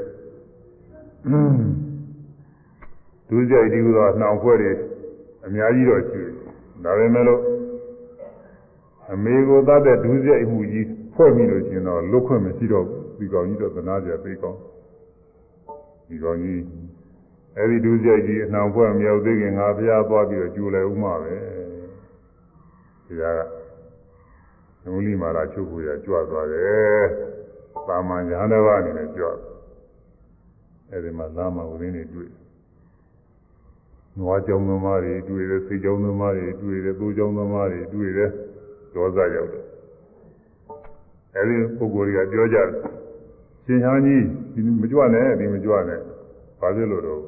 [3.29, 4.71] ဒုစရိုက်ဒီလိုတော့နှောင်ဖွဲ့တွေ
[5.45, 6.33] အများကြီးတော့ရှိတယ်
[6.83, 7.41] ဒါပေမဲ့လို့
[9.11, 14.59] အမေကိုသတ်တဲ့ဒုစရိုက်မှုကြီးဖွဲ့ပြီးလို့ရှိရင်တော့လွတ်ခွင့်မရှိတော့ဘူးဒီကောင်ကြီးတော့သနာကြသိကောင်း
[16.07, 16.61] ဒီကောင်ကြီး
[17.57, 21.35] အဲဒီဒုစရိုက်ကြီးအနှောင်ဖွဲ့မရောက်သေးခင်ငါဘုရားသွားပြီးတော့ကြိုလဲဥမှာပဲ
[23.05, 23.23] ဒီက
[24.81, 27.03] ကမူလီမာလာချုပ်ကိုရကြွသွားတယ်
[27.87, 29.27] ပါမန်ညာတစ်ပါးအနေနဲ့ကြွ
[30.89, 32.29] အဲဒီမှာလာမဝရင်းတွေတွေ့
[34.17, 38.29] နွားကြောင်သမားတွေတွေ့တယ်ဆေးကြောင်သမားတွေတွေ့တယ်သိုးကြောင်သမားတွေတွေ့တယ်
[38.93, 39.65] ဒေါသရောက်တယ်
[41.35, 42.67] အဲဒီပုဂ္ဂိုလ်တွေကပြောကြတယ်
[43.65, 44.23] ရှင်ဟန်းကြီး
[44.53, 45.99] ဒီမကြွနဲ့ဒီမကြွနဲ့
[46.59, 47.21] ဘာဖြစ်လို့တော့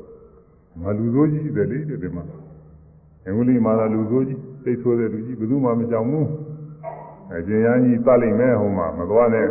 [0.81, 2.23] မလူဆိုးကြီးတယ်လေဒီမှာ
[3.25, 6.27] အင်္ဂလိပ်မှာလူဆိုးကြီးသိဆိုးတဲ့လူကြီးဘယ်သူမှမကြောက်ဘူး
[7.31, 9.47] အရှင်ဟန်းကြီးပတ်လိုက်မယ်ဟိုမှာမသွားနဲ့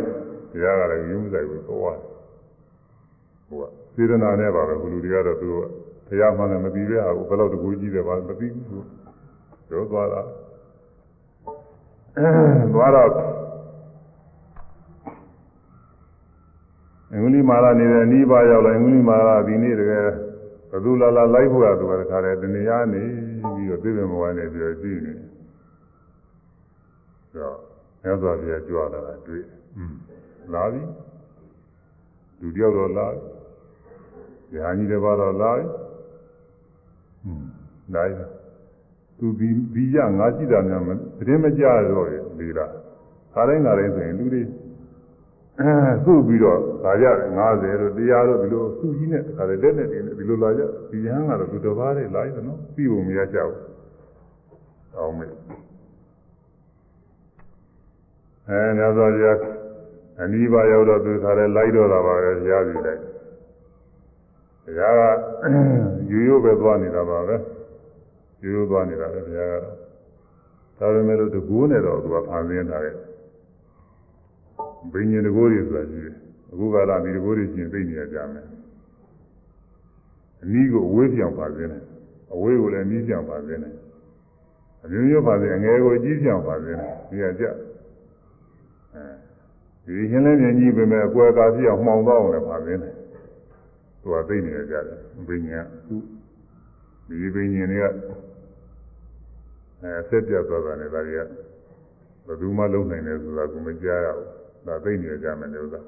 [0.52, 1.98] တရားကလည်းယူမဆိုင်ဘူးသွား
[3.48, 3.64] ဟိုက
[3.94, 5.60] စေတနာနဲ့ပါပဲဘုလူတွေကတော့သူက
[6.08, 8.86] တရားမှလည်းမပြီးပဲဟာဘယ်တော့တကူကြီးတယ်ပါမပြီးဘူး
[9.68, 10.22] ပြောသွားတာ
[12.74, 13.10] သွားတော့
[17.12, 20.06] အင်္ဂလိပ်မာလာနေတဲ့အနီးပါရောက်လာအင်္ဂလိပ်မာလာဒီနေ့တကယ်
[20.70, 23.02] ဘသူလာလာလိုက်ဖို့ရသူကတခါတည်းတနေရာနေ
[23.54, 25.12] ပြီးတော့သိတယ်မဝိုင်းနေပြီးတော့ကြည့်နေ
[27.34, 27.56] တော့
[28.02, 29.44] မြတ်စွာဘုရားကြွလာတာတွေ့
[30.53, 30.83] လာပြီ
[32.39, 33.21] လူတယောက်တော့လာပြီ
[34.53, 35.65] ညာကြီးတစ်ပါးတော့လာပြီ
[37.23, 37.47] ဟွန်း
[37.95, 38.13] နိုင်
[39.17, 40.89] သူဒီဒီရငါရှိတာများမ
[41.27, 42.07] တင်းမကြတော့
[42.39, 42.71] လေလား
[43.33, 44.41] ခါတိုင်းခါတိုင်းဆိုရင်လူတွေ
[45.59, 45.71] အဲ
[46.03, 50.61] စုပြီးတော့လာကြတယ်90တို့100တို့ဒီလိုစုကြီးနဲ့ခါတယ်လက်နဲ့တင်ဒီလိုလာကြ
[50.91, 53.59] ဒီရဟန်းကတော့သူတစ်ပါးနဲ့လာရတယ်နော်ပြီးဖို့မရကြဘူး
[54.97, 55.27] အောင်မေ
[58.47, 59.25] အဲညသောရ
[60.22, 63.00] အနိဗ္ဗာန်ရောက်တော့သူခါတယ်လိုက်တော့တာပါပဲရားစီလိုက်
[64.64, 67.36] တရားကယူရိုးပဲသွားနေတာပါပဲ
[68.42, 69.76] ယူရိုးသွားနေတာပဲတရားကတော့
[70.78, 72.96] ဒါပေမဲ့လို့တကူနဲ့တော့သူကဖန်ဆင်းထားတယ်
[74.92, 76.14] ဘိညာဉ်တကိုးတွေဆိုတာရှိတယ်
[76.52, 78.46] အခုကလာဒီတကိုးတွေရှင်သိနေရကြမယ်
[80.42, 81.82] အနည်းကိုအဝေးပြောင်ပါစေနဲ့
[82.34, 83.74] အဝေးကိုလည်းအနည်းပြောင်ပါစေနဲ့
[84.84, 87.67] အမျိုးမျိုးပါစေအငယ်ကိုအကြီးပြောင်ပါစေနဲ့ဒီကကြအဲ
[89.87, 92.93] ဒီရှင်းလင်းမြင်ကြီးပဲမဲ့အကွယ်ကားပြောင်မှောင်တော့အောင်လည်းပါစေနဲ့
[94.01, 95.95] သူကသိနေရကြတယ်ဘိညာဉ်သူ
[97.07, 97.85] ဒီဘိညာဉ်တွေက
[99.81, 101.19] အဲဆက်ပြတ်သွားတာနဲ့ဒါတွေက
[102.25, 104.27] ဘယ်သူမှလုံနိုင်တယ်ဆိုတာကိုမကြားရဘူး
[104.67, 105.81] ဒါသိနေကြမယ်လို့သာ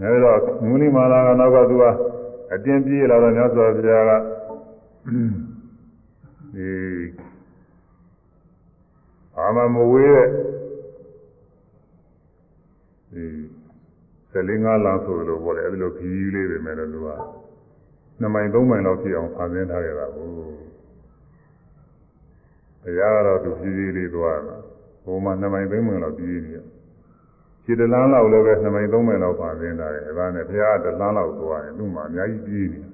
[0.00, 1.84] အဲဒီတော့မုနိမာလာကနောက်ကသူက
[2.52, 4.12] အတင်းပြေးလာတော့မြတ်စွာဘုရားက
[6.54, 6.68] ဒီ
[9.37, 10.29] အာမမဝေးတဲ့
[13.11, 13.25] ဒီ
[14.31, 17.09] ဆယ်လင်းငါးလမ်းဆိုလို့ပြောတယ်အဲဒီလိုခီးလေးပဲမယ်လို့သူက
[18.19, 20.29] နှစ်မိုင်သုံးမိုင်လောက်ပြည့်အောင်ဖန်ဆင်းထားခဲ့တာကို
[22.83, 24.57] တရားကတော့သူဖြည်းဖြည်းလေးသွားတာ
[25.03, 26.65] ဟိုမှာနှစ်မိုင်သုံးမိုင်လောက်ပြည့်နေတယ်
[27.63, 32.91] ခြေတလန်းလောက်လည်းပဲနှစ်မိုင်သုံးမိုင်လောက်ဖန်ဆင်းထားတယ်အဲဒါနဲ့ဘုရားကတလန်းလောက်သွားရင်သူ့မှာအများကြီးပြည့်နေတယ်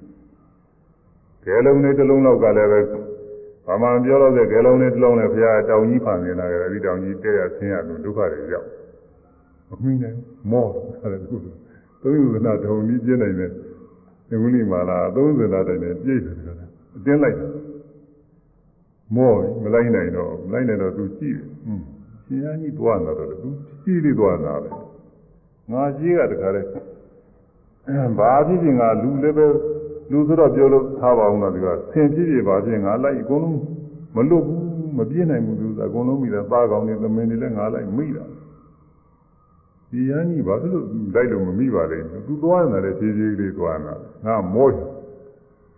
[1.44, 2.80] ကဲလုံးလေးတစ်လုံးလောက်ကလည်းပဲ
[3.66, 8.68] ဘာမှမပြောတော့တဲ့ကဲလုံးလေးတစ်လုံးနဲ့ဘုရားတောင်ကြီးဖန်ဆင်းထားတယ်အဲဒီတောင်ကြီးတဲ့ရဆင်းရသူဒုက္ခတွေရောက်
[9.68, 10.18] မမိနိုင်
[10.52, 10.66] မော
[11.12, 11.36] တယ်သူ
[12.02, 13.50] သုံးယူနာတုံကြီးပြင်းနိုင်တယ်
[14.28, 16.54] ဒီဝိလိမာလာ30လားတိုင်နဲ့ပြည့်တယ်ကွာ
[16.96, 17.46] အတင်းလိုက်တာ
[19.16, 21.84] မောမလိုက်နိုင်တော့မလိုက်နိုင်တော့သူကြည့်တယ်ဟွန်း
[22.26, 23.48] ရှင်ရကြီးသွားလာတော့သူ
[23.84, 24.74] ကြည့်လေးသွားလာတယ်
[25.72, 26.62] ငါကြီးကတခါလဲ
[28.18, 29.46] ဘာဖြစ်ဖြစ်ငါလူလည်းပဲ
[30.12, 33.58] လူဆိုတော့ပြောလို့ထားပါအောင်တော့ဒီကဆင်ဖြစ်ဖြစ်ပါဖြစ်ငါလိုက်အကုန်လုံး
[34.14, 34.62] မလွတ်ဘူး
[34.98, 38.24] မပြည့်နိုင်ဘူးသူကအကုန်လုံးမိတယ်သားကောင်းနေသမင်းတွေလည်းငါလိုက်မိတာ
[39.90, 40.84] ဒီရန်ကြီးဘာဖြစ်လို့
[41.14, 43.94] လိုက်လို့မမိပါလဲသူသွားနေတာလေဖြည်းဖြည်းလေးသွားနေတာ
[44.24, 44.68] ငါမော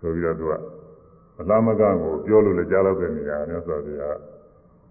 [0.00, 0.52] ဆိုပြီးတော့သူက
[1.40, 4.18] အလားမကကိုပြောလို့လည်းကြားတော့တဲ့နေရာနဲ့ဆိုတော့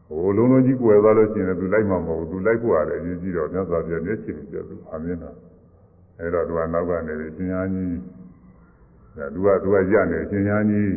[0.08, 5.32] ဟိုလုံးလုံးကြီးကွယ်သွားလို့ရှိရင်သူလိုက်မှာမဟုတ်ဘူးသူလိုက်ဖို့ရတယ်အရေးကြီးတော့မြတ်စွာဘုရားမျက်ခြေပြသူအမြင်တာ
[6.20, 7.90] အဲ့တော့သူကနောက်ကနေပြီးရှင်ရားကြီး
[9.17, 10.93] ဒါသူကသူကရနေရှင်ရားကြီး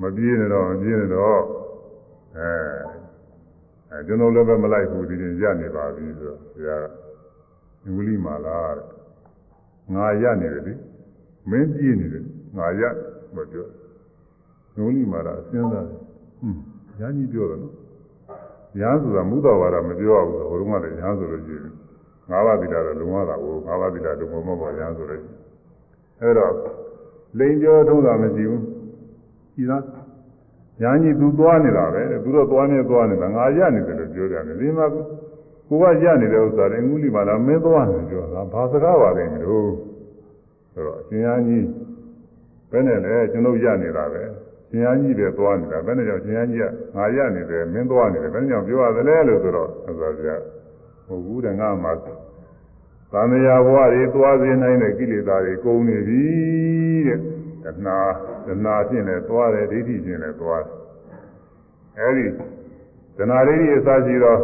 [0.00, 1.40] မပြေးနေတော့မပြေးနေတော့
[2.36, 2.50] အဲ
[3.90, 6.84] အဲကျွန်တော်လည်းပဲမလိုက်ဘူးဒီရင်ရနေပါပြီဆိုတော့ဘုရား
[7.84, 8.86] ကဝိလိမာလာတဲ့
[9.94, 10.74] ငါရနေတယ်လေ
[11.50, 12.24] မင်းပြေးနေတယ်
[12.56, 12.82] ငါရ
[13.34, 13.66] မပြော
[14.84, 15.98] ဝိလိမာလာစဉ်းစားတယ်
[16.38, 16.60] ဟွန်း
[16.98, 17.74] ညာကြီးပြောတယ်နော်
[18.78, 21.72] ညာဆိုတာမူတော်ဝါဒမပြောဘူးဟိုတုန်းကလည်းညာဆိုလို့ရှိရင်
[22.30, 25.22] ငါးပါးသီလတော့လုံရတာကိုငါးပါးသီလလုံမမပေါ်ညာဆိုလို့
[26.20, 26.52] အဲ့တော့
[27.37, 28.61] လိန်ပြောထုံးတာမရှိဘူး
[29.55, 29.83] ဒီသား
[30.81, 39.69] ညာကြီးသူသွားနေတာပဲသူတော့သွားနေသွားနေတာငါရနေတယ်လို့ပြောကြတယ်ဒီမှာကိုကရနေတဲ့ဥစ္စာတွေငူးလီပါလားမင်းသွားနေပြောတာဘာစကားပါလဲလို့
[40.73, 41.65] ဆိုတော့အရှင်ညာကြီး
[42.71, 44.21] ဘယ်နဲ့လဲကျွန်တော်ရနေတာပဲ
[44.69, 50.35] ရှင်ရားကြီးလည်းသွားနေတာဘယ်နဲ့ကြောင့်ရှင်ရားကြီးကငါရနေတယ်မင်းသွားနေတယ်ဘယ်နဲ့ကြောင့်ပြောရသလဲလို့ဆိုတော့ဆိုပါဗျာ
[51.07, 52.13] မဟုတ်ဘူးတဲ့ငါမှသံ
[53.13, 53.21] ဃာ
[53.65, 57.19] ဘဝတွေသွားစေနိုင်တဲ့ကိလေသာတွေကုန်နေပြီ တဲ့
[57.63, 57.97] တဏှာ
[58.47, 60.75] တဏှာဖြင့်လည်းသွားတယ်ဒိဋ္ဌိဖြင့်လည်းသွားတယ်
[61.99, 62.25] အဲဒီ
[63.17, 64.39] တဏှာဒိဋ္ဌိအစရှိတော့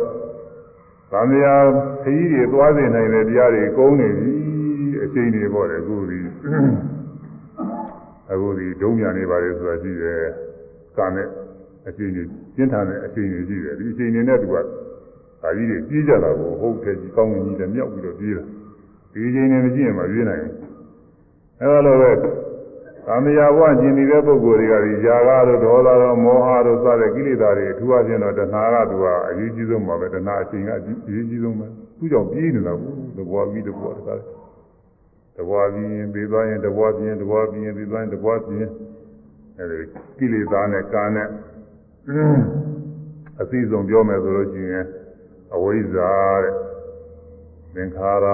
[1.12, 1.56] သံဃာ
[2.04, 4.32] ခကြီးတွေသွားစေနိုင်တဲ့တရားတွေကုန်နေပြီ
[5.04, 6.20] အချိန်တွေပေါ့လေအခုဒီ
[8.32, 10.22] အခုဒီဒုံညာနေပါလေဆိုတာရှိတယ်။
[10.98, 11.28] ကာနဲ့
[11.88, 14.56] အချိန်ကြီးကျင်းထန်တဲ့အချိန်ကြီးရှိတယ်။ဒီအချိန်တွေနဲ့သူက
[15.44, 18.44] ဒါကြီးတွေပြေးကြတာကိုဟုတ်တယ်ကြီးကောင်းကြီးလည်းမြောက်ပြီးတော့ပြေးတာ။
[19.14, 20.54] ဒီအချိန်တွေမရှိရင်မပြေးနိုင်ဘူး။
[21.61, 30.71] အဲလိုပဲသံဃာဘဝကျင်နေတဲ့ပုဂ္ဂိုလ်တွေကဒီຢာကတို့ဒေါသတို့မောဟတို့စတဲ့ကိလေသာတွေအထူးအချင်းတော့တဏှာကသူကအရေးကြီးဆုံးပါပဲတဏှာအချိန်က
[31.09, 31.67] အရေးကြီးဆုံးပဲ။
[31.99, 34.21] သူ့ကြောင့်ပြေးနေတာဘူး။တဘောပြီးတဘောတကား
[35.37, 38.73] တဘွားပြီးရင်ပြီးသွားရင်တဘွားပြီးရင်တဘွားပြီးရင်ပြီးသွားရင်တဘွားပြီးရင်
[39.59, 39.87] အဲဒီ
[40.19, 41.29] ကိလေသာနဲ့ကာနဲ့
[43.41, 44.87] အသိဆုံးပြောမယ်ဆိုလို့ရှိရင်
[45.55, 46.11] အဝိဇ္ဇာ
[46.43, 46.55] တဲ့
[47.75, 48.27] သင်္ခါရတ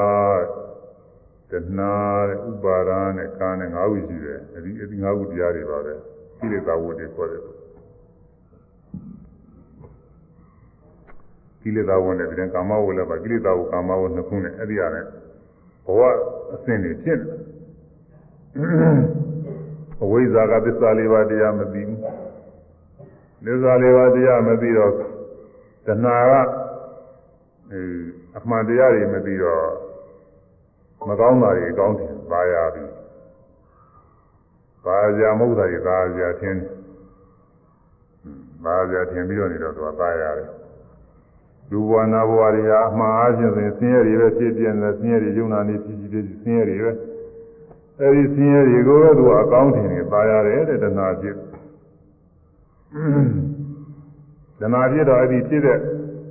[1.68, 1.94] ဏှာ
[2.30, 5.94] တဲ့ဥပါဒာနဲ့ကာနဲ့၅ခုရှိတယ်အဲဒီအဲဒီ၅ခုတရားတွေပါပဲ
[6.40, 7.42] ကိလေသာဝတ်တွေခေါ်တယ်
[11.62, 15.06] ကိလေသာဝတ်နဲ့ဒီကာမဝတ်လည်းပါကိလေသာဝတ်ကာမဝတ်နှစ်ခုနဲ့အဲ့ဒီရတယ်
[15.86, 16.02] ဘဝ
[16.54, 17.34] အစဉ်တွေဖြစ်နေ
[20.04, 22.00] အဝိဇ္ဇာကသစ္စာလေးပါးတရားမသိဘူး
[23.46, 24.92] သစ္စာလေးပါးတရားမသိတော့
[25.88, 26.34] တဏှာက
[27.74, 27.76] အ
[28.38, 29.64] အမှန်တရားတွေမသိတော့
[31.09, 32.85] မကောင်းတာတွေအကောင်းတယ်ပါရပြီ
[34.85, 36.61] ပါရမဟုတ်တာတွေပါရထင်း
[38.65, 40.49] ပါရထင်းပြီးတော့နေတော့သူကပါရတယ်
[41.71, 46.93] လူဘဝနာဘဝတွေဟာအမှားအချင်းစဉ်ဆင်းရဲတွေပဲဖြစ်ပြနေဆင်းရဲတွေယုံနာနေဖြစ်ဖြစ်ဆင်းရဲတွေပဲ
[48.01, 51.37] အဲဒီဆင်းရဲတွေကိုပဲသူကအကောင်းထင်နေပါရတယ်တဲ့တဏှာဖြစ်
[54.61, 55.79] တဏှာဖြစ်တော့အဲ့ဒီဖြစ်တဲ့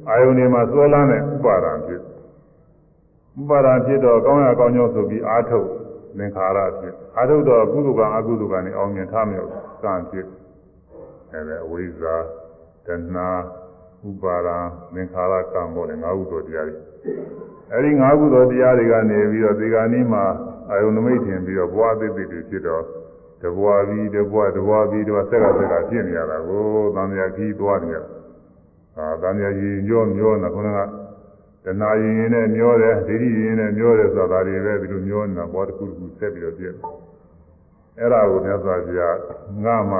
[0.09, 1.91] အာယုန်တွေမှာစွဲလန်းတဲ့ဥပါဒံဖြစ် စ်
[3.39, 5.67] ဥပါဒံဖြစ်တော့ကောင်းရကောင်းကြောင်းဆိုပြီးအာထုတ်
[6.17, 9.51] သင်္ခါရဖြစ်အာထုတ်တော့ကုသကအကုသကနဲ့အောင်မြင်ထားမြောက်
[9.83, 10.27] ကံဖြစ်
[11.31, 12.15] အဲဒါအဝိဇ္ဇာ
[12.85, 13.29] တဏှာ
[14.07, 14.57] ဥပါဒံ
[14.93, 16.77] သင်္ခါရကံပေါ်လေ၅ခုသောတရားတွေ
[17.73, 20.25] အဲဒီ၅ခုသောတရားတွေကနေပြီးတော့ဒီကနေ့မှာ
[20.69, 22.83] အာယုန်နမိတ်ထင်ပြီးတော့ဘဝသိသိတွေဖြစ်တော့
[23.41, 26.63] တဘွားပြီးတဘွားတဘွားပြီးတော့ဆက်ကဆက်ကဖြစ်နေရတာကို
[26.95, 28.09] သံဃာကြီးသွားနေရတာ
[28.97, 30.79] အာသံဃာကြီးညောမျောနေခုနက
[31.63, 36.73] တဏှာရင်ရင်နဲ့မျောတယ်ဒိဋ္ဌိရင်နဲ့မျောတယ်ဆိုတာတွေပဲဒီလိုမျောနေတာဘောတစ်ခုတစ်ခုဆက်ပြီးတော့ပြည့်
[37.99, 39.17] အဲ့ဒါကိုမြတ်စွာဘုရား
[39.63, 39.99] ငါမှ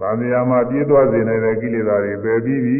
[0.00, 2.78] သံဃာမှာပြည့်သွားစေနိုင်တဲ့ကိလေသာတွေပယ်ပြီးပြီ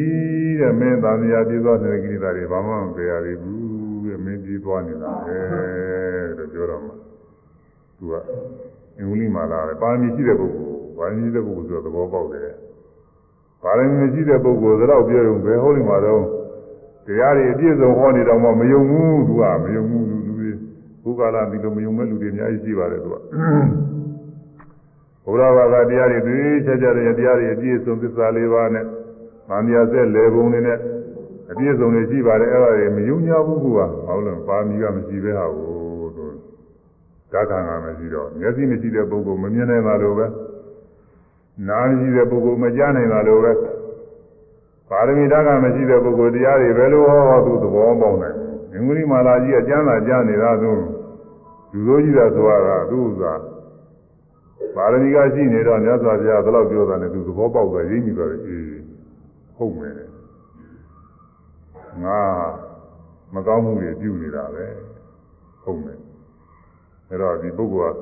[0.61, 3.13] တဲ့မင်းသံဃာပြည့်သွားတဲ့ကိလေသာတွေဘာမှမပယ်ရ
[3.43, 5.37] ဘူးတဲ့မင်းပြည့်သွားနေတာပဲ
[6.39, 6.93] လို့ပြောတော့မှ
[7.99, 8.15] သူက
[8.99, 12.51] အင်္ဂလိပ်မှာလာတယ်ပါရမီရှိတဲ့ပုဂ္ဂိုလ်ပါရမီရှိတဲ့ပုဂ္ဂိုလ်ဆိုတော့သဘောပေါက်တယ်
[13.63, 16.23] ပါရမီမရှိတဲ့ပုဂ္ဂိုလ်တော့ပြောရုံပဲဟောလိမှာတော့
[17.08, 20.50] တရားတွေအပြည့်စုံဟောနေတော့မှမယုံဘူးသူကမယုံဘူးလူတွေ
[21.04, 23.16] ဘုရားလာဒီလိုမယုံမဲ့လူတွေအများကြီးရှိပါတယ်သူက
[25.26, 28.86] ဘုရားဘာသာတရားတွေသိချက်ချက်တဲ့တရားတွေအပြည့်စုံသစ္စာလေးပါးနဲ့
[29.50, 30.78] ဗာမယာဆက်လေပုံတွေနဲ့
[31.52, 36.26] အပြည့်စုံတွေရှိပါတယ်အဲ့ဒါတွေမယုံကြဘူးကွာဘာလို့လဲပါမီကမရှိပဲဟာကိုသူ
[37.32, 40.26] ဓာတ်ခံကမရှိတော့မျက်စိမရှိတဲ့ပုဂ္ဂိုလ်မမြင်နိုင်တာလိုပဲ
[41.68, 43.52] နားမရှိတဲ့ပုဂ္ဂိုလ်မကြားနိုင်တာလိုပဲ
[44.89, 48.37] ပါရမီဓာတ်ကမရှိတဲ့ပုဂ္ဂိုလ်တရားတွေဘယ်လိုဟောသူသဘောပေါက်နိုင်
[48.71, 50.73] ဘူးငွေမာလာကြီးကကျမ်းသာကြားနေတာသူ
[51.73, 53.33] လူလိုကြီးတာဆိုတာကသူ့ဥစ္စာ
[54.75, 58.67] ပါရမီကရှိနေတော့မြတ်စွာဘုရားဘယ်လောက်ပြောတာလဲသူသဘောပေါက်သွားရင်းကြည့်တော့အေး
[59.57, 59.95] ဟုတ်မယ်
[62.05, 62.21] ငါ
[63.35, 64.67] မကောင်းမှုတွေပြုနေတာပဲ
[65.63, 65.99] ဟုတ်မယ်
[67.09, 67.97] အဲ့တော့ဒီပုဂ္ဂိုလ်က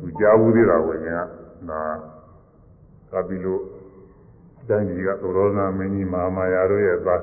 [0.00, 1.22] သူကြားဘူးသေးတာကိုရင်
[1.60, 1.82] ကဒါ
[3.10, 3.62] ကပ်ပြီးလို့
[4.68, 7.22] တိုင်းကြီးကသောရောနာမင်းကြီးမဟာမာယာတို့ရဲ့သား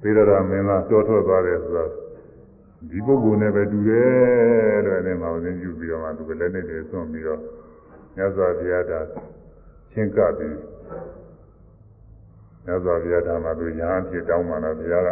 [0.00, 1.90] သေရတာမင်းသားကြောထွက်သွားတယ်ဆိုတော့
[2.90, 7.40] ဒီပုဂ္ဂိုလ်နဲ့ပဲတူတယ်လို့အဲ့ဒီမှာသင်ပြုပြီးတော့မှသူကလည်းနဲ့တည်းဆွန့်ပြီးတော့
[8.16, 9.00] မြတ်စွာဘုရားတာ
[9.92, 10.56] ချင်းကပ်ပြီး
[12.64, 15.08] မြတ်စွာဘုရားဓမ္မသူရဟန်းဖြစ်တောင်းမှတော့ဘုရားက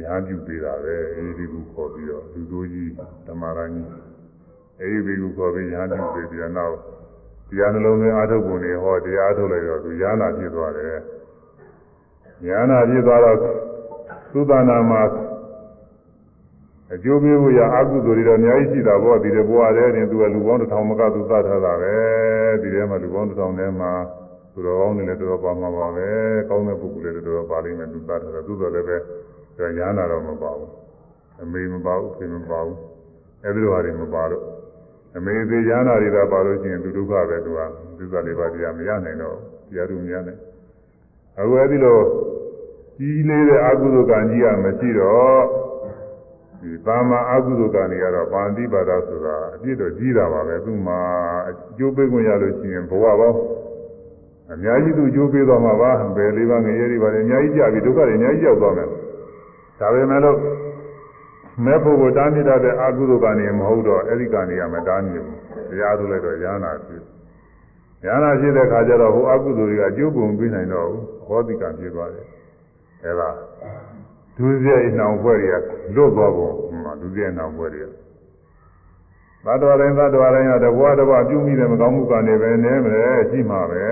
[0.00, 2.90] ရဟန်းပြုပေးတာပဲအဲဒီကူခေါ်ပြီးတော့လူသူကြီး
[3.26, 3.88] ဓမ္မရကြီး
[4.80, 6.76] အဲဒီကူခေါ်ပြီးရဟန်းပြုပေးပြီးတော့နောက်
[7.49, 10.95] တရားနှလုံးသွင်းအာထုတ်ပုံတွေဟောတရားထုတ်လိုက်တော့သူရဟနာဖြစ်သွားတယ်
[12.47, 13.37] ရဟနာဖြစ်သွားတော့
[14.33, 15.01] သုသနာမှာ
[16.93, 21.95] အကျိုးပေးဖို့ရအကုသိုလ်တွေတော့အများကြီးရှိတာပေါ့ဒီတဲ့ဘဝတည်းတင်သူကလူပေါင်းတစ်ထောင်မကသူသတ်ထားတာပဲ
[22.61, 23.91] ဒီထဲမှာလူပေါင်းတစ်ထောင်ထဲမှာ
[24.53, 26.07] သူတော်ကောင်းတွေလည်းတော်တော်ပါမှာပါပဲ
[26.49, 28.97] ကောင်းတဲ့ပုဂ္ဂိုလ်တွေတော်တော်ပါလိမ့်မယ်သူသတ်ထားတာသူတော်လည်းပဲ
[29.57, 30.71] ရဟနာတော့မပါဘူး
[31.41, 32.77] အမေမပါဘူးခင်မပါဘူး
[33.43, 34.43] အဲဒီလိုဟာတွေမပါတော့
[35.16, 37.60] အမေသေးရဟနာတွေတော့ပါလို့ရှိရင်သူဒုက္ခပဲသူက
[37.98, 39.36] သစ္စာလေးပါးတရားမရနိုင်တော့
[39.70, 40.40] တရားသူမရနိုင်
[41.38, 41.98] အခုအဲဒီလို
[42.98, 45.42] ကြီးလေးတဲ့အကုသိုလ်ကံကြီးကမရှိတော့
[46.60, 50.98] ဒီသာမအကုသိုလ်ကံတွေကတော့ပါဠိပါဒဆိုတာအပြည့်တော့ကြီးတာပါပဲသူ့မှာ
[51.48, 53.38] အကျိုးပေးခွင့်ရလို့ရှိရင်ဘဝပေါင်း
[54.52, 58.88] အများကြီးသူအကျိုးပေးသွားမှာပါဘယ်လေးပါးငရေတွေပါလေအများကြီးကြပြီဒုက္ခတွေအများကြီးရောက်သွားမယ်
[59.80, 60.36] ဒါပေမဲ့လို့
[61.64, 65.38] မဲ့ဖို့ကိုတားမြစ်တဲ့အကုသိုလ်ကံတွေမဟုတ်တော့အဲ့ဒီကံတွေကမတားမြစ်ဘူး
[65.70, 67.02] တရားသူလိုက်တော့ရဟနာဖြစ်
[68.04, 72.26] ရဟနာဖြစ်တဲ့ခါကျတော့ဟိုအကုသိုလ်တွေကအကျိုးပုံပေးနိုင်တော့ဘူးဟောတိကံဖြစ်သွားတယ်
[73.04, 73.30] အဲ့ဒါ
[74.36, 75.54] ဒုစရိုက်နှောင်ဖွဲ့တွေက
[75.94, 76.50] လွတ်သွားပုံ
[76.84, 77.88] မှာဒုစရိုက်နှောင်ဖွဲ့တွေက
[79.44, 83.84] သတ္တဝါတိုင်းသတ္တဝါတိုင်းကတဘွားတဘွားပြုမိတဲ့မကောင်းမှုကနေပဲနည်းမလဲရှိမှာပဲ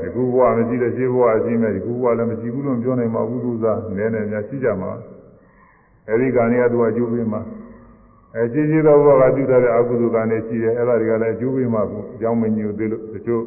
[0.00, 4.92] ဒီခုဘဝမရှိတဲ့ရှိဘဝရှိမယ်ဒီခုဘဝလည်းမရှိဘူးလို့ပြောနိုင်မှာဘူးသူစားနည်းနည်းများရှိကြမှာ
[6.08, 7.40] အဲဒီကံတွေကသူကအကျိုးပေးမှာ
[8.34, 13.42] အဲရှိရှိသောဘဝကပြုတဲ့အကုသိုလ်ကံတွေရှိတယ်အဲ့ဒါတွေကလည်းအကျိုးပေးမှာကိုအကြောင်းမညိုသေးလို့တချို့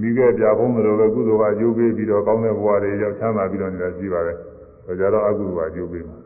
[0.00, 4.36] မိခဲ့ပြဖုံးတယ်လို့ပဲကုသိုလ်ကအကျိုးပေးပြီးတော့ကောင်းတဲ့ဘဝတွေရောက်ချမ်းသာပြီးတော့နေတာရှိပါတယ်။
[4.86, 6.16] ဒါကြတော့အကုသိုလ်ကအကျိုးပေးမှာ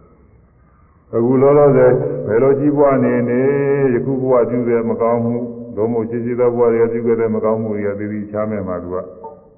[1.17, 1.93] ။အခုလောလောဆယ်
[2.27, 3.41] ဘယ်လိုကြီးပွားနေနေ
[3.95, 5.35] ယခုဘဝပြုတဲ့မကောင်းမှု
[5.77, 8.97] ဒုံမို့ရှိရှိသောဘဝတွေပြုခဲ့တဲ့မကောင်းမှုတွေကသိသိချမ်းမဲ့မှာသူက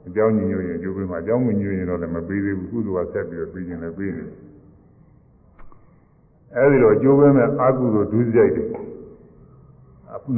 [0.07, 4.37] အကြောင်းညညွှန်ရင်အကျိုးပေးမှာအကြောင်းမညွှန်ရင်တော့လည်းမပေးသေးဘူးကုသိုလ်ကဆက်ပြီးတော့ပြီးရင်လည်းပေးနေတယ်။
[6.57, 8.67] အဲဒီတော့အကျိုးပေးမဲ့အကုသိုလ်ဒုစရိုက်တွေ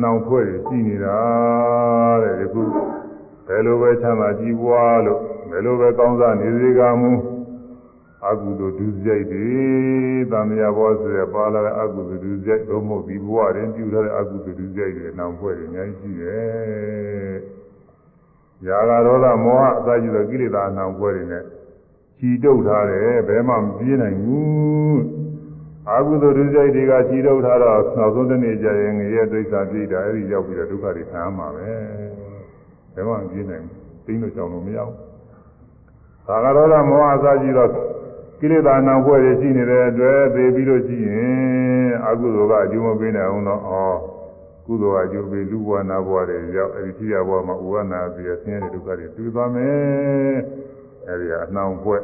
[0.03, 1.19] နောင်ဖွဲ့ရှိနေတာ
[2.23, 2.63] တဲ့ဒီခု
[3.47, 5.21] ဘယ်လိုပဲချမ်းသာကြည်ပွားလို့
[5.51, 7.11] ဘယ်လိုပဲကောင်းစားနေစေကမူ
[8.29, 9.49] အကုသိုလ်ဒုစရိုက်တွေ
[10.31, 17.37] သံဃာဘောဆိုရပါလာတဲ့အကုသိုလ်ဒုစရိုက်တို့မဟုတ်ဒီဘဝတွင်ပြုထားတဲ့အကုသိုလ်ဒုစရိုက်တွေနောင်ဖွဲ့တွေအများကြီးရှိတယ်။
[18.67, 21.45] ຢာကရောဓမောဟအစရှိသောကိလေသာနောင်ဖွဲ့တွေနဲ့
[22.19, 24.97] ခြီတုပ်ထားတယ်ဘယ်မှမပြေးနိုင်ဘူး။
[25.89, 31.71] အာဟုသောဒုစရိုက်တွေကခြိထုတ်ထားတော့နောက်ဆုံးတစ်နေ့ကျရင်ငရဲဒိဋ္ဌာပြိတာအဲ့ဒီရောက်ပြီးတော့ဒုက္ခတွေခံရမှာပဲ
[32.95, 34.97] ဘယ်မှမပြေးနိုင်ဘူးသိလို့ကြောင်လို့မရဘူး
[36.27, 37.71] သာဂရောဓမောဟအစရှိတော့
[38.41, 43.67] ကိလေသာနာဖွဲ့တွေရှိနေတဲ့အတွက်သိပြီးလို့ရှိရင်အကုသိုလ်ကအကျိုးမပေးနိုင်အောင်တော့ဩ
[44.67, 50.37] ကုသိုလ်ကအကျိုးပေးလူဘဝနာဘဝတွေရောက်အဲ့ဒီဖြစ်ရဘဝမှာဥဝနာပြီးဆင်းရဲတဲ့ဒုက္ခတွေတွေ့သွားမယ်
[51.07, 52.03] အဲ့ဒီကအနှောင်ဖွဲ့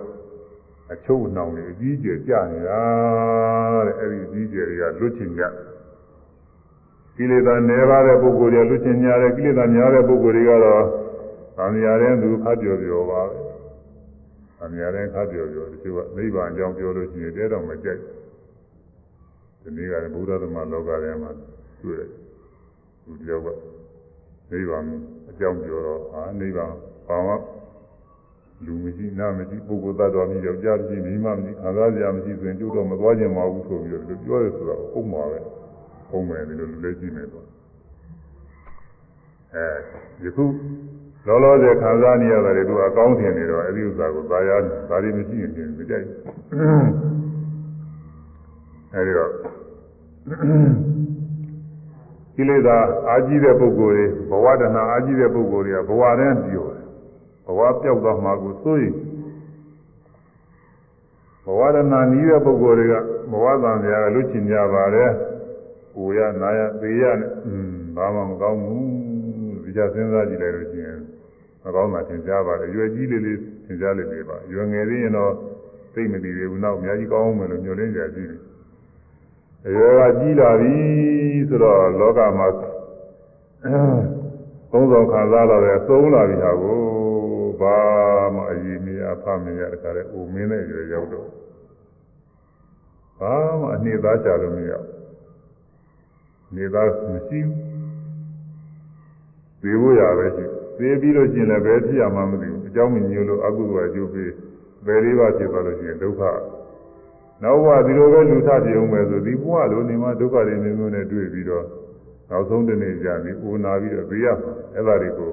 [0.93, 2.81] အချုပ်နှောင်တွေအကြီးကျယ်ကြနေတာ
[3.86, 5.43] တဲ့အဲဒီအကြီးကျယ်တွေကလွတ်ချင်ကြ
[7.16, 10.82] ကိလေသာနယ်ပါတဲ့ပုဂ္ဂိုလ်တွေလွတ်ချင်ကြတယ်ကိလေသာများတဲ့ပုဂ္ဂိုလ်တွေကတော့
[11.56, 13.36] သံဃာတဲ့သူခတ်ပြောပြောပါပဲ
[14.59, 18.01] သံဃာတဲ့ခတ်ပြောပြောတချို့ကနိဗ္ဗာန်အကြောင်းပြောလို့ရှိရင်တဲတော့မကြိုက်
[19.62, 21.31] ဒီနေ့ကလည်းဘုရားသမလောကထဲမှာ
[21.82, 22.10] တွေ့တယ်
[23.05, 23.48] သူတယောက်က
[24.51, 24.85] နိဗ္ဗာန်
[25.31, 26.73] အကြောင်းပြောတော့ဟာနိဗ္ဗာန်
[27.09, 27.35] ဘာမှ
[28.65, 35.39] လူမရှိနာမရှိပုဂ္ဂိုလ်သတ္တဝါမရှိယောက်ျားမရှိမိန်းမမရှိခံစားစရာမရှိဆိုရင်ကျုပ်တော့မသွားခြင်းမဟုတ်ဘူးဆိုပြီးတော့ပြောရဆိုတော့ဟုတ်မှာပဲ
[36.10, 37.47] ဟုတ်မယ်ဒီလိုလူလေးကြည့်မယ်တော့
[39.55, 40.44] အဲယခု
[41.27, 44.56] လောလောဆယ်ခံစားနေရတယ်သူအကောင်းထင်နေတော့အဲဒီဥစ္စာကိုသာယာ
[44.89, 46.06] ဒါတွေမရှိရင်ပြင်မကြိုက်
[48.94, 49.31] အဲဒီတော့
[52.36, 52.77] ကိလေသာ
[53.09, 56.81] အာကြီးတဲ့ပုဂ္ဂိုလ်တွေဘဝတဏှာအာကြီးတဲ့ပုဂ္ဂိုလ်တွေကဘဝတည်းပြောတယ်
[57.45, 58.95] ဘဝပြောက်သွားမှာကိုသို့ရင်
[61.45, 61.78] ဘဝရဏ
[62.11, 62.94] နီးတဲ့ပုဂ္ဂိုလ်တွေက
[63.32, 65.10] ဘဝတန်ကြာလွတ်ချင်ကြပါတယ်။
[65.95, 68.84] ကိုရနာရသေရနဲ့อืมဘာမှမကောင်းဘူး။
[69.64, 70.99] ဒီကြစဉ်းစားကြည့်လိုက်လို့ရှိရင်
[71.64, 75.34] မကောင်းတာသင်ကြားပါတယ်။ရွယ်ကြီးလေးလေးသင်ကြားလေးလေးပါ။ရွယ်ငယ်သေးရင်တော့
[75.94, 78.41] သိမတည်သေးဘူး။နောက်အများကြီးကောင်းအောင်မယ်လို့ညွှန်လင်းကြကြည့်တယ်။
[79.68, 80.76] အရွယ်ကကြီးလာပြီ
[81.49, 82.48] ဆိုတော့လောကမှာ
[84.72, 87.12] သုံးဆောင်ခံစားတော့တယ်သုံးလာပြီဟာကို
[87.62, 87.78] ဘာ
[88.35, 91.28] မှအည်မရဖမရတခါလဲအိုမင်းနဲ့ရွယ်ရောက်တော့
[93.19, 94.73] ဘာမှအနှစ်သားချလို့မရ
[96.55, 97.69] နေသားမရှိဘူး
[99.62, 100.44] သေဖို့ရပဲရှိ
[100.78, 104.31] သေပြီးလို့ကျင်လည်းဘယ်ဖြစ်ရမှမသိဘူးအကြောင်းမညို့လို့အကုသိုလ်အကျိုးပေး
[104.86, 106.23] ဘယ်လေးပါဖြစ်သွားလို့ရှိရင်ဒုက္ခ
[107.43, 111.65] နောက်ဘဝဒီလိုပဲလူထပြေအောင်မယ်ဆိုဒီဘဝလိုနေမှဒုက္ခတွေမျိုးမျိုးနဲ့တွေ့ပြီးတော့
[112.31, 115.32] နောက်ဆုံးတနေ့ကြာပြီးအိုနာပြီးတော့သိရမှာအဲ့ဒါတွေကို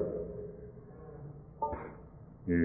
[2.49, 2.59] အဲ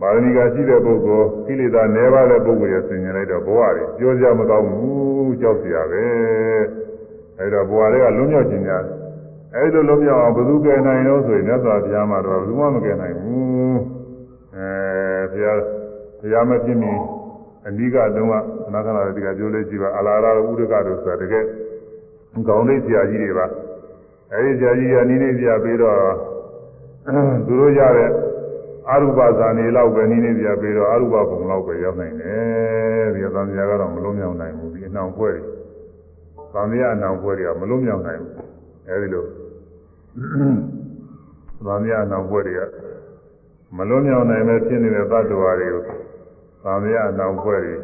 [0.00, 6.04] ပါရဏီကရှိတဲ့ပုဂ္ဂိုလ်ကိလေသာနည်းပါးတဲ့ပုဂ္ဂိုလ်ရဲ့ဆင်ញင်လိုက်တော့ဘဝတွေပြောစရာမကောင်းဘူးကြောက်စရာပဲ
[7.38, 8.84] အဲဒါဘဝတွေကလွံ့မြောက်ခြင်းများ
[9.54, 13.78] အဲဒီလိုလွံ့မြောက်အောင်ဘယ်သူကယ်နိုင်လို့ဆိုရင်မြတ်စွာဘုရားမှာတော့ဘယ်သူမှမကယ်နိုင်ဘူး
[14.56, 14.68] အဲ
[15.32, 15.58] ဘုရား
[16.20, 16.92] ဘုရားမဖြစ်မီ
[17.66, 18.34] အနိကတုံးက
[18.64, 21.44] သနာခဏတိကပြောလို့ရှိပါအလာရဥဒကတို့ဆိုတာတကယ်
[22.48, 23.46] ကောင်းလေးဆရာကြီးတွေပါ
[24.32, 25.98] အဲဒီဆရာကြီးကနိနေဆရာပြီးတော့
[27.46, 28.10] သူတို့ရတဲ့
[28.88, 35.42] အရုပဇာနေလောက်ပဲနိနေဆရာပြီးတော့အရုပဘုံလောက်ပဲရောက်နိုင်တယ်ဒီသံဃာကတော့မလုံးမြောက်နိုင်ဘူးဒီအနှောင်ဖွဲ့တွေ
[36.52, 38.34] သံဃာအနှောင်ဖွဲ့တွေကမလုံးမြောက်နိုင်ဘူး
[38.88, 39.24] အဲဒီလို
[41.66, 42.62] သံဃာအနှောင်ဖွဲ့တွေက
[43.76, 45.92] မလုံးမြောက်နိုင်ပဲဖြစ်နေတဲ့သတ္တဝါတွေကိုသံ
[46.64, 46.72] ဃာ
[47.08, 47.76] အနှောင်ဖွဲ့တွေ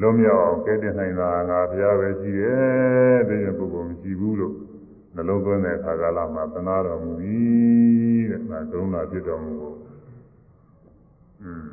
[0.00, 4.54] လုံးမြောက်အောင်ကဲတင်နိုင်တာငါဘုရားပဲရှိတယ်တဲ့ဒီပုဂ္ဂိုလ်မရှိဘူးလို့
[5.14, 9.76] နှလုံးသွင်းတဲ့အခါကာလမှာသနာတော်မူသည်တဲ့ဒါကရုဏာဖြစ်တော်မူဖို့
[11.43, 11.63] อืม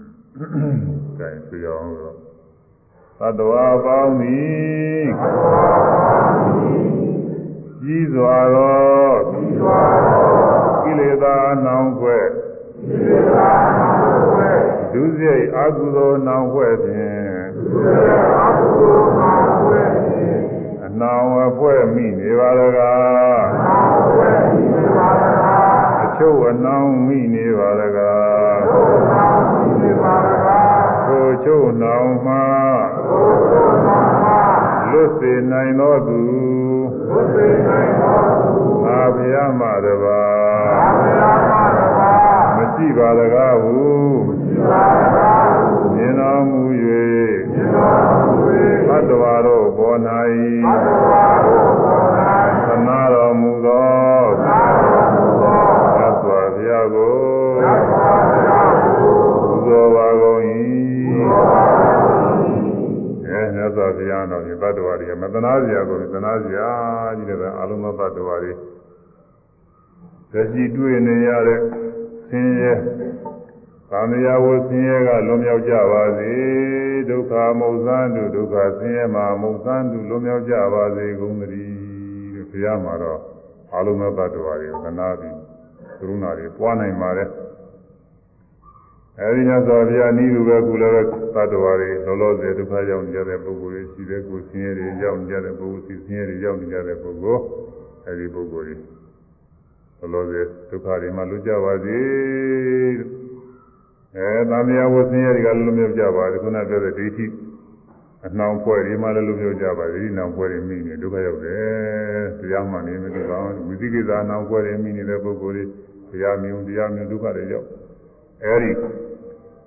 [1.18, 2.16] ကဲဆိုရအောင်တော့
[3.18, 5.06] သတ္တဝါပေါင်းသည်
[7.82, 9.10] ကြီးစွာသော
[10.82, 12.26] ကိလေသာနှောင်ခွဲ့
[14.92, 17.36] ဒုစရိုက်အကုသိုလ်နှောင်ခွဲ့ဖြင့်
[20.84, 23.42] အနောင်အဖွဲ့မိနေပါလကား
[26.04, 29.09] အချုပ်အနောင်မိနေပါလကား
[31.06, 32.44] ကိုချုပ်နောင်မှာ
[34.90, 36.20] လွတ်စေနိုင်သောသူ
[38.84, 40.22] ငါဘုရားမတပါ
[42.56, 43.78] မ မရှိပါတကားဟု
[45.94, 46.62] မြင်တော်မူ၍
[48.88, 49.98] ဘတ်တော်တို့ပေါ်၌
[64.70, 66.68] တော်ဒီဘတ်တော်တွေကမသနာစရာကိုသနာစရာ
[67.16, 68.52] ကြီးတဲ့အာလုံးသောဘတ်တော်တွေ
[70.32, 71.60] သက်ရှိတွေ့နေရတဲ့
[72.28, 72.72] ဆင်းရဲ။
[73.90, 76.32] ကာမရာဝဆင်းရဲကလွန်မြောက်ကြပါစေ။
[77.08, 81.74] ဒုက္ခမုတ်သံတုဒုက္ခဆင်းရဲမှာမုတ်သံတုလွန်မြောက်ကြပါစေကုန်သတည်း
[82.34, 83.20] လို့ဘုရားမှာတော့
[83.72, 85.36] အာလုံးသောတ attva တွေကိုသနာပြီး
[85.98, 87.28] ကရုဏာတွေပွားနိုင်ပါတယ်။
[89.19, 97.41] အဲဒီညသောဘုရားဤလိုပဲကုလည်းပဲတ attva တွေလောလောဆယ်ဒုက္ခရောက်နေကြတဲ့ပုဂ္ဂိုလ်တွေရှိတဲ့ကိုယ်ဆင်းရဲတွေရောက်နေကြတဲ့ပုဂ္ဂိုလ်စီဆင်းရဲတွေရောက်နေကြတဲ့ပုဂ္ဂိုလ်
[98.07, 98.75] အဲဒီပုဂ္ဂိုလ်တွေ
[99.99, 101.99] ဘလို့စေဒုက္ခတွေမှလွတ်ကြပါစေ
[104.15, 107.25] အဲသံဃာဝဆင်းရဲတွေကလွတ်မြောက်ကြပါစေခုနပြောတဲ့ဒိဋ္ဌိ
[108.25, 115.67] အနှောင်ဖွဲ့တွေမှလည်းလွတ်မြောက်ကြပါစေဒီနှောင်ဖွဲ့တွေမိနေဒုက္ခရောက်တယ်တရားမှနေမသိပါဘူးဝိသိကိစ္စအနှောင်ဖွဲ့တွေမိနေတဲ့ပုဂ္ဂိုလ်
[116.09, 117.67] တွေတရားမြုံတရားမြုံဒုက္ခတွေရောက်
[118.45, 118.71] အဲဒီ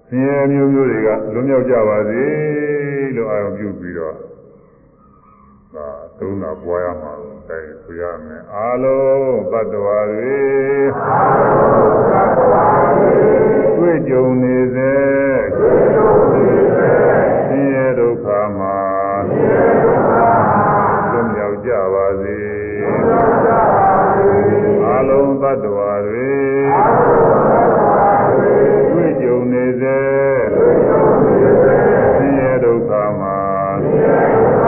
[0.09, 2.24] ဆင်းရဲမျိုးမျိုးတွေကလွတ်မြောက်ကြပါစေ
[3.16, 4.14] လို့အာရုံပြုပြီးတော့
[5.74, 5.88] ဒါ
[6.18, 7.12] သုဏပွားရမှာ
[7.48, 9.98] အဲဆိုရမယ်အာလုံးတ attva တွေ
[10.98, 12.64] အာလုံးတ attva
[12.98, 13.14] တွေ
[13.76, 14.94] တွေ့ကြုံနေစေ
[15.56, 16.90] တွေ့ကြုံနေစေ
[17.48, 18.26] ဆင်းရဲဒုက္ခ
[18.59, 18.78] မှာ
[19.28, 20.32] ဆင်းရဲဒုက္ခမှာ
[21.10, 22.38] လွတ်မြောက်ကြပါစေ
[22.82, 24.28] လွတ်မြောက်ကြပါစေ
[24.86, 25.93] အာလုံးတ attva
[29.64, 29.98] နေစေ
[30.54, 31.76] တွေ့ကြုံနေစေ
[32.16, 33.38] ဆင်းရဲဒုက္ခမှာ
[33.82, 34.64] ဆင်းရဲဒုက္ခ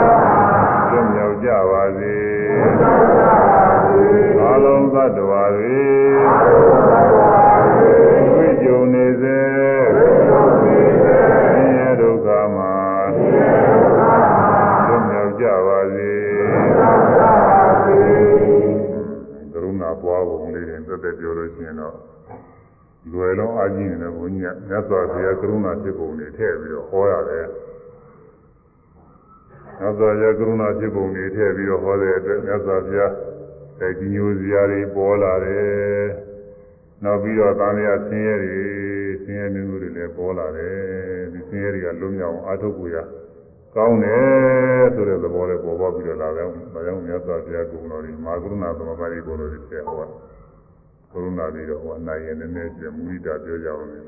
[0.89, 2.17] လွတ်မြောက်ကြပါစေ
[4.41, 5.77] အလုံးသတ္တဝါတွေ
[8.35, 9.39] တွေ့ကြုံနေစေ
[11.51, 12.75] ဆင်းရဲဒုက္ခမှာ
[14.87, 16.11] လွတ်မြောက်ကြပါစေ
[19.53, 21.96] ကရုဏာပွားပုံလေးတွေတက်တက်ပြောလို့ရှိရင်တော့
[23.12, 27.46] လွယ်လုံးအားကြီးနေတဲ့ဘုန်းကြီးကမြတ်စွာဘုရားကရုဏာဖြစ်ပုံတွေထည့်ပြီးတော့ဟောရတယ်
[29.78, 33.12] မြတ်စွာဘုရားကရုဏာဖြစ်ပုံတွေထည့်ပြီးတော့ဟောတဲ့အတွက်မြတ်စွာဘုရား
[33.80, 36.06] အဲဒီညိုစရာတွေပေါ်လာတယ်။
[37.04, 38.60] နောက်ပြီးတော့တာမယဆင်းရဲတွေ
[39.24, 40.76] ဆင်းရဲမျိုးတွေလည်းပေါ်လာတယ်။
[41.32, 42.96] ဒီဆင်းရဲတွေကလွတ်မြောက်အောင်အထုပ်ကိုရ
[43.76, 50.06] ကောင်းတယ်ဆိုတဲ့သဘောလေးပေါ်ပေါက်ပြီးတော့လာတယ်။ဒါကြောင့်မြတ်စွာဘုရားကုံတော်ဒီမာကရုဏာသမဘာတိကိုလို့ဆရာဟော
[51.12, 54.06] ကရုဏာပြီးတော့ဟောနိုင်ရင်လည်းနည်းနည်းမူရိတာပြောကြအောင်လို့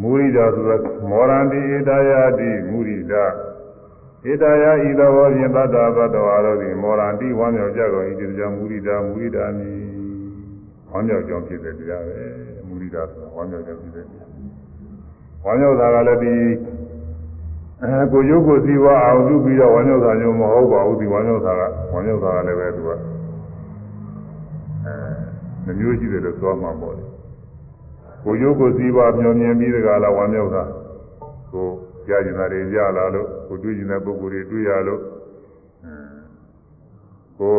[0.00, 0.76] မူရိတာဆိုတာ
[1.10, 3.24] မောရန္တိဧတယာတိမူရိတာ
[4.30, 9.76] ဧတယာဤသောဘောဖြင့်သတ္တဗတ္တဝါတို့သည်မောရန္တိဝမ်းမြောက်ကြကုန်၏ဒီကြောင့်မူရိတာမူရိတာမည်
[10.90, 12.20] ဝမ်းမြောက်ကြောင်းဖြစ်တဲ့တရားပဲ
[12.68, 14.28] မူရိတာဆိုတာဝမ်းမြောက်ကြောင်းဖြစ်တဲ့တရား
[15.44, 16.34] ဝမ်းမြောက်တာကလည်းဒီ
[17.82, 21.62] အဲကိုရုပ်ကိုစီဝါအောင်ပြုပြီးတော့ဝမ်းမြောက်တာမျိုးမဟုတ်ပါဘူးဒီဝမ်းမြောက်တာက
[21.92, 22.90] ဝမ်းမြောက်တာကလည်းပဲသူက
[25.65, 27.05] အဲမျိုးရှိတယ်လို့သွားမှာပေါ့လေ
[28.23, 30.63] ကိုရုပ်ကိုစီးပွားမျောမြင်ပြီးတကလားဝမ်းမြောက်တာ
[31.51, 31.67] ကို
[32.07, 35.01] ကြားကျင်တာတွေကြားလာလို့ကိုတွေ့ကျင်တဲ့ပုဂ္ဂိုလ်တွေတွေ့ရလို့
[37.39, 37.55] ကို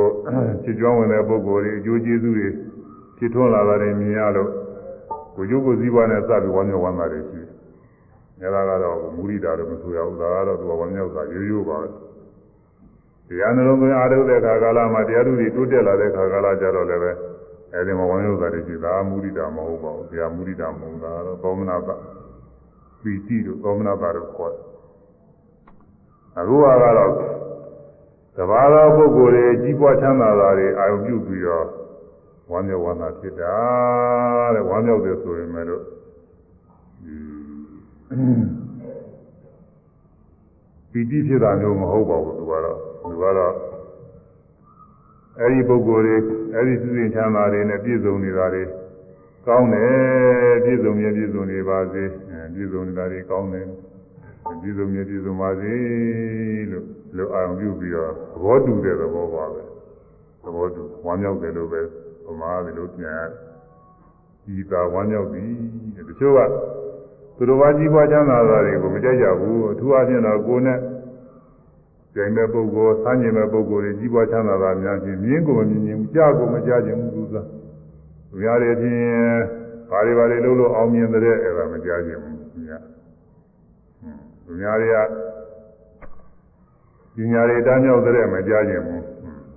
[0.65, 2.49] ချစ်ကြွဝင်တဲ့ပုဂ္ဂိုလ်တွေအကျိုးကျေးဇူးတွေ
[3.19, 4.51] ဖြစ်ထွန်းလာတာတွေမြင်ရလို့
[5.37, 7.51] ကိုရုပ်ကိုစီးပွားနဲ့စပြီးဝမ်းမြောက်ဝမ်းသာတွေရှိတယ်။
[8.43, 11.89] အဲဒါကတော့မူရိတာတော့မဆိုရဘူး။ဒါကတော့သူကဝမ်းမြောက်တာရိုးရိုးပါပဲ။
[13.29, 17.13] တရားနှလုံးသွင်းအားထုတ်တဲ့ခါကာလမှာတရားသူတွေတိုးတက်လာတဲ့ခါကာလကြတော့လည်းပဲ
[17.76, 21.90] အဲဒီမှာဝမ်းမြောက်တာတွေရှိတာမူရိတာမဟုတ်ပါဘူး။တရားမူရိတာမဟုတ်တာတော့သောမနာပ
[23.02, 24.64] ပီတိတို့သောမနာပတို့ခေါ်တယ်။
[26.40, 27.12] အခုကတော့
[28.38, 31.68] တဘာသောပုဂ္ဂိုလ်တွေကြီးပွားချမ်းသာတာတွေအာရုံပြုပြီးတော့
[32.52, 33.56] ဝမ်းမြောက်ဝမ်းသာဖြစ်တာ
[34.56, 35.68] တဲ့ဝမ်းမြောက်တယ်ဆိုရင်လည်း
[40.92, 43.54] ပီတိဖြစ်တာမျိုးမဟုတ်ပါဘူးသူကတော့သူကတော့
[45.41, 46.17] အဲဒီပုဂ္ဂိုလ်တွေ
[46.55, 48.63] အဲဒီစုစဉ်ချမ်းသာတွေနဲ့ပြည့်စုံနေတာတွေ
[49.47, 52.05] ကောင်းတယ်ပြည့်စုံမြဲပြည့်စုံနေပါစေ
[52.55, 53.67] ပြည့်စုံနေတာတွေကောင်းတယ်
[54.61, 55.75] ပြည့်စုံမြဲပြည့်စုံပါစေ
[56.71, 56.85] လို့
[57.17, 59.63] လို့အာရုံပြုပြီးတော့သဘောတူတဲ့သဘောပါပဲ
[60.45, 61.81] သဘောတူဝမ်းမြောက်တယ်လို့ပဲ
[62.27, 63.25] ဗမာတယ်လို့ပြန်
[64.45, 65.51] ဒီသာဝမ်းမြောက်သည်
[66.09, 66.41] တချို့က
[67.37, 70.79] သူတော်ဘာကြီးပွားချမ်းသာတာတွေကိုမကြိုက်ကြဘူးအထူးအဖြင့်တော့ကိုယ်နဲ့
[72.17, 77.37] ကြိုင်တဲ့ပုဂ္ဂိုလ်ဆန်းကျင်တဲ့ပုဂ္ဂိုလ်တွေကြီးပွားချမ်းသာတာများချင်းမြင်းကိုမမြင်ရင်ကြားကိုမကြားခြင်းဘူးသူက
[78.29, 78.97] သူများတွေဖြင့်
[79.91, 82.83] ဘာတွေဘာတွေလုပ်လို့အောင်မြင်တဲ့အဲ့ဒါမကြားခြင်းဘူးသူများ
[84.45, 84.97] သူများတွေက
[87.17, 89.03] ပညာတွေတန်းမြောက်တဲ့မကြားခြင်းဘူး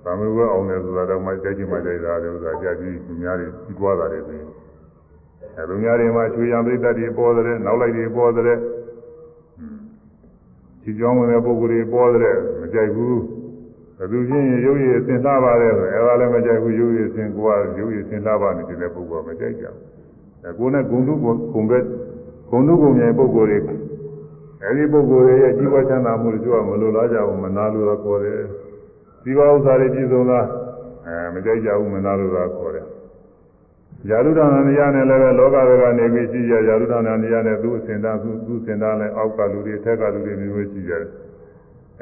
[0.04, 4.48] သာမဝဲအောင်တယ်ဆိုတာတော့မှကြိုက်ချင်မှကြိုက်တာလေဥစ္စာကြာကြီးသူများတွေပြီးသွားတာလေဆိုရင်
[5.56, 8.58] အဲသူများတွေမှာချွေရံပြိတ္တတွေပေါ်တဲ့နောက်လိုက်တွေပေါ်တဲ့
[10.82, 13.20] ချီကြောင်းဝင်တဲ့ပုဂ္ဂိုလ်တွေပေါ်တဲ့မကြိုက်ဘူး
[13.98, 17.48] ဘယ်သူချင်းရုပ်ရည်အစင်လှပါတယ်ဆိုအဲဒါလည်းမကြိုက်ဘူးရုပ်ရည်အစင်ကိုက
[17.78, 19.78] ရုပ်ရည်အစင်လှပါနေတဲ့ပုဂ္ဂိုလ်ကမကြိုက်ကြဘူး
[20.44, 21.78] အဲကိုယ်နဲ့ဂုံတုဂုံပဲ
[22.50, 23.76] ဂုံတုဂုံမြင်ပုဂ္ဂိုလ်တွေ
[24.62, 28.40] အဲဒီပုဂ္ဂိုလ်တွေရဲ့ကြီးပွားချမ်းသာမှုတွေကျိုးကမလိုလားကြဘူးမနာလိုတော့ခေါ်တယ်
[29.24, 30.40] ဒီပါဥစ္စာတွေပြည့်စုံတာ
[31.06, 32.86] အဲမကြိုက်ကြဘူးမနာလိုတော့ခေါ်တယ်
[34.08, 41.06] ယာရုဒ္ဓနာတရားနဲ့လည်းပဲလောကတွေကနေပြီးရှိကြယာရုဒ္ဓနာတရားနဲ့သူ့အစဉ်တန်းသူ့သူ့အစဉ်တန်းနဲ့အောက်ကလူတွေအထက်ကလူတွေမျိုးမျိုးရှိကြတယ်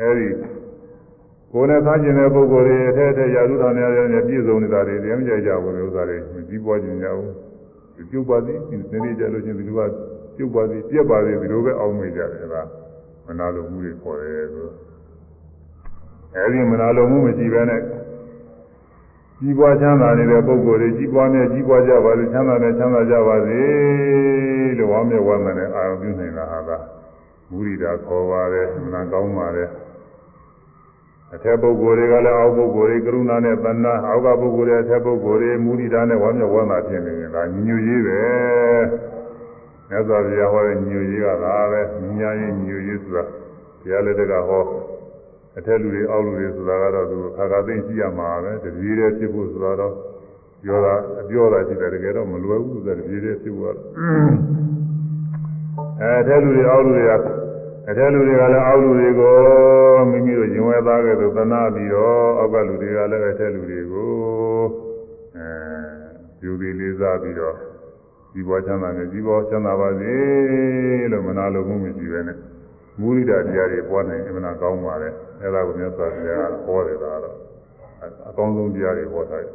[0.01, 0.29] အဲဒီ
[1.53, 6.17] ကိုယ်နဲ့သားကျင်တဲ့ပုဂ္ဂိုလ်တွေအထက်ထက်ယာရုဒ္ဓနာတရားနဲ့ပြည့်စုံနေတာတွေတရားမကြိုက်ကြဘူးလို့ဥစ္စာတွေ
[6.49, 7.33] ကြီးပွားကျင်ကြဘူး
[8.11, 8.59] ပြုတ်ပါသည်
[8.91, 9.91] ဒီနေ့ကြလို့ချင်းဒီလိုက
[10.37, 12.63] ပြုတ်ပါသည်ပြက်ပါသည်ဒီလိုပဲအောင်းမိကြတယ်အဲဒါ
[13.27, 14.69] မနာလိုမှုတွေခေါ်တယ်ဆို
[16.37, 17.81] အဲဒီမနာလိုမှုမရှိဘဲနဲ့
[19.41, 23.61] ကြီးပွားချမ်းသာနေတဲ့ပုဂ္ဂိုလ်တွေကြီးပွားမြဲကြီးပွားကြပါစေချမ်းသာနဲ့ချမ်းသာကြပါစေ
[24.79, 26.71] လို့ဝါမျက်ဝမ်းနဲ့အာရုံပြုနေတာဟာက
[27.51, 29.69] မူရိတာခေါ်ပါတယ်မနာကောင်းပါတယ်
[31.35, 38.21] အထက်ပုဂ္ဂိုလ်တွေကလည်းအောက်ပုဂ္ဂိုလ်တွေကရုဏာနဲ့သဏ္ဍာန်အောက်ကပုဂ္ဂိုလ်တွေအထက်ပုဂ္ဂိုလ်တွေမူရိတာနဲ့ဝါမျက်ဝမ်းသာဖြစ်နေရင်ဒါညညရေးပဲ
[39.89, 43.23] မြတ်စွာဘုရားဟောတဲ့ညညရေးကဒါပဲညညာရေးညညရေးဆိုတာ
[43.81, 44.65] ဘုရားလက်ထက်ကဟော
[45.59, 49.95] အထက်လူတွေအောက်လူတွေဆိုတာကတော့သူခါခါသိရှိရမှာပဲတတိယဖြစ်ဖို့ဆိုတာတော့
[50.63, 53.87] ပြောတာအပြောတာရှိတယ်တကယ်တော့မလွယ်ဘူးဆိုတဲ့တတိယဖြစ်ဖို့ကတော့
[56.01, 57.13] အဲအထက်လူတွေအောက်လူတွေက
[57.89, 59.37] အထက်လူတွေကလည်းအောက်လူတွေကို
[60.11, 64.13] မိမိတို့ရင်ဝဲသားကဲ့သို့သနာပြီးတော့အောက်ကလူတွေကလည်းအထက်လူတွေကို
[65.37, 65.49] အဲ
[66.43, 67.55] ယူပြီးလေးစားပြီးတော့
[68.33, 70.15] ဒီဘောချမ်းသာနဲ့ဒီဘောချမ်းသာပါစေ
[71.13, 72.39] လို့မနာလိုမှုမရှိပဲနဲ့
[73.00, 75.10] မူရိဒတရားတွေပွားနိုင်အမှန်ကောင်းပါလေ
[75.42, 77.38] အဲ့ဒါကိုမြတ်စွာဘုရားကဟောတယ်ဒါတော့
[78.28, 79.54] အကောင်းဆုံးတရားတွေဟောထားတယ်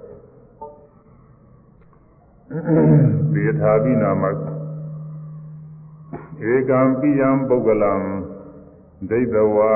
[3.32, 4.24] ဒီထာပိနာမ
[6.50, 7.94] ဧကံပိယံပုဂ္ဂလံ
[9.08, 9.74] ဒိဋ္ဌဝါ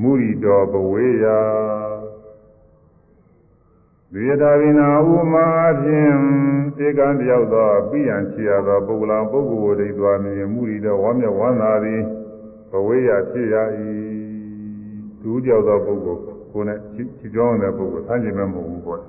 [0.00, 1.24] မူရိတော်ဘဝေယ
[4.12, 5.46] ဒီထာဝိနာဥမာ
[5.82, 6.18] ဖြင့်
[6.84, 12.02] ဧကံတယောက်သောပိယံချီရသောပုဂ္ဂလံပုဂ္ဂိုလ်ဒိဋ္ဌဝါမြင်မူရိတော်ဝမ်းမြဝမ်းသာသည်
[12.70, 13.56] ဘဝေယဖြစ်ရ၏
[15.22, 16.20] သူတယောက်သောပုဂ္ဂိုလ်
[16.52, 19.02] ကိုယ်နဲ့ချီကြောင်းတဲ့ပုဂ္ဂိုလ်ဆန်းကျင်မဲ့မဟုတ်ဘူးပေါ့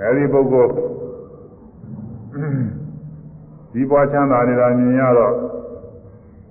[0.00, 0.70] အဲဒီပုဂ္ဂိုလ်
[3.72, 5.34] ဒီပွားချမ်းသာနေတာမြင်ရတော့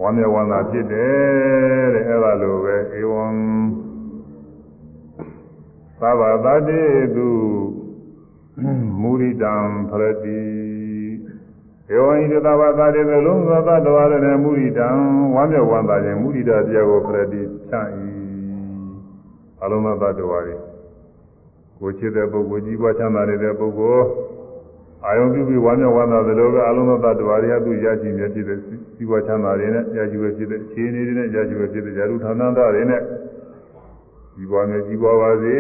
[0.02, 3.26] ဝမ်းမြောက်ဝမ်းသာဖြစ်တယ်တဲ့အဲ့ဒါလိုပဲဧဝံ
[6.00, 6.84] သဗ္ဗတတိ
[7.16, 7.30] တု
[9.02, 9.54] မူရိတံ
[9.90, 10.40] ဖရတိ
[11.90, 14.88] ဧဝံဣသဗ္ဗတတိသလုံးသောသတ္တဝါတွေနဲ့မူရိတံ
[15.36, 17.90] ဝမ်းမြောက်ဝမ်းသာခြင်းမူရိတာတရားကိုဖရတိဖြန့်၏
[19.64, 20.56] အလုံးစုံသတ္တဝါတွေ
[21.80, 24.06] ကိုချစ်တဲ့ပုဂ္ဂိုလ်ကြီးပွားချမ်းသာနေတဲ့ပုဂ္ဂိုလ်
[25.06, 28.60] အာယုံပြုပြီးဝါမျက်ဝါသာသလိုပဲအလုံးစုံသတ္တဝါတွေဟာသူရရှိမြဲဖြစ်တဲ့
[28.96, 33.02] စီးပွားချမ်းသာတွေနဲ့ရရှိဝဲဖြစ်တဲ့အခြေအနေတွေနဲ့ရရှိဝဲဖြစ်တဲ့ဇာတုဌာနန္တတွေနဲ့
[34.36, 35.58] ဒီပွားနဲ့ဒီပွားပါစေ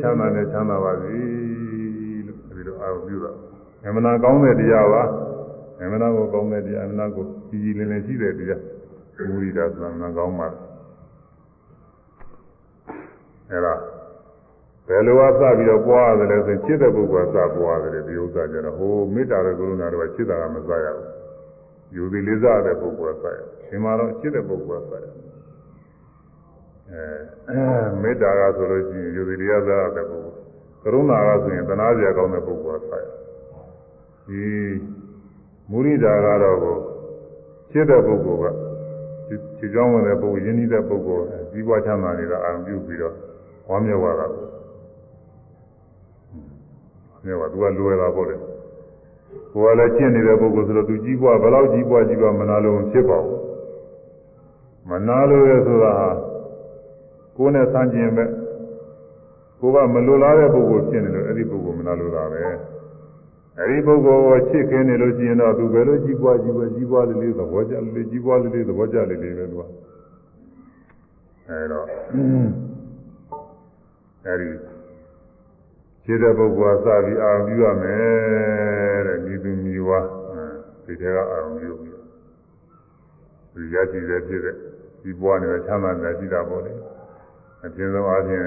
[0.00, 1.69] ချမ်းသာနဲ့ချမ်းသာပါစေလို့
[2.90, 3.32] အဲဒီလိုအာယုံပြုတာ
[3.86, 5.02] အမှန်တရားကောင်းတဲ့တရားပါ
[5.80, 8.60] အမှန်တရားကိုကောင်းတဲ့တရားအမှန်တရားကိုကြည်ကြည်လင်လင်ရှိတဲ့တရား
[9.28, 10.48] မူရိတာဆိုတာမှန်ကောင်းပါ
[13.50, 13.74] အဲဒါ
[14.88, 21.06] ဘယ်လိုအစပြီးတော့ပွားရတယ်လဲဆိုချစ်တဲ့ပုဂ္ဂိုလ်ကစပွားတယ်ဒီဥစ္စာကျတော့ဟိုမေတ္တာရဲ့ကရုဏာတော့ချစ်တာကမစရဘူး
[21.94, 23.38] ယူသည်လေးစားတဲ့ပုဂ္ဂိုလ်ကစရ
[23.70, 25.04] ဒီမှာတော့ချစ်တဲ့ပုဂ္ဂိုလ်ကစရ
[26.90, 27.60] အဲ
[28.02, 30.39] မေတ္တာကဆိုလို့ရှိရင်ယူသည်လေးစားတဲ့ပုဂ္ဂိုလ်
[30.82, 33.02] ကရုဏာကဆိုရင်တနာစရာကောင်းတဲ့ပုဂ္ဂိုလ်ကစရ
[34.26, 34.44] ဒီ
[35.70, 36.76] မုရိဒာကတော့ကို
[37.70, 38.44] ချစ်တဲ့ပုဂ္ဂိုလ်က
[39.58, 43.14] ခြေချောင်းဝင်တဲ့ပုဂ္ဂိုလ်ယဉ်ဤတဲ့ပုဂ္ဂိုလ်ကြီးပွားချမ်းသာနေတာအာရုံပြုပြီးတော့
[43.68, 44.26] ဝမ်းမြောက်ရတာ
[47.24, 48.36] နေပါသူကလွယ်တာပေါ့လေ
[49.52, 53.40] ကိုယ်ကလည်းကျင့်နေတဲ့ပုဂ္ဂိုလ်ဆိုတော့သူကြီးပွားဘယ်လောက်ကြီးပွားကြီးပွားမနာလို့ဖြစ်ပါဘူး
[54.90, 56.08] မနာလို့ရဆိုတာဟာ
[57.36, 58.24] ကိုယ်နဲ့ဆန့်ကျင်ပဲ
[59.61, 69.63] ကိုကမလိုလားတဲ့ပုဂ္ဂိုလ်ဖြစ်နေလို့အဲ့ဒီပုဂ္ဂိုလ်မနာလို့တာပဲအဲ့ဒီပုဂ္ဂိုလ်ကိုချစ်ခင်နေလို့ရှိရင်တော့သူဘယ်လိုကြီးပွားကြီးပွားကြီးပွားလေးလေးသဘောကျလေးလေးကြီးပွားလေးလေးသဘောကျလေးလေးပဲသူက
[71.47, 71.85] အဲ့တော့
[74.25, 74.49] အဲ့ဒီ
[76.03, 79.99] ခြေတဲ့ပုဂ္ဂိုလ်ကစပြီးအာရုံပြုရမယ်တဲ့ဒီသူမြည်ဝါ
[80.85, 81.97] ဒီထဲကအာရုံပြုပြီး
[83.53, 84.55] ဒီရရှိတဲ့ဖြစ်တဲ့
[85.01, 86.73] ဒီဘဝနဲ့ချမ်းသာနေရှိတာပေါ့လေ
[87.65, 88.45] အပြင်းဆုံးအားဖြင့်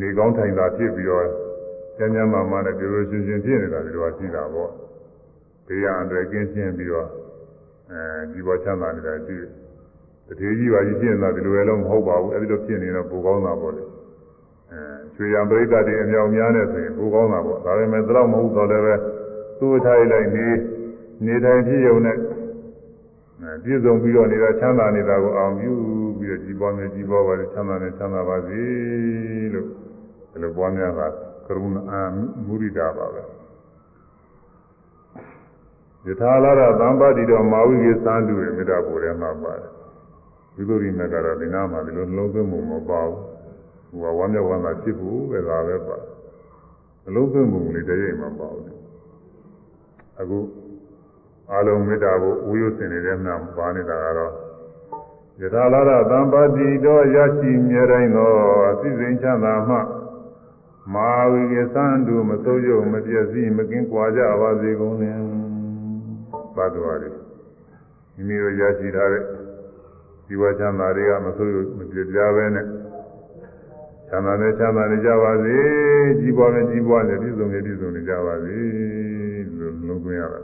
[0.00, 1.26] နေကောင်းထိုင်တာဖြစ်ပြီးတော့
[1.98, 4.70] ကျမ်းကျမ်းမာမာနဲ့ပြည့်စုံရှင်ရှင်ဖြစ်နေတာဒီလိုရှိတာပေါ့
[5.66, 7.08] ဘေးရန်အတွက်ကင်းရှင်းပြီးတော့
[7.90, 8.00] အဲ
[8.32, 9.50] ဒီဘဝချမ်းသာနေတာရှိတယ်
[10.26, 13.84] တထေကြီးပါကြီးဖြစ်နေတာဒီလိုလည်းမဟုတ်ပါဘူးအဲဒီလိုဖြစ်နေတော့ပိုကောင်းတာပေါ့လေ
[14.72, 14.80] အဲ
[15.14, 18.94] ချွေရံပရိသတ်တွေအမြောင်များနေဆိုရင်ပိုကောင်းတာပေါ့ဒါပေမဲ့တော့မဟုတ်တော့လည်းပဲ
[19.58, 20.46] သူ့ထားလိုက်နေ
[21.26, 25.72] နေတိုင်းဖြစ်ုံနဲ့အဲပြည့်စုံပြီးတော့နေတာချမ်းသာနေတာကိုအောင်ယူ
[26.18, 28.62] ပြီးတော့ကြီးပွားမယ်ကြီးပွားပါလေချမ်းသာနေချမ်းသာပါစေ
[29.54, 29.68] လို့
[30.32, 31.06] ဒီလိုပွားများတာ
[31.46, 32.00] ကရုဏာ
[32.46, 33.22] မုရိဒာပါပဲ
[36.06, 39.70] ယထာလာရသံပါတိတော်မာဝိကေသံလူရဲ့မေတ္တာပို့ထဲမှာပါတယ်
[40.54, 45.96] ဝိသုရိမေကတော့ဒီနာမှာဒီလိုနှလုံးသွင်းမှုမပါဘူးဟိုကဝမ်းမြောက်ဝမ်းသာဖြစ်ဖို့ပဲဒါပဲပါ
[47.04, 48.66] နှလုံးသွင်းမှုလေးတည်းရဲ့မှာပါဘူး
[50.20, 50.38] အခု
[51.52, 54.32] အာလုံးမေတ္တာကိုဝိယုစင်နေတဲ့မှာပါနေတာကတော့
[55.40, 58.30] ယထာလာရသံပါတိတော်ရရှိမြဲတိုင်းသော
[58.70, 59.76] အသိစိမ်ချမ်းသာမှ
[60.93, 65.19] မာဝိကေသံလူမစိုးရုံမပြည့်စည်မကင်းကွာကြပါစေကုန်လင်
[66.55, 67.09] သတ္တဝါတွေ
[68.15, 69.23] မိမိတို့ရရှိထားတဲ့
[70.27, 72.65] ဒီဝချမ်းသာတွေကမဆိုးမပြပြပဲနဲ့
[74.09, 75.57] ချမ်းသာနဲ့ချမ်းသာနေကြပါစေ
[76.19, 78.57] ကြီးပွားနဲ့ကြီးပွားနဲ့ပြည့်စုံနဲ့ပြည့်စုံနေကြပါစေ
[79.57, 80.41] လို့လုံးသွင်းရတာ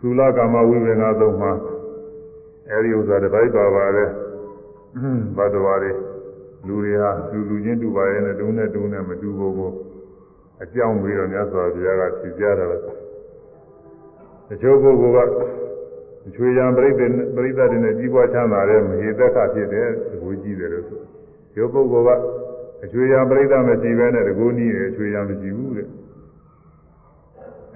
[0.00, 1.52] သုလကာမဝိဝေငါသုံးမှာ
[2.70, 4.10] အဲဒီဥစ္စာတစ်ပိုက်ပါပါတယ်
[5.36, 5.92] ဘတ်တော်တွေ
[6.67, 9.71] လူတွေဟာလူလူချင်းတူပါရဲ့နဲ့တုံးနဲ့တုံးနဲ့မတူဘူးကို
[10.63, 12.77] အကြောင်းပြီးတော့မြတ်စွာဘုရားကဖြေကြတာပဲ
[14.49, 20.99] တချို့ပုဂ္ဂိုလ်ကချွေရန်ပြိဿပြိဿတွေနဲ့ကြီးပွားချမ်းသာတဲ့မဟေသက်ခဖြစ်တဲ့သဘောကြီးတယ်လို့ဆို
[21.53, 22.21] ဒီပုဂ္ဂိုလ်က
[22.83, 25.87] အချွေရန်ပြိဿမရှိဘဲနဲ့တကူနီးတယ်ချွေရန်မရှိဘူးတဲ့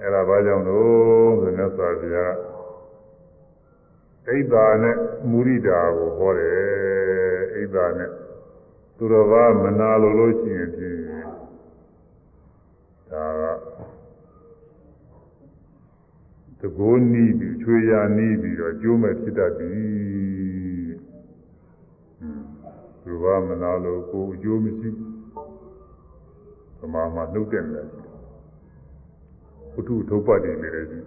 [0.00, 2.34] အဲ့ဒါဘာကြောင့်လို့ဆိုမြတ်စွာဘုရား
[4.26, 4.96] ဣဒ္ဓာနဲ့
[5.30, 8.10] မုရိဒာကိုဟောတယ်ဣဒ္ဓာနဲ့
[9.02, 10.98] သူတော်ဘာမနာလို့လို့ရှိရင်ဖြင့်
[13.10, 13.42] ဒါက
[16.60, 20.92] တကိုးနီးပြီးချွေရနီးပြီးတော့ကျိုးမဲ့ဖြစ်တတ်သည်
[23.02, 24.88] သူဘာမနာလို့ကိုအကျိုးမရှိ
[26.78, 27.86] သမာမှာနှုတ်တဲ့တယ်
[29.72, 31.00] ဘုထုထုတ်ပတ်တယ်လည်းရှိ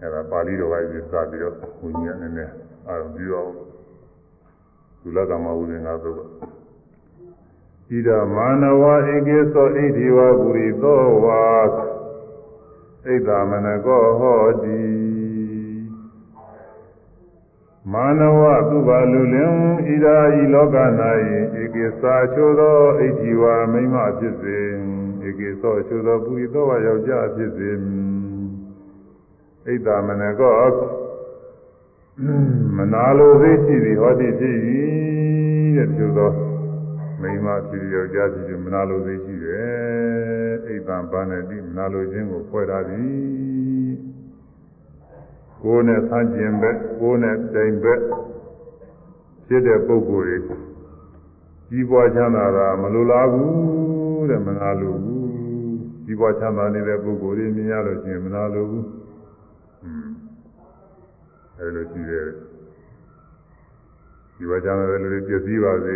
[0.00, 2.52] အဲဒါပါဠိတော်ကရေးစပြီးတော့ဘုညာနည်းနည်း
[2.86, 3.71] အာရုံပြုအောင်
[5.01, 6.17] သုလကမဝုဇင်္ဂသုတ်
[7.89, 8.83] ဣဒမာနဝ
[9.13, 11.43] ဧကေသောဣတိဝပုရိသောဝါ
[13.05, 14.81] ဣဒမနကောဟောတိ
[17.93, 19.51] မာနဝသူပါလူလင်
[19.85, 20.75] ဣဒာဤလောက၌
[21.61, 24.59] ဧကေသာချိုသောဣတိဝမိမဖြစ်စေ
[25.27, 30.61] ဧကေသောချိုသောပုရိသောဝါယောက်ျားဖြစ်စေဣဒမနကော
[32.76, 34.56] မနာလိုသေးရှိသည်ဟောတိဖြစ်၏
[35.76, 36.30] တဲ့ချို့သော
[37.20, 43.92] မိမဖြစ်ယောက်ျားဖြစ်မနာလိုသေးရှိတယ်အိမ်တန်ပန်းနဲ့ဒီမနာလိုခြင်းကိုဖွဲ့ထားသည်
[45.62, 48.00] ကိုယ်နဲ့ဆန်းကျင်ဘက်ကိုယ်နဲ့တိုင်ဘက်
[49.46, 50.56] ဖြစ်တဲ့ပုဂ္ဂိုလ်တွေ
[51.68, 55.26] ကြီးပွားချမ်းသာတာမလိုလားဘူးတဲ့မနာလိုဘူး
[56.04, 58.86] ကြီးပွားချမ်းသာနေတဲ့ပုဂ္ဂိုလ်တွေမြင်ရလို့ရှိရင်မနာလိုဘူး
[61.58, 62.28] အဲလိုရှိတယ်
[64.41, 65.95] ဒီဝါကြမ်းတဲ့လူတွေပြည့်စည်ပါစေ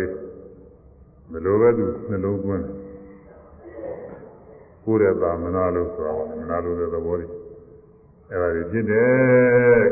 [1.30, 2.64] ဘယ်လိုပဲသူနှလုံးသွင်း
[4.84, 7.30] ကိုယ်ရဲ့သာမနာလို့ဆိုတာမနာလို့တဲ့သဘောကြီး
[8.30, 9.84] အဲဒါကြီးဖြစ်တယ်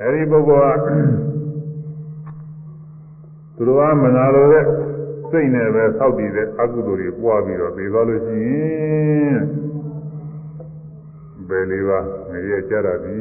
[0.00, 0.86] အဲဒီပုဂ္ဂိုလ်က
[3.56, 4.64] သူတို့ကမနာလို့တဲ့
[5.30, 8.48] စိတ်နဲ့ပဲစောက်တည်တဲ့အကုသိုလ်တွေပွားပြီးတော့ပြေသွားလို့ရှိရ
[9.28, 9.40] င်
[11.48, 11.98] ဘယ်လေးပါ
[12.30, 13.18] ငရဲကြတာဒီ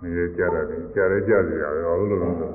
[0.00, 2.54] ငရဲကြတာဒီကြားရဲကြစီရတယ်ဘာလို့လဲဆိုတော့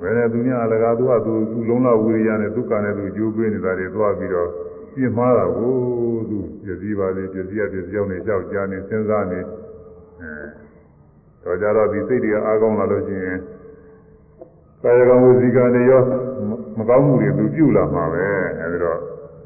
[0.00, 4.48] ဘယ်နဲ့သူများအလကားသူကသူသူလုံးလဝိရိယနဲ့ဒုက္ခနဲ့သူကြိုးပေးနေတာတွေသွားပြီးတော့
[4.94, 5.74] ပြင်းမှားတာကို
[6.30, 10.32] သူပြည့်စည်ပါလေပြည့်စည်ရပြည့်စည်အောင်နေလျှောက်ကြားနေစဉ်းစားနေအဲ
[11.42, 13.38] တော့ကြတော့ဒီစိတ်တွေကအားကောင်းလာလို့ရှိရင်
[14.82, 16.02] ကာယကံဝစီကံတွေရော
[16.78, 18.24] မကောင်းမှုတွေသူပြုလာမှာပဲ
[18.60, 18.98] အဲဒီတော့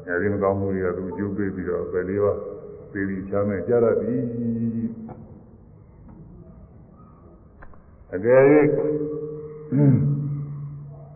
[0.07, 2.33] အဲဒီမကောင်းမှုတွေကသူကြိုးပေးပြီးတော့ပဲလေးပါ
[2.91, 4.21] သေးပြီးချမ်းမဲ့ကြရသည်
[8.14, 8.42] အကယ်၍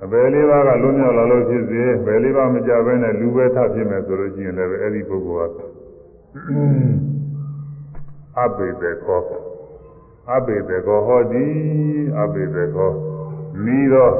[0.04, 5.58] အဘယ်လေးပါးကလွန်မြောက်လာလို့ဖြစ်စေဘယ်လေးပါးမကြဘဲနဲ့လူပဲထဖြစ်မယ်ဆိုလို့ရှိရင်လည်းအဲ့ဒီပုဂ္ဂိုလ်က
[8.42, 9.22] အဘိဒေကော
[10.34, 11.46] အဘိဒေကောဟောတိ
[12.20, 12.92] အဘိဒေကော
[13.64, 14.14] မိတော့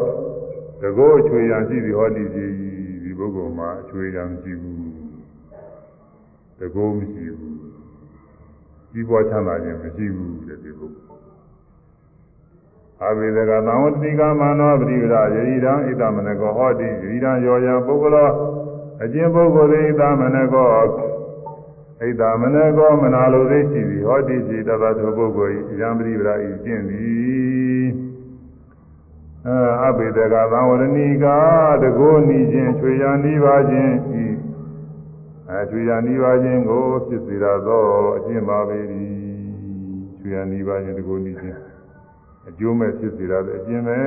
[0.82, 2.52] တကောအချွေရန်ရှိသည်ဟောတိကြီး
[3.02, 4.80] ဒီပုဂ္ဂိုလ်မှာအချွေရန်မရှိဘူး
[6.59, 7.56] တကောမရှိဘူး
[8.92, 11.11] ကြီးပွားချမ်းသာခြင်းမရှိဘူးတဲ့ဒီပုဂ္ဂိုလ်
[13.07, 18.30] အဘိဓကသံဝတိကမာနောပရိဝရယေဟိတံဣတမနကောဟောတိယေဟိတံယောယံပုဂ္ဂလော
[19.03, 20.85] အကျင့်ပုဂ္ဂိုလ်သည်ဣတမနကောဣ
[22.01, 27.85] ဣဒ္ဓမနကောမနာလိုသိရှိသည်ဟောတိจิตတသောပုဂ္ဂိုလ်ဤယံပရိပရာဤကျင့်သည်
[29.84, 31.38] အဘိဓကသံဝရဏီကာ
[31.81, 34.25] တကိုးနီခြင်းချွေရနီးပါခြင်းဤ
[35.49, 37.85] အဲချွေရနီးပါခြင်းကိုဖြစ်စေရသော
[38.17, 38.80] အကျင့်ပါပေ၏
[40.19, 41.62] ချွေရနီးပါခြင်းတကိုးနီးခြင်း
[42.48, 43.98] အကျိုးမဲ့ဖြစ်စေရတဲ့အကျင့်ပဲ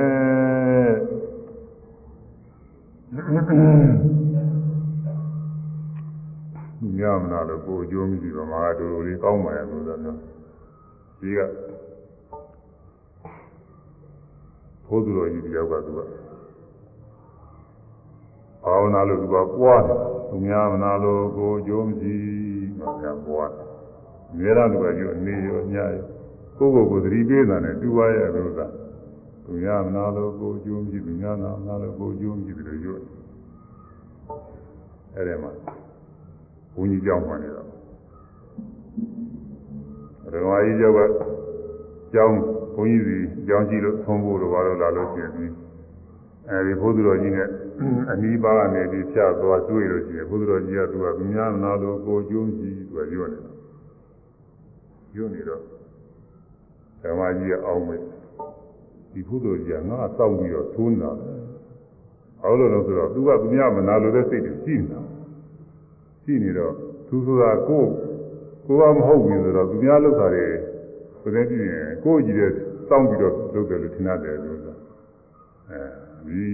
[6.98, 10.16] ညမနာလို့ကိုအကျိုးမရှိတော့မှာတူတူလေးကောင်းပါရဲ့လို့ဆိုတော့
[11.20, 11.40] ဒီက
[14.86, 16.00] ဘုသူတော်ကြီးတယောက်ကသူက
[18.64, 22.14] ဘာဝနာလို့သူကပွားတယ်သူများမနာလို့ကိုအကျိုးမရှိ
[22.78, 23.66] မှကပွားတယ်
[24.30, 26.15] အများအားသူကယူအနေရောညရော
[26.57, 28.67] ကိုယ့်ကိုယ်ကိုသတိပေးတာနဲ့တူပါရဲ့လို့သာ
[29.43, 33.05] သူများမနာလို့ကိုအကျိုးမရှိသူများနာမနာလို့ကိုအကျိုးမရှိတယ်လို့ယူတယ်
[35.15, 35.51] အဲ့ဒီမှာ
[36.73, 37.67] ဘုန်းကြီးကြောင်းမှနေတော့
[40.33, 40.99] ရဟန်းကြီးကျောက်က
[42.13, 42.37] ကျောင်း
[42.75, 43.17] ဘုန်းကြီးစီ
[43.47, 45.45] ကျောင်းရှိလို့သုံးဖို့တော့ဘာလို့လာလို့ရှိရင်ဒီ
[46.49, 47.49] အဲဒီဘုသူတော်ကြီးနဲ့
[48.11, 53.51] အနီးပါးကနေပြီးဖြတ်သွားတွေ့လို့ရှိရင်ဘုသူတော်ကြီးကသူကသူများနာလို့ကိုကျိုးကြီးသူကညွတ်နေတာ
[55.15, 55.76] ညွတ်နေတော့
[57.02, 58.00] ဓမ္မကြီးကအောင်းမဲ့
[59.12, 61.32] ဒီဘုသူတော်ကြီးကငါအဆောင်ပြီးတော့သိုးနေတာပဲ
[62.42, 65.00] အောလို့လို့ဆိုတော့သူကသူများမနာလို့တဲ့စိတ်တွေရှိနေတာ
[66.24, 66.72] ရှိနေတော့
[67.08, 67.84] သူဆိုတာကို
[68.66, 70.46] ကိုကမဟုတ်ဘူးဆိုတော့သူများလောက်တာတွေ
[71.22, 72.52] ကိုယ်တည်းကြည့်ရင်ကိုယ်ကြည့်တဲ့
[72.88, 74.74] စောင့်ပြီးတော့လုပ်တယ်လို့ထင်ရတယ်လို့ဆိုတာ
[75.70, 75.82] အဲ
[76.26, 76.46] ဒီ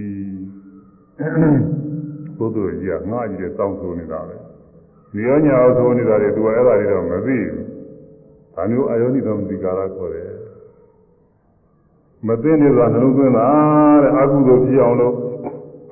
[2.37, 4.35] ဘုဒ္ဓကြီးကငါကြီးတဲ့စောင့်ဆိုနေတာပဲ
[5.15, 7.72] နေရောညာအောင်ဆိုနေတာတွေသူကအဲ့ဒါတွေတော့မသိဘူး
[8.55, 10.31] ဒါမျိုးအယောနိသမတိကာရခေါ်တယ်
[12.27, 13.47] မသိနေသောနှလုံးသွင်းတာ
[14.03, 15.15] တဲ့အကုသိုလ်ဖြစ်အောင်လို့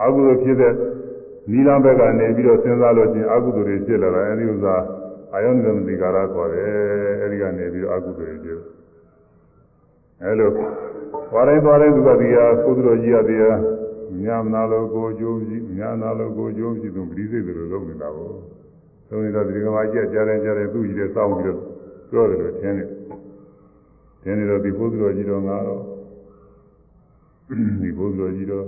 [0.04, 0.74] အကုသိုလ်ဖြစ်တဲ့
[1.52, 4.76] နိလဘက်ကနေပြီးတော့စဉ်းစားလို့ချင်းအကုသိုလ်တွေဖြစ်လာတာအဲဒီဥစ္စာ
[5.34, 6.68] အာယောနိသမတိကာရခေါ်တယ်
[7.22, 8.60] အဲဒီကနေပြီးတော့အကုသိုလ်တွေဖြစ်
[10.24, 13.58] အဲလိုသွားတိုင်းသွားတိုင်းသူကဒီဟာသုဒ္ဓတော်ကြီးရတရား
[14.24, 18.30] ညာမနာလို့ကိုကြိုးကြီးညာနာလို့ကိုကြိုးကြီးသူပရိသေတွေလိုလုပ်နေတာကို
[19.10, 21.62] သုံးနေတာဒီကမာကြီးကြားတယ်ကြားတယ်သူ့ကြီးတဲ့စောင်းပြီးတော့
[22.13, 22.89] ပြောတယ်လို့ထင်တယ်
[24.23, 25.83] ထင်နေတော့ဒီဘုဒ္ဓတော်ကြီးတော်ငါတော့
[27.83, 28.67] ဒီဘုဒ္ဓတော်ကြီးတော်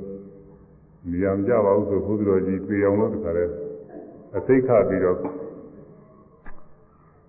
[1.11, 3.45] နေရာမကြပါဘူးဆိုဘုရားတော်ကြီးပြေအောင်လို့တခါလဲ
[4.37, 5.19] အသိခပြီးတော့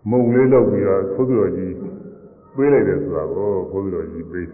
[0.09, 1.73] မုံလေးလုပ်ပြီးတော့ဘုရားတော်ကြီး
[2.55, 4.47] ပေးလိုက်တယ်ဆိုတာကိုဘုရားတော်ကြီးပေး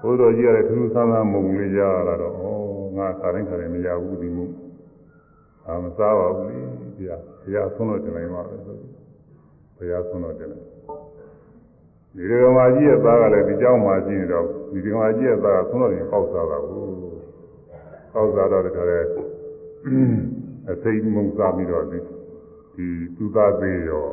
[0.00, 2.44] ဘုရားတော်ကြီးကလည်းထူးထူးဆန်းဆန်းမုံလေးရလာတော့ဩ
[2.96, 4.48] ငါခါတိုင်းခါတိုင်းမရဘူးဒီမုံ
[5.66, 6.56] အာမစားပါဘူးလေ
[6.96, 8.76] ဘုရားဘုရားဆုံးတော့တင်လိုက်ပါပဲဆို
[9.77, 10.65] ဘုရားဆုံးတော့တင်လိုက်
[12.15, 16.91] ဒီကမာကြီးရဲ့သားကလည်းဒီเจ้าမှာရှိနေတော့ဒီကမာကြီးရဲ့သားကဆုံးတော့ရင်ပေါက်စားတာဘူး
[18.13, 18.99] ပေါက်စားတော့တခါလဲ
[20.71, 21.99] အသိမုံစားပြီးတော့ဒီ
[22.75, 22.85] ဒီ
[23.17, 24.05] သူသားသေးရော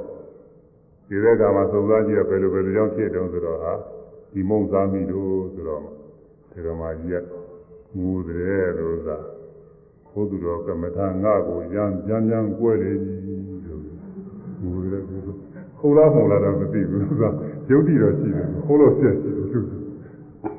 [1.09, 3.73] ဒီတဲ့ကမှာစုံစမ်းကြည့်တော့ဘယ်လိုဘယ်လိုကြောင့်ဖြစ်တုံးဆိုတော့ဟာ
[4.33, 5.83] ဒီမုံစားမိလို့ဆိုတော့
[6.53, 7.25] ဒီကမာကြီးက
[7.97, 9.19] ငူတယ်လို့သာ
[10.11, 13.23] ဘုသူတော်ကမ္မထာငါကိုရမ်းကြမ်းကြမ်းကွဲလေကြီး
[13.67, 13.83] လို့
[14.63, 15.19] ငူတယ်သူ
[15.84, 17.24] ခုလားခုလားတော့မသိဘူးသူက
[17.70, 19.60] ယုတ်တိတော့ရှိတယ်ခိုးလို့ဆက်ရှိတယ်သူ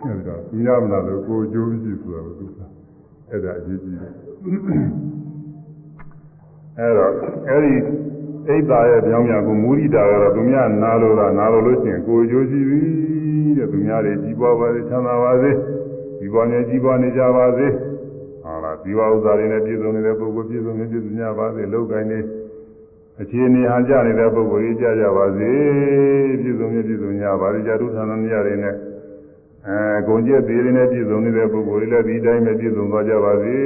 [0.02, 2.58] အဲဒီတော့သူများမလားလို့ကိုကြိုးကြည့်ဆိုတော့သူက
[3.30, 4.12] အဲ့ဒါအရေးကြီးတယ်
[6.78, 7.12] အဲ့တော့
[7.48, 7.74] အဲ့ဒီ
[8.48, 12.80] အိတ်သားရဲ့ပြောင်းပြန်ကိုမူရိတာကတော့သူများနာလို့လားနာလို့လို့ရှိရင်ကိုကြိုးရှိပြီ
[13.58, 15.50] တဲ့သူများတွေကြီးပွားပါစေချမ်းသာပါစေ
[16.18, 17.66] ကြီးပွားနေကြီးပွားနေကြပါစေ
[18.44, 22.18] ဟာလားဒီဝဥစ္စာတွေနဲ့ပြည့်စုံနေတဲ့ပုဂ္ဂိုလ်ပြည့်စုံနေပြည့်စုံကြပါစေလောက်ကိုင်းနေ
[23.20, 25.52] အခြေအနေဟန်ကြနေတဲ့ပုဂ္ဂိုလ်ကြီးကြကြပါစေ
[26.40, 28.74] ပြည့်စုံပြည့်စုံကြပါစေကြာတုထာဏမြရတွေနဲ့
[29.68, 33.56] အဲဂုံကျက်သေးတွေနဲ့ပြည့်စုံနေတဲ့ပုဂ္ဂိုလ်တွေလည်းဒီတိုင်းပဲပြည့်စုံသွားကြပါစေ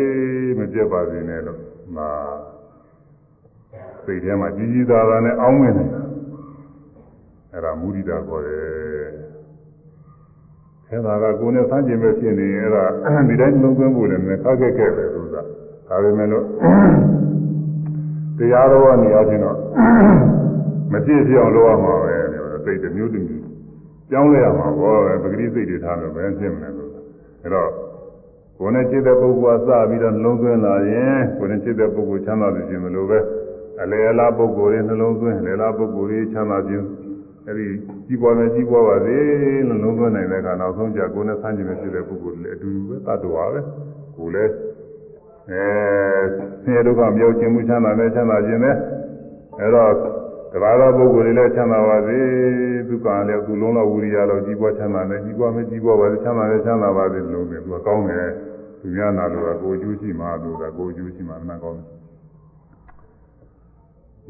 [0.58, 1.58] မပြတ်ပါစေနဲ့လို့
[1.96, 2.10] မှာ
[4.04, 6.02] စိတ်ထဲမှာကြီးကြီးသားသားနဲ့အောင်းဝင်နေတာ
[7.52, 8.58] အဲ့ဒါမုဒိတာခေါ်တယ်
[10.88, 12.84] အဲဒါကကိုယ်နဲ့ဆန်းကျင်ပဲဖြစ်နေရင်အဲ့ဒါ
[13.28, 15.42] ဒီတိုင်းလုံးသွင်းဖို့လည်းမခက်ခဲခဲ့ပဲဆိုတာ
[15.88, 16.44] ဒါပေမဲ့လို့
[18.38, 19.56] တရားတော်ကနေအချင်းတော့
[20.92, 22.16] မပြည့်ပြည့်အောင်လုပ်ရမှာပဲ
[22.64, 23.44] စိတ်တစ်မျိုးတစ်မျိုး
[24.10, 26.90] ကြောင်းလဲရမှာပေါ့ပဂတိစိတ်တွေထားလို့ဘယ်ဖြစ်မလဲလို့
[27.42, 27.70] အဲတော့
[28.58, 33.18] ကိုယ်နဲ့ခြေတဲ့ပုဂ္ဂိုလ်ကစပြီးတော့နှလုံးသွင်းလာရင်ကိုယ်နဲ့ခြေတဲ့ပုဂ္ဂိုလ်ချမ်းသာခြင်းမလိုပဲ
[33.82, 36.84] အလေအလားပုဂ္ဂိုလ်ရဲ့နှလုံးသွင်းလေလားပုဂ္ဂိုလ်ရဲ့ချမ်းသာခြင်း
[37.46, 37.66] အဲဒီ
[38.06, 39.16] ကြီးပွားမယ်ကြီးပွားပါစေ
[39.68, 43.60] နှလုံးသွင်းနိုင်တဲ့အခါနောက်ဆုံးကျကိုယ်နဲ့ဆန်းကျင်မဲ့ဖြစ်တဲ့ပုဂ္ဂိုလ်လည်းအတူတူပဲတတ်တော်ပါပဲ
[44.16, 44.52] ကိုယ်လည်း
[45.49, 45.63] အဲ
[46.63, 48.75] ဆင်းရဲဒုက္ခမြောက်ခြင်းမှုချမ်းသာနဲ့ချမ်းသာခြင်းနဲ့
[49.59, 49.93] အဲ့တော့
[50.51, 52.17] တဘာသောပုဂ္ဂိုလ်တွေလည်းချမ်းသာပါစေ
[52.87, 58.29] သူကလည်းသူလုံးလောက်ဝိရိယလောက်ကြီးပွားချမ်းသာတယ်ကြီးပွားမကြီးပွားပါစေချမ်းသာတယ်ချမ်းသာပါစေလို့လည်းသူကကောင်းတယ်
[58.79, 61.87] သူများနာလို့ကကိုအကျိုးရှိမှသူကကိုအကျိုးရှိမှအမှန်ကောင်းတယ်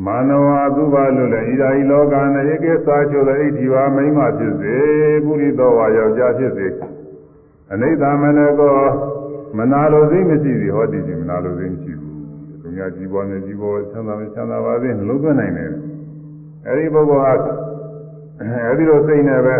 [0.05, 4.75] မာနဝသုဘလွတ်လည်းဣဒာဤလောကနဧကေသာချိုလည်းဣတိဝမိမ့်မဖြစ်စေ
[5.25, 6.67] ပုရိသောဝါယောက်ျားဖြစ်စေ
[7.71, 8.77] အနိစ္စမနကော
[9.56, 12.14] မနာလိုသိမရှိသည်ဟောဒီဒီမနာလိုသိမရှိဘူး
[12.60, 15.72] သူများကြည်ပေါ်နေကြည်ပေါ်ချမ်းသာမချမ်းသာပါစေနှလုံးသွင်းနိုင်တယ်
[16.66, 17.32] အဲဒီပုဂ္ဂိုလ်ဟာ
[18.66, 19.56] အဲဒီလိုစိတ်နဲ့ပဲ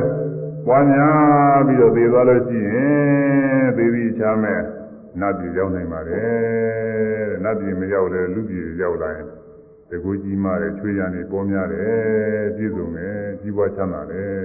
[0.67, 4.61] ပွားများပြီးတော့သိသွားလို့ရှိရင်သိပြီးချမ်းမဲ့
[5.21, 9.27] နတ်ပြည်ရောက်နိုင်ပါတယ်တဲ့နတ်ပြည်မရောက်လဲလူပြည်ရောက်လာရင်
[9.91, 14.39] တကူကြီးမားတယ်ချွေးရနေပေါ်များတယ်ပြည့်စုံတယ်ကြီးပွားချမ်းသာတယ်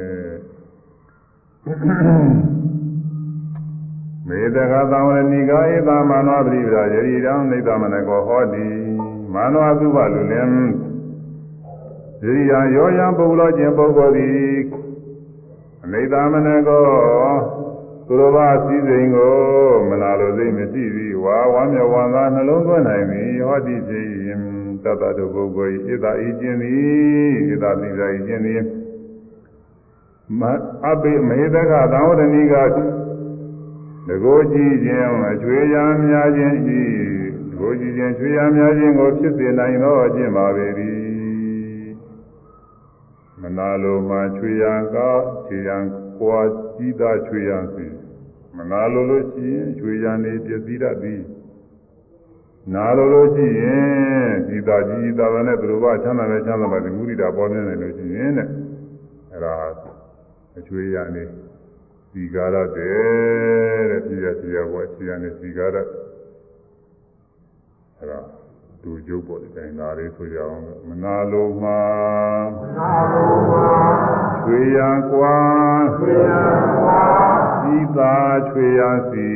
[4.28, 8.66] မေတ္တာသံဝရဏိကာဧသမ္မာနောပရိပရာယရိတံနေသမနကောဟောတိ
[9.34, 10.50] မာနောသုဘလူလင်
[12.24, 14.34] ယရိယရောယံပုဂ္ဂလောခြင်းပုဂ္ဂိုလ်သည်
[15.84, 16.84] အနိသမနကော
[18.08, 19.34] သူတော်ဘာစည်းစိမ်ကို
[19.90, 24.42] မနာလိုစိတ်မရှိသည်ဝါဝမ်းမြောက်ဝမ်းသာနှလုံးသွင်းနိုင်သည်ဟောတိဖြစ်ရင်
[24.84, 28.62] တတ္တတုပုဂ္ဂိုလ်ဤဣဒဤခြင်းသည်ဣဒပိဇာဤခြင်းသည်
[30.40, 30.42] မ
[30.90, 32.56] အပိမေတကသံဝရဏိက
[34.08, 36.82] တကိုးကြည့်ခြင်းအချွေရာများခြင်းဤ
[37.52, 40.98] တကိုးကြည့်ခြင်းချွေရာများခြင်းကိုဖြစ်စေနိုင်သောအကျင့်ပါပေသည်
[43.42, 44.98] မနာလိုမှချွေရာက
[45.48, 45.78] ခြေရာ
[46.20, 46.40] ကွာ
[46.76, 47.88] ကြည်သာချွေရာစီ
[48.58, 51.22] မနာလိုလို့ရှိရင်ချွေရာနေပြည့်စည်တတ်သည်
[52.74, 58.48] နာလိုလို့ရှိရင်ဒီသာကြီးသာနဲ့သူတို့ကချမ်းသာနဲ့ချမ်းသာပါဒီမုရိတာပေါ်နေတယ်လို့ရှိရင်တဲ့
[59.32, 59.54] အဲ့ဒါ
[60.58, 61.24] အချွေရနေ
[62.16, 65.86] စီကာရတဲ့တဲ့ပြည့်ရပြည့်ရဘောအချွေရနေစီကာရအဲ့
[68.10, 68.20] ဒါ
[68.82, 71.82] ဒူကျုပ်ပေါ်တဲ့ဒါလေးဆိုရအောင်မနာလိုမှာ
[72.62, 73.70] မနာလိုမှာ
[74.46, 74.80] ချွေရ
[75.12, 75.38] ကွာ
[75.98, 76.32] ချွေရ
[76.76, 77.04] ကွာ
[77.62, 78.16] ဒီသာ
[78.48, 79.34] ချွေရစီ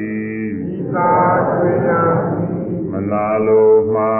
[0.68, 1.12] ဒီသာ
[1.50, 1.90] ချွေရ
[2.28, 2.46] စီ
[2.92, 4.16] မနာလိုမှာ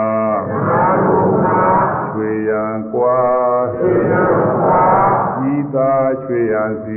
[0.50, 1.64] မနာလိုမှာ
[2.12, 3.20] ချွေရန်ကွာ
[3.76, 4.86] ချွေရန်ကွာ
[5.54, 5.94] ဤသာ
[6.24, 6.96] ချွေရန်စီဤသာချွေရန်စ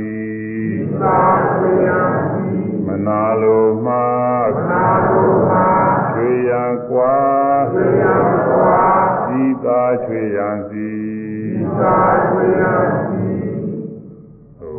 [1.01, 4.05] မနာလိုမှာ
[4.55, 5.67] မနာလိုမှာ
[6.13, 7.15] ချွေရန်ကွာ
[7.71, 8.79] ချွေရန်ကွာ
[9.41, 10.91] ဤသာချွေရန်စီ
[11.59, 11.97] ဤသာ
[12.27, 13.25] ချွေရန်စီ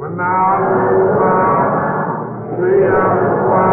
[0.01, 1.39] မနာလိုမှာ
[2.49, 3.15] ချွေရန်
[3.47, 3.69] ကွာ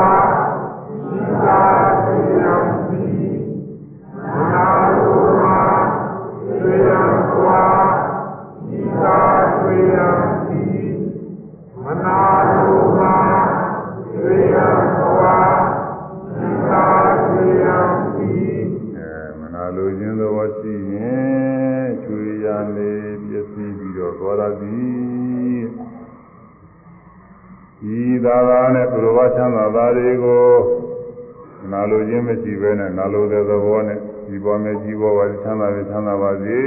[33.13, 36.57] လိုတဲ့သဘောနဲ့ဒီပေါ်မဲ့ကြီးပေါ်ပါချမ်းသာပဲချမ်းသာပါစေ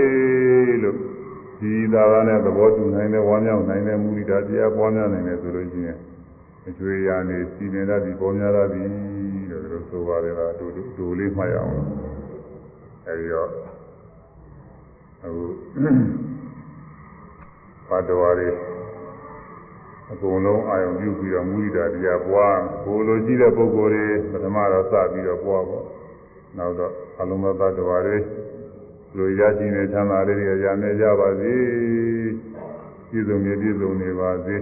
[0.83, 0.97] လို့
[1.61, 5.99] ဒီသာသာနဲ့သဘောတူနိုင်တဲ့ဝမ်းမြောက်နိုင်တဲ့မူရိတာတရားပွားများနိုင်တယ်ဆိုလို့ရှိရင်
[6.69, 8.91] အကျွေးရနေစီနေတတ်ပြီးပေါ်များတတ်ပြီး
[9.51, 11.73] လို့တို့ဆိုပါတယ်လားတို့တို့လေးမှတ်ရအောင်
[13.07, 13.49] အဲဒီတော့
[15.25, 15.45] အခု
[17.89, 18.51] ပါတော်ရီ
[20.13, 25.85] အကုန်လုံးအာယုံပြုပြီးတော့မူရိတာတရားပွားဘိုလ်လိုရှိတဲ့ပုဂ္ဂိုလ်တွေပထမတော့စပြီးတော့ပွားပေါ့
[26.57, 28.19] နောက်တော့အလုံးမသတ္တဝါတွေ
[29.17, 30.35] လူရရှိနေချမ်းသာတွေ
[30.65, 31.55] ရနေကြပါစေ
[33.11, 34.57] ပြည့်စုံနေပြည့်စုံနေပါစေ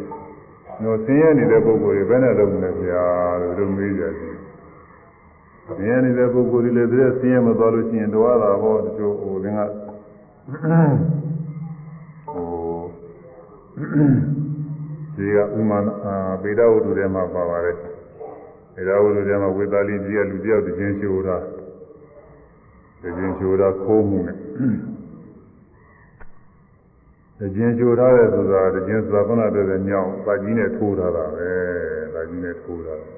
[0.82, 3.04] တို့ဆင်းရဲနေတဲ့ပုဂ္ဂိုလ်တွေဘယ်နဲ့လုပ်မလဲဗျာ
[3.40, 9.60] လို့တို့မေးကြတယ်ဆင်းရဲနေတဲ့ပုဂ္ဂိုလ်တွေလည်းသူဆင်းရဲမသွားလို့ရှိရင်တော့တာဟောတချို့ဟိုသင်က
[12.30, 12.80] ဟို
[15.16, 15.78] ဒီကဥမာ
[16.42, 17.76] ပေဒဝတ္ထုထဲမှာပါပါတယ်
[18.74, 21.36] ပေဒဝတ္ထုထဲမှာဝေသာလီကြီးကလူတယောက်တခြင်းရှိုးတာ
[23.02, 24.36] တခြင်းရှိုးတာခိုးမှုနဲ့
[27.38, 31.50] တခြင်းရှိုးထားတဲ့ဆိုတာတခြင်းဆိုတာခုနပြောတဲ့ညောင်းပါကြီးနဲ့ထိုးထားတာပဲ
[32.14, 33.10] ပါကြီးနဲ့ထိုးထားတယ်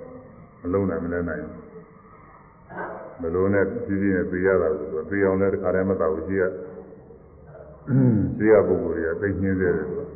[0.61, 1.45] မလုံးနိုင်မလဲနိုင်
[3.21, 6.45] ဘလို့နဲ့ကြီးကြီးနဲ့ပြေးရတာဆိုတော့ပြေးအောင်လည်းတခါတည်းမတော့ဘူးကြီးက
[8.37, 10.09] ရှိရပုဂ္ဂိုလ်တွေကသိညင်းသေးတယ်ဆိုတော့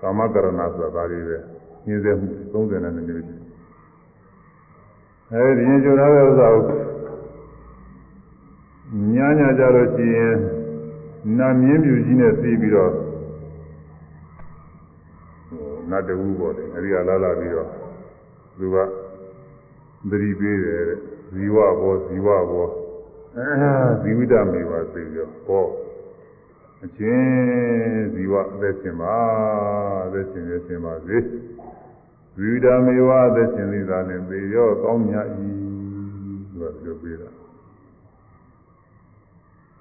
[0.00, 1.36] ကာမကရဏဆိုတာဒါတွေပဲ
[1.86, 3.34] ညင်းစေမှု30နဲ့မျိုးရှိ
[5.32, 6.64] အဲဒီရင်ကြိုထားတဲ့ဥစ္စာကို
[9.13, 10.35] ညာညာကြလို့ရှိရင်
[11.37, 12.91] နာမြင်းပြူကြီးနဲ့စီးပြီးတော့
[15.89, 17.67] နတ်တူပေါ့လေအဲဒီကလာလာပြီးတော့
[18.57, 18.75] သူက
[20.09, 20.99] သတိပေးတယ်တဲ့
[21.33, 22.67] ဇီဝဘောဇီဝဘော
[24.01, 25.65] ဇီဝိတမေပါသိရောဟော
[26.83, 29.15] အချင်းဇီဝအသက်ရှင်ပါ
[30.05, 31.17] အသက်ရှင်ရရှင်ပါစေ
[32.39, 35.27] ဝိဒမေဝအသက်ရှင်သေးတာနဲ့သေရောကောင်းမြတ်၏
[36.51, 37.30] သူကပြောပြတာ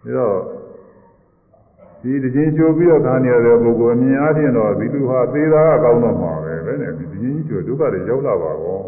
[0.04, 0.38] ဒါတော့
[2.02, 8.80] ဒီတခြင်းချိုးပြီးတော့ခါနေရတဲ့ပုဂ္ဂိုလ်အမြင်အားဖြင့်တော့ဒီလူဟာသေတာကကောင်းတော့မှာပဲပဲနဲ့ဒီတခြင်းချိုးဒုက္ခတွေရောက်လာပါကော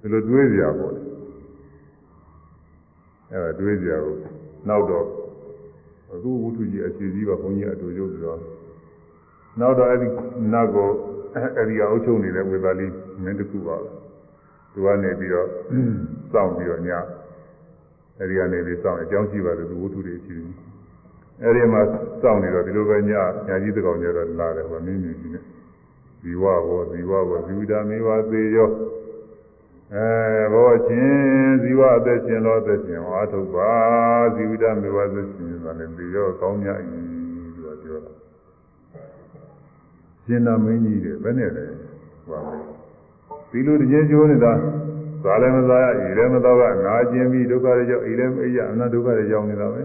[0.00, 1.02] ဒီလိုတွေးကြပါလေ
[3.32, 4.20] အဲဒါတွေးကြဘူး
[4.68, 5.06] နောက်တော့
[6.12, 8.38] အခုဝုထုကြီးအခြေကြီးပါဘုန်းကြီးအတူရုပ်ပြီးတော့
[9.60, 10.06] နောက်တော့အဲ့ဒီ
[10.52, 10.88] နတ်ကို
[11.56, 12.86] အဲ့ဒီအုပ်ချုပ်နေတဲ့ဝေသာလီ
[13.22, 13.88] မင်းတခုပါပဲ
[14.72, 15.48] သူကနေပြီးတော့
[16.32, 16.90] စောင့်ပြီးတော့ည
[18.19, 20.55] အဲ့ဒီကနေပြီးစောင့်အကြောင်းရှိပါတယ်သူဝုထုတွေအခြေကြီး
[21.41, 21.81] အဲ့ဒီမှာ
[22.21, 23.23] စောင့်နေတော့ဒီလိုပဲညညာ
[23.61, 25.43] ကြီးတကောင်ကျတော့လာတယ်ဟောမင်းမြင်ကြီးနဲ့
[26.21, 28.69] ဇီဝဘောဇီဝဘောဇီဝတာမေဝသေးရော
[29.93, 33.71] အဲဘောချင်းဇီဝအသက်ရှင်လို့အသက်ရှင်ဝါထုတ်ပါ
[34.35, 36.99] ဇီဝတာမေဝသက်ရှင်ဆိုတာလည်းပြီးရောကောင်းမြတ်ဤ
[37.63, 38.11] လို့ပြောတာ
[40.25, 41.65] ရှင်နာမင်းကြီးတယ်ဘယ်နဲ့လဲ
[42.27, 42.61] ဟောမယ်
[43.51, 44.53] ဒီလိုတည်းကျိုးနေတာ
[45.23, 49.81] သာလည်းမသာရဤလည်းမသောကနာကျင်ပြီးဒုက္ခတွေကြောင့်ဤလည်းမအိယအနတ္ဒုက္ခတွေကြောင့်နေတာပဲ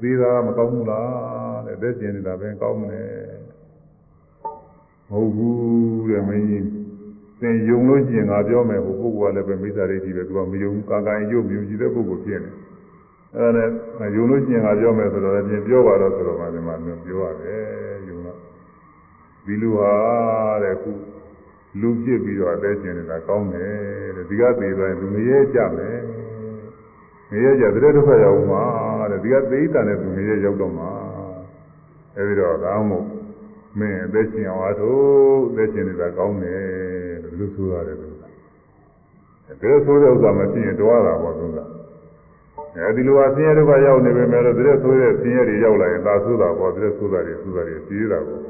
[0.00, 3.02] သေးတာမကောင်းဘူးလားတဲ့သက်ရှင်နေတာပဲကောင်းမလဲ
[5.10, 6.64] မဟုတ်ဘူးတဲ့မင်းကြီး
[7.40, 12.50] သင်ယုံလို့ရှိရင်ငါပြောမယ်ဟိုပုဂ္ဂိုလ်ကလည်းပဲမိစ္ဆာဒိဋ္ဌိပဲသူကမယုံကာကာယုံမြူကြည့်တဲ့ပုဂ္ဂိုလ်ဖြစ်နေ
[13.36, 13.64] အဲဒါ
[14.00, 16.74] နဲ့ယုံလို့ရှိရင်ငါပြောမယ်ဆိုတော့လည်းပြင်ပြောပါတော့ဆိုတော့မှဒီမှာ
[17.04, 18.38] ပြောရတယ်ယုံတော့
[19.44, 19.92] ဒီလူဟာ
[20.62, 20.90] တဲ့ခု
[21.80, 25.98] လူဖြစ်ပြီးတော့အသက်ရှင်နေတာကောင်းတယ်တဲ့ဒီကသေးသွားရင်လူငရဲကြမယ်
[27.30, 28.64] ငရဲကြတဲ့ဒုက္ခရောက်မှာ
[29.10, 30.90] တဲ့ဒီကသေတန်တဲ့သူငရဲရောက်တော့မှာ
[32.16, 33.06] အဲဒီတော့ကောင်းမို့
[33.78, 36.64] မင်းအသက်ရှင်အောင်အားထုတ်အသက်ရှင်နေတာကောင်းတယ်
[37.22, 38.28] လို့လူဆိုရတယ်သူကဒါ
[39.84, 41.58] ဆိုတဲ့ဥစ္စာမဖြစ်ရင်တွားတာပေါ့သူက
[42.76, 48.42] အဲဒီလိုအဆင်းရဲဒုက္ခရောက်နေပေမဲ့လို့တဲ့ဆိုတဲ့ဆင်းရဲတွေရောက်လာရင်သာဆိုတာပေါ့တဲ့ဆိုတာတွေဆိုတာတွေကြီးတာပေါ့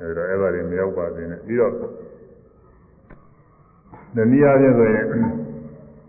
[0.00, 1.72] အဲဒီတော့အဲ့ဒါတွေမရောက်ပါသေးနဲ့ပြီးတော့
[4.16, 5.06] တနည်းအားဖြင့်ဆိုရင်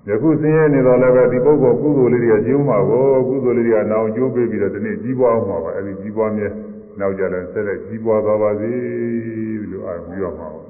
[0.08, 6.48] ယခုဆင်းရဲနေတော့လည်းပဲဒီပုဂ္ဂိုလ်ကုသိုလ်လေးတွေကကျိုးမှာကိုကုသိုလ်လေးတွေကနောင်ကျိုးပေးပြီးတော့ဒီနေ့ကြီးပွားအောင်မှာပါအဲဒီကြီးပွားမြဲ
[7.00, 8.72] နောက်ကြလည်းဆက်လက်ကြီးပွားသွားပါစေ
[9.72, 10.62] လို့အားပြီးတော့မှာပါ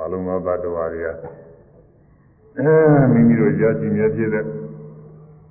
[0.00, 1.08] အလုံးစုံသတ္တဝါတွေက
[2.58, 2.74] အဲ
[3.12, 4.44] မိမိတို့ကြာရှိမြဲဖြစ်တဲ့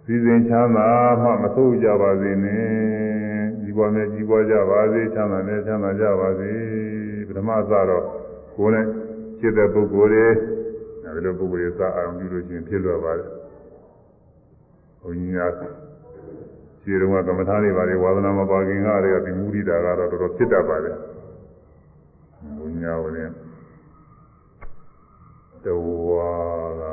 [0.06, 0.90] စည်းစိမ်ချမ်းသာ
[1.24, 2.66] မှမဆိုးကြပါစေနဲ့
[3.62, 6.52] ကြီးပွားမြဲကြီးပွားကြပါစေချမ်းသာမြဲချမ်းသာကြပါစေ
[7.28, 8.04] ပထမစတော့
[8.56, 8.86] ကိုယ်နဲ့
[9.40, 10.26] ဖြစ်တဲ့ပုဂ္ဂိုလ်တွေ
[11.04, 13.30] အဲဒီလိုပုဂ္ဂိုလ်တွေစအောင်ပြုလို့ရှိရင်ဖြစ်လွယ်ပါတယ်
[15.02, 15.42] ဘုန်းကြီးက
[16.84, 20.98] ခြေတော်ကကမ္မထာတွေပါလေဝါသနာမပါခင်ကတည်းကဒီမူရိတာကတော့တော်တော်ဖြစ်တတ်ပါတယ်
[22.58, 23.34] ဘုန်းကြီးကလည်း
[25.66, 26.32] တဝါ
[26.82, 26.84] က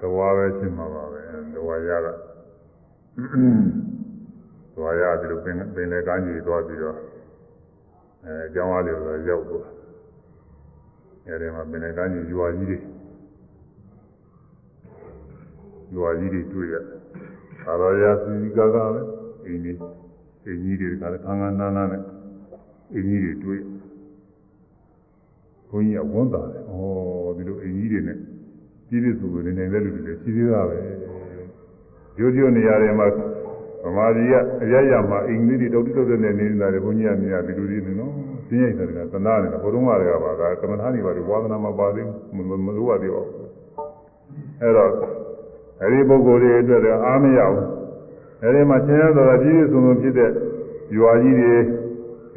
[0.00, 1.20] တဝါပဲရှင်းမှာပါပဲ
[1.54, 2.08] တဝါရက
[4.74, 6.96] တဝါရဒီလိုပင်ပင်လေကမ်းကြီးသွားပြီးတော့
[8.24, 9.68] အဲအကြောင်းအားလျော်တော့ရောက်သွား
[11.27, 12.77] အဲဒီမှာပင်လေကမ်းကြီးရွာကြီးတွေ
[15.95, 16.75] ရွာကြီးတွေတွေ့ရ
[17.67, 19.01] အာရောရာစီကာကပဲ
[19.45, 19.77] အင်းကြီး
[20.45, 22.01] အင်းကြီးတွေကလည်းခန်းခန်းနားနားနဲ့
[22.93, 23.61] အင်းကြီးတွေတွေ့
[25.69, 26.75] ဘုန်းကြီးကဝန်တာတယ်ဩ
[27.37, 28.17] ဒီလိုအင်းကြီးတွေနဲ့
[28.87, 30.77] ပြည့်ပြည့်စုံစုံနေနေတဲ့လူတွေလည်းရှိသေးတာပဲ
[32.19, 33.07] ရိုးရိုးနေရာတွေမှာ
[33.83, 43.36] ဗမာပြည်ကအရရမှာအင်္ဂလိပ်တွေတောက်တုတ်တဲ့နေနေတာတွေဘုန်းကြီးကမြင်ရဒီလိုတွေနေနော်သ င်ရိုက်တယ်ကသနာနေတာဘုရုံးကလည်းပါကကမ္မထာနေပါလို့ဝါသနာမပါသေးဘူးမလို့ရသေးပါဘူး
[44.60, 44.90] အဲ့တော့
[45.82, 47.66] အဲဒီပုဂ္ဂိုလ်တွေအတွက်လည်းအားမရဘူး
[48.42, 50.30] အဲဒီမှာချင်းရသောပြည့်ပြည့်စုံစုံဖြစ်တဲ့
[50.96, 51.54] ရွာကြီးတွေ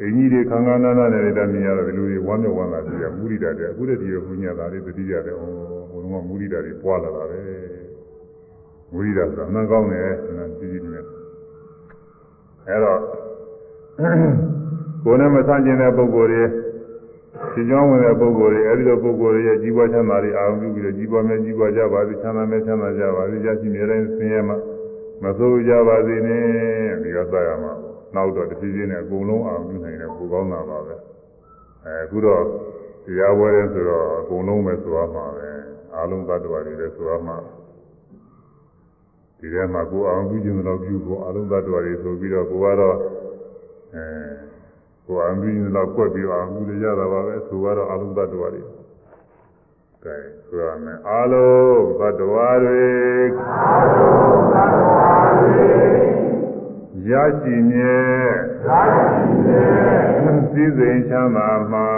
[0.00, 5.52] အင်းကြီးတွေခန်းခန်းနားနားနဲ့တည်းမြင်ရတော့ဒီလိုတွေဝမ်းမြောက်ဝမ်းသာကြည့်ရမူရိတာတွေအခုတည်းဒီဘုညာသားလေးတတိယတယ်ဟို
[5.90, 7.40] ဘုံကမူရိတာတွေပွားလာတာပဲ
[8.92, 11.00] မူရိတာဆိုတာအမှန်ကောင်းတယ်နာကြည့်ကြည့်နေ
[12.68, 13.00] အဲတော့
[15.05, 16.43] ကိုယ်နဲ့မဆန့်ကျင်တဲ့ပုဂ္ဂိုလ်တွေ
[17.51, 24.57] ရှင်းကြောင်းဝင်တဲ့ပုဂ္ဂိုလ်တွေအဲဒီလိုပုဂ္ဂိုလ်တွေရဲ့ကြီးပွားချမ်းသာတွေအာရုံပြုပြီးတော့ကြီးပွားမြဲကြီးပွားကြပါစေချမ်းသာမြဲချမ်းသာကြပါစေရရှိမြဲတိုင်းဆင်းရဲမှာ
[25.23, 26.43] မဆိုးကြပါစေနဲ့
[27.03, 27.73] ဒီကစားရမှာ
[28.15, 30.95] နောက်တော့တဖြည်းဖြည်းနဲ့အကုန်လုံးအာရုံပြုနိုင်တယ်ပူကောင်းတာပါပဲ
[31.85, 32.43] အဲအခုတော့
[33.05, 35.49] တရားဝဲတယ်ဆိုတော့အကုန်လုံးပဲဆိုရမှာပဲ
[35.95, 37.37] အားလုံးသတ္တဝါတွေလည်းဆိုရမှာ
[39.37, 42.97] ဒီထဲမှာကိုယ်အောင်ပြုခြင်းတော့ပြုဖို့အားလုံးသတ္တဝါတွေဆိုပြီးတော့ကိုကတော့
[43.95, 44.44] အဲ
[45.06, 48.62] ကိုယ်အောင်ပြုခြင်းတော့ကွက်ပြီးအောင်ပြုရတာပါပဲဆိုတော့အားလုံးသတ္တဝါတွေ
[50.04, 50.16] ကဲ
[50.46, 52.86] ဆိုရမယ်အားလုံးသတ္တဝါတွေ
[53.40, 55.66] အားလုံးသတ္တဝါတွေ
[57.10, 57.98] ရရှိမြဲ
[58.66, 59.66] ရရှိမြဲ
[60.52, 61.88] စည်းစိမ်ချမ်းသာမှာ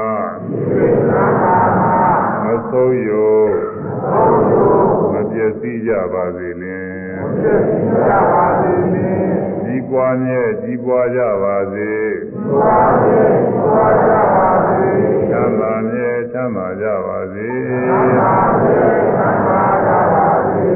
[0.45, 2.01] စည်းစိမ်ချမ်းသာမှာ
[2.45, 3.41] မဆုံးယုံ
[3.85, 4.73] မဆုံးယုံ
[5.13, 14.92] မပြည့်စည်ကြပါစေလင်မပြည့်စည်ကြပါစေလင် ကြီးပွားမြဲကြီးပွားကြပါစေကြီးပွားမြဲကြီးပွားကြပါစေ
[15.30, 20.68] ချမ်းသာမြဲချမ်းသာကြပါစေချမ်းသာမြဲချမ်းသာကြပါစေ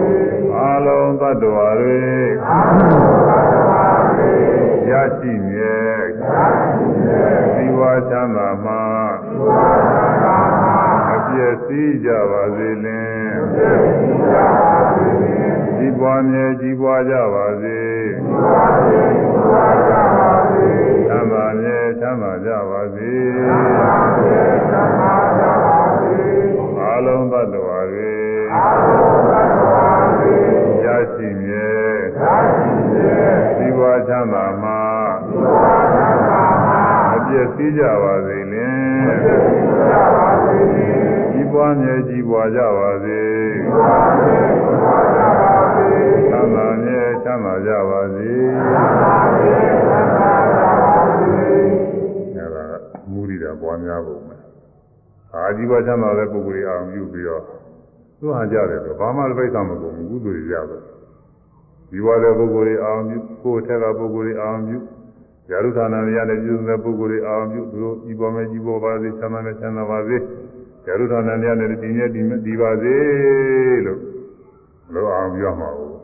[0.56, 2.02] အလုံးသတ္တဝါတွေ
[2.48, 4.34] အလုံးသတ္တဝါတွေ
[4.90, 5.78] ရရှိမြဲ
[7.56, 8.74] သီဝါချမ်းသာမှ
[9.44, 10.11] အပြ
[11.45, 13.33] ည့်စည်းကြပါစေလင်
[15.77, 17.83] ကြီးပွားမြဲကြီးပွားကြပါစေ
[21.09, 23.15] ချမ်းသာမြဲချမ်းသာကြပါစေ
[26.91, 28.15] အလုံးသတ္တဝါတွေ
[30.85, 31.73] ရရှိမြဲ
[33.59, 34.73] သီဝါချမ်းသာမှ
[37.15, 38.73] အပြည့်စည်းကြပါစေလင်
[40.73, 41.02] ကြီး
[41.55, 43.20] ပွားမြဲကြီးပွားကြပါစေ
[46.31, 48.31] ချမ်းသာမြဲချမ်းသာကြပါစေ
[52.37, 52.65] အဲဒါ
[53.12, 54.37] မူရိတာပွားများပုံပဲ
[55.35, 57.43] အာကြီးပွားချမ်းသာတဲ့ပုဂ္ဂိုလ်အောင်ပြုပြီးတော့
[58.19, 60.83] သူဟာကြတယ်ဆိုဘာမှလည်းပိဿမကုန်ဘူးကုသိုလ်ရရတယ်
[61.91, 64.79] ဒီဝါတဲ့ပုဂ္ဂိုလ်တွေအောင်ပြုကိုယ်ထက်ကပုဂ္ဂိုလ်တွေအောင်ပြု
[65.51, 70.16] ယာရုဌာနတွေရတဲ့ပြုတဲ့ပုဂ္ဂိုလ်တွေအောင်ပြုသူတို့ဤပေါ်မဲ့ဤပေါ်ပါစေချမ်းသာနဲ့ချမ်းသာပါစေ
[70.87, 72.97] ယာရုဌာနတွေရတဲ့ဒီမြဲဒီဒီပါစေ
[73.87, 74.01] လို့
[74.93, 75.97] လို့အောင်ပြုရမှာဘူး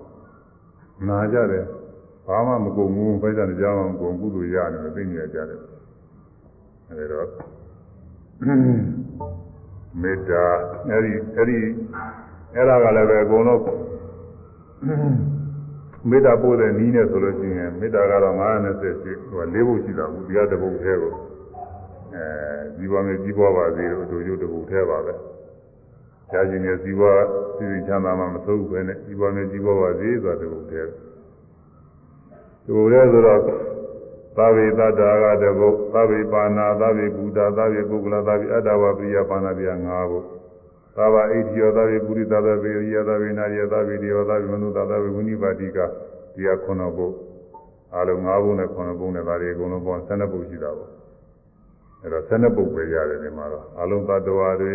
[1.08, 1.64] နာကြတယ်
[2.26, 5.60] ဘာမှမကုန်ဘူးပိဿနဲ့ကြောင်းအောင်ကုန်ကုသိုလ်ရတယ်သိနေကြတယ်
[6.90, 7.28] အဲဒါတော့
[10.02, 10.44] မေတ္တာ
[10.88, 11.58] အဲ့ဒီအဲ့ဒီ
[12.54, 13.62] အဲ့ဒါကလည်းပဲအကုန်လုံး
[16.08, 21.12] မေတ္တာပို့တဲ့နည်းနဲ့ဆိုလို့ရှိရင်မေတ္တာကတော့920ရှိဟို၄ဘုတ်ရှိတာဘူးဒီကတပုတ်သေးကို
[22.18, 22.28] အဲ
[22.78, 25.14] ဒီပေါ်မှာကြီးပွားပါစေလို့အတူတူတပုတ်သေးပါပဲ။
[26.30, 27.02] ကြာရှင်ရဲ့ဇီဝ
[27.56, 30.86] စီစဉ်ချမ်းသာမှမသိဘူးပဲနဲ့ဒီပေါ်မှာကြီးပွားပါစေဆိုတာတပုတ်သေး။
[32.64, 33.40] ဒီလိုလဲဆိုတော့
[34.38, 34.88] သဗ္ဗေတ္တာ
[35.22, 39.74] ကတပုတ်သဗ္ဗေပါဏာသဗ္ဗေဘုဒ္ဓသဗ္ဗေပုဂ္ဂလသဗ္ဗေအတ္တဝပရိယပါဏာပြ၅
[40.10, 40.26] ဘုတ်
[40.96, 45.78] သဗ္ဗအိဋ္ဌိယောသဗ္ဗေပုရိသသဗ္ဗေရိယသဗ္ဗေနာရိယသဗ္ဗေတေယောသဗ္ဗေမနုဿသဗ္ဗေဝိနိပါတိက
[46.34, 47.14] ဒီကခုနဘုတ်
[47.96, 50.97] အလုံး၅ဘုတ်နဲ့ခုနဘုတ်နဲ့ဒါတွေအကုန်လုံးပေါင်း12ဘုတ်ရှိတာပေါ့
[52.02, 54.72] အဲတော့12ဘုတ်ပဲရတယ်ဒီမှာတော့အလုံးသတ္တဝါတွေ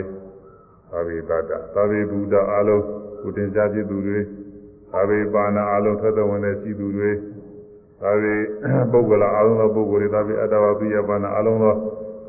[0.91, 2.83] သဗ္ဗေတတ္တသဗ္ဗေဘုဒ္ဓအလုံး
[3.21, 4.19] ကုတင်ကြဖြစ်သူတွေ
[4.91, 7.11] သဗ္ဗေပါဏာအလုံးထွက်တော်ဝင်တဲ့ရှိသူတွေ
[8.01, 8.35] သဗ္ဗေ
[8.91, 11.75] ပုဂ္ဂလအလုံးသောပုဂ္ဂိုလ်တွေသဗ္ဗေအတ္တဝပိယပါဏာအလုံးသော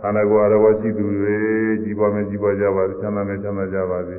[0.01, 1.37] ခန္ဓာကိုယ်အရဝရှိသူတွေ
[1.83, 4.17] ကြီးပွားမယ်ကြီးပွားကြပါစေချမ်းသာမယ်ချမ်းသာကြပါစေ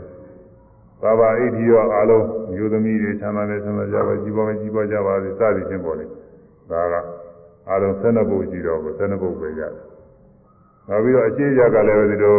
[1.02, 6.06] သာဘာဣတိယောအလုံးမျိုးသမီးတွေချမ်းသာမယ်ချမ်းသာကြပါကြီးပွားမယ်ကြီးပွားကြပါစေစသည်ချင်းပေါ်လေ
[6.72, 6.96] ဒါက
[7.72, 9.95] အလုံး12ပုဒ်ရှိတော့ကို12ပုဒ်ပဲရတယ်
[10.90, 12.38] နောက်ပြီးတော့အခြေရကလည်းပဲဒီလို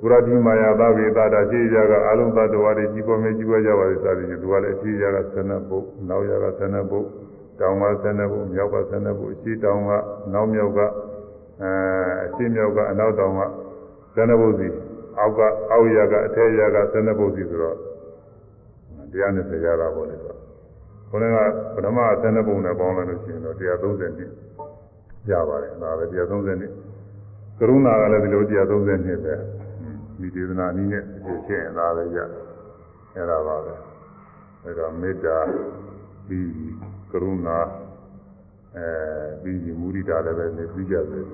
[0.00, 7.06] ပုရတိမာယာသဗေတာတာအခြေရကအလုံးသတ္တဝါတွေကြီးပွားမယ်ကြီးပွားကြပါစေစသည်ချင်းသူကလည်းအခြေရက12ပုဒ်နောက်ရက12ပုဒ်
[7.60, 9.90] တောင်က12ပုဒ်မြောက်က12ပုဒ်အရှိတောင်က
[10.32, 10.86] နောက်မြောက်ကအဲ
[12.26, 13.40] အရှင်းမြောက်ကအနောက်တောင်က
[14.14, 14.68] ဇဏဘုစီ
[15.18, 17.76] အောက်ကအောက်ရကအထက်ရကဇဏဘုစီဆိုတော့
[19.14, 20.34] 120ရတာပေါ့လေဆို
[21.10, 21.38] ခေါင်းက
[21.74, 24.30] ပထမဇဏဘုနဲ့ပေါင်းလိုက်လို့ရှိရင်တော့130နှစ်
[25.30, 26.72] ရပါတယ်ဒါပဲ130နှစ်
[27.58, 29.34] ကရုဏာကလည်းဒီလို130နှစ်ပဲ
[30.20, 32.18] ဒီဒေသနာနည်းနဲ့ဖြစ်ဖြစ်ရင်ဒါပဲရ
[33.14, 33.74] အဲ့ဒါပါပဲ
[34.62, 35.38] အဲ့တော့မေတ္တာ
[36.26, 36.50] ပြီး
[37.10, 37.58] ကရုဏာ
[38.76, 38.86] အဲ
[39.42, 41.26] ပြီးမုရိဒာလည်းပဲနေပြီးကြတယ်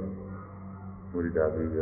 [1.10, 1.80] မုရိဒာပြီးကြ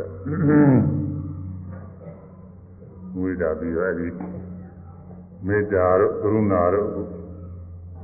[3.13, 4.07] မုရိဒာပြီးတော့အဲဒီ
[5.47, 6.89] မေတ္တာတို့ကရုဏာတို့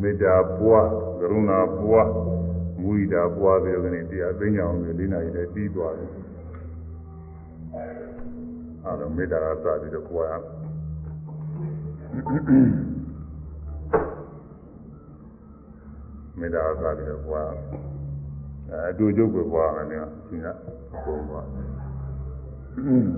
[0.02, 0.88] မေတ္တာပွား
[1.20, 2.10] ကရုဏာပွား
[2.82, 6.25] မုရိဒာပွားပြီးတော့ကနေတရားသိညာအောင်လေးနာရီလည်းပြီးသွားတယ်
[8.85, 10.39] အဲဒါမေတ္တာကစပြီးတော့ပွား
[16.39, 17.51] မေတ္တာသာပြီးတော့ပွား
[18.71, 20.49] အဲအတူကျုပ်ကိုပွားမယ်နော်ရှင်က
[21.05, 21.47] ပုံပွား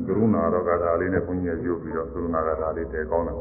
[0.07, 3.37] ကရုဏာတော့ကထာလေးနဲ့ဘုန်းကြီးရုပ်ပြီးတော့ကရုဏာကထာလေးတည်ကောင်းတယ်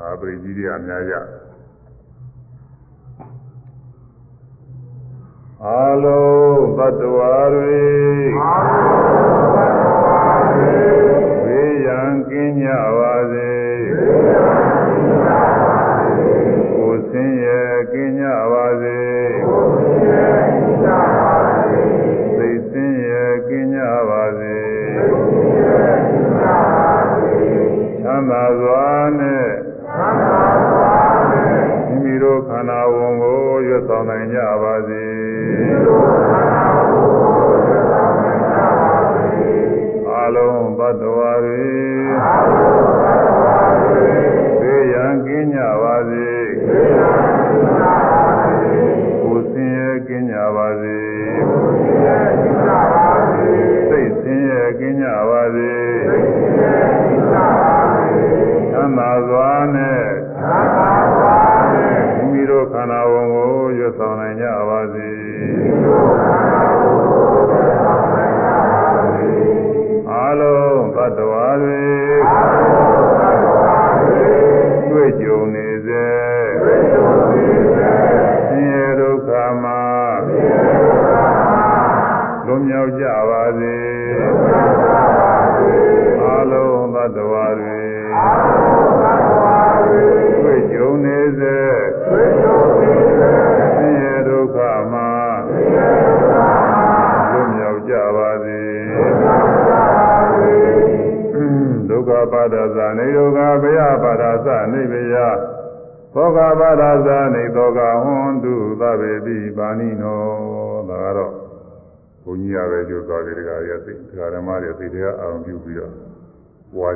[0.00, 1.28] အာပရိကြီးတွေအများကြီး
[5.64, 7.82] အာလုံးသတ္တဝါတွေ
[8.42, 10.22] အာလုံးသတ္တဝါ
[10.52, 10.74] တွေ
[11.49, 12.67] ဝေယံကင်းကြ
[12.97, 13.51] ပါစေ
[13.97, 14.49] ဝေယံ
[14.85, 15.29] ကင်းကြ
[15.61, 16.29] ပါစေ
[16.75, 17.61] ကိုဆင်းရဲ
[17.91, 18.98] ကင်းကြပါစေ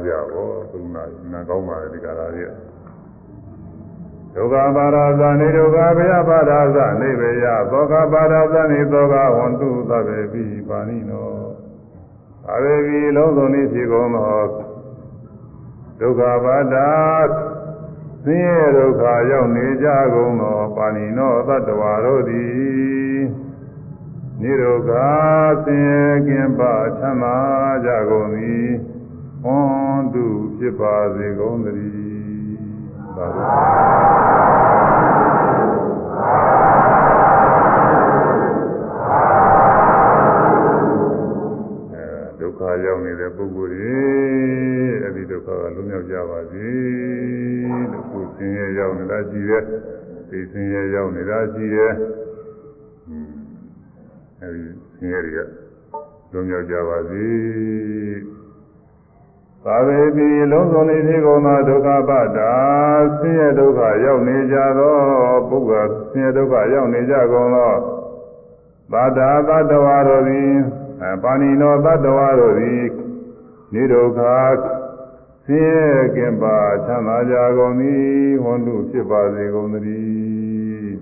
[0.07, 2.53] ကြပါသုံးနာနာကောင်းပါလေဒီကရာကြီး
[4.35, 11.31] ဒုက္ခပါဒသနေဒုက္ခဘယပါဒသနေဘယသောကပါဒသနေသောကဟွန်တုသဗ္ဗေတိပါဏိနော
[12.53, 14.43] အရေဒီလုံးစုံလေးဖြစ်ကုန်သော
[16.01, 16.77] ဒုက္ခပါဒ
[18.25, 23.20] ဆင်းရဲဒုက္ခရောက်နေကြကုန်သောပါဏိနောသတ္တဝါတို့သည်
[24.41, 24.91] နိရောဓ
[25.65, 27.37] ဆင်းရဲကင်းပါချမ်းသာ
[27.85, 28.69] ကြကုန်သည်
[29.44, 30.26] ဟွန်တု
[30.57, 31.95] ဖြစ်ပါစေကုန်သတည်း
[33.15, 33.52] သာသာ
[42.40, 43.95] ဒုက္ခရောက်နေတဲ့ပုဂ္ဂိုလ်တွေ
[45.03, 46.68] အဲ့ဒီဒုက္ခကလွတ်မြောက်ကြပါစေ
[47.91, 49.64] လို့ကိုယ်ဆင်းရဲရောက်နေတာရှိတယ်
[50.30, 51.91] သိဆင်းရဲရောက်နေတာရှိတယ်
[54.41, 54.64] အဲ့ဒီ
[54.95, 55.40] ဆင်းရဲတွေက
[56.32, 58.43] လွတ်မြောက်ကြပါစေ
[59.65, 62.53] သာဝေတိလုံးစုံလေးဖြစ်ကုန်သောဒုက္ခပတ္တာ
[63.19, 64.98] ဆင်းရဲဒုက္ခရောက်နေကြသော
[65.49, 67.73] ပုဂ္ဂိုလ်ဆင်းရဲဒုက္ခရောက်နေကြကုန်သော
[68.91, 70.52] သတ္တာသတ္တဝါတို့သည်
[71.23, 72.84] ပါဏိနောသတ္တဝါတို့သည်
[73.73, 74.19] နိဒုက္ခ
[75.45, 78.06] ဆင်းရဲကင်းပါချမ်းသာကြကုန်သည်
[78.44, 80.94] ဝန္တုဖြစ်ပါစေကုန်သတည်း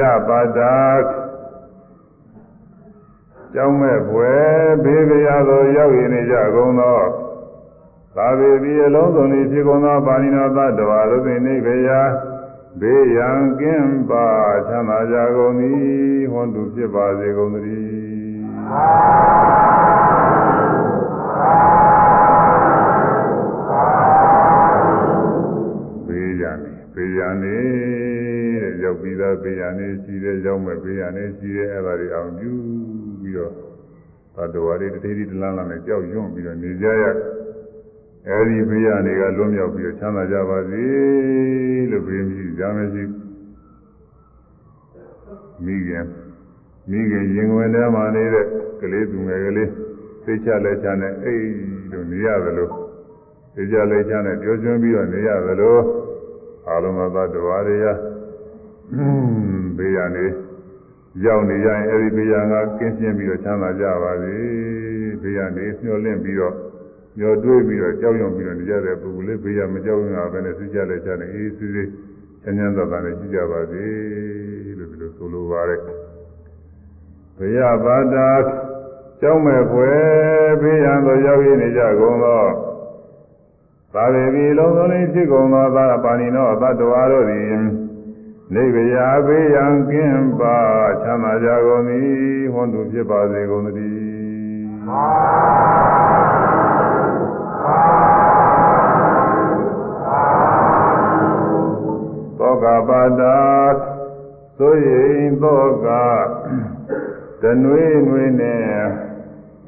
[0.00, 0.76] ဘယပါတာ
[3.54, 7.00] ကြောင်းမဲ့ဘွယ်ဘေးကြရသောရောက်ရည်နေကြကုန်သော
[8.16, 12.10] သာဝေဒီအလုံးစုံဤဖြစ်ကုန်သောပါဏိနောသတ္တဝါတို့သည်နိဗ္ဗာန်
[12.80, 14.26] ဘေးရန်ကင်းပါ
[14.68, 15.80] ချမ်းသာကြကုန်သည်
[16.32, 18.00] ဟွန်တုဖြစ်ပါစေကုန်သတည်း
[26.06, 26.58] ဘေးရန်
[26.94, 27.99] ဘေးရန်နေ
[29.20, 32.52] တဲ့ရောက်ပြီးသားဘေးရန်နေရှိတယ်ရောက်မဲ့ဘေးရန်နေရှိတယ်အဲ့ဒါတွေအောင်ပြု
[33.20, 33.52] ပြီးတော့
[34.36, 37.04] သတ္တဝါတွေတတိတိတလန်းလန်းနဲ့ကြောက်ရွံ့ပြီးတော့နေကြရ
[38.28, 40.84] အဲဒီဘေးရန်တွေကလွတ်မြောက်ပြီးတော့ချမ်းသာကြပါစေ
[41.90, 43.04] လို့ဘေးမြည်ကြမရှိ
[45.64, 46.06] မိခင်
[46.90, 48.46] မိခင်ရင်ဝင်ထဲမှာနေတဲ့
[48.80, 49.70] ကလေးသူငယ်ကလေး
[50.24, 51.46] သိချလက်ချနဲ့အိတ်
[51.90, 52.68] လို့နေရသလို
[53.54, 55.76] သိချလက်ချနဲ့ပြောကျွန်းပြီးတော့နေရသလို
[56.68, 57.86] အာလုံးသတ္တဝါတွေရ
[59.77, 60.27] ဘေးရန်တွေ
[61.23, 64.35] ရောက်နေကြရင်အဲဒီဘေးရန်ကကင်းရှင်းပြီးတော့ချမ်းသာကြပါစေ
[65.21, 66.55] ဘေးရန်တွေညှော်လင့်ပြီးတော့
[67.19, 71.89] ညှော်တွေးပြီးတော့ကြောက်ရွံ့ပြီးတော့နေကြတဲ့ပုဂ္ဂိုလ်လေးဘေးရန်မကြောက်ရွံ့တာပဲနဲ့သိချလက်ချနဲ့အေးအေးဆေးဆေး
[72.43, 73.85] ချမ်းချမ်းသာသာနဲ့ရှိကြပါစေ
[74.77, 75.79] လို့ဒီလိုဆိုလိုပါတယ်
[77.37, 78.29] ဘုရားဘာတာ
[79.21, 79.99] ကြောင်းမဲ့ဖွယ်
[80.61, 82.43] ဘေးရန်သို့ရောက်ရနေကြကုန်သော
[83.93, 87.43] သာဝေဒီလုံးစုံလေးဖြစ်ကုန်သောသာပါဏိနောသတ္တဝါတို့သည်
[88.54, 90.58] နိဗ္ဗာန်ဘေးရန်ကင်းပါ
[91.02, 94.70] ချမ်းသာကြကုန်သည်ဟွန်တုဖြစ်ပါစေကုန်သတည်း
[102.38, 103.38] သောကပါတာ
[104.58, 105.86] သို့ရင်သောက
[107.42, 109.09] တနွေနွေနဲ့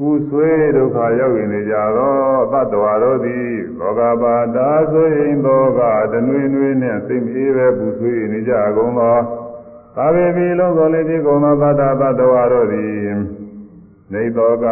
[0.04, 2.16] ပူဆွေးဒုက္ခရောက်နေကြသော
[2.52, 3.48] သတ္တဝါတို့သည်
[3.78, 5.80] သောကပါတာသို့ရင်သောက
[6.12, 9.16] တနွေနွေနဲ့စိတ်အေးပဲပူဆွေးနေကြကုန်သော
[9.96, 13.06] သာဝေပီလုံးစုံလေးဒီကုန်သောသတ္တသတ္တဝါတို့သည်
[14.12, 14.66] နေသောက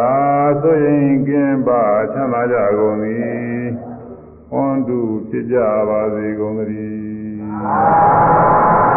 [0.63, 1.83] သို့ရင်ကင်းပါ
[2.13, 3.65] ချမ်းသာကြကုန်သည်
[4.51, 4.99] ဟွန်တု
[5.29, 5.57] ဖြစ်ကြ
[5.89, 8.90] ပါစေကုန်သတည်း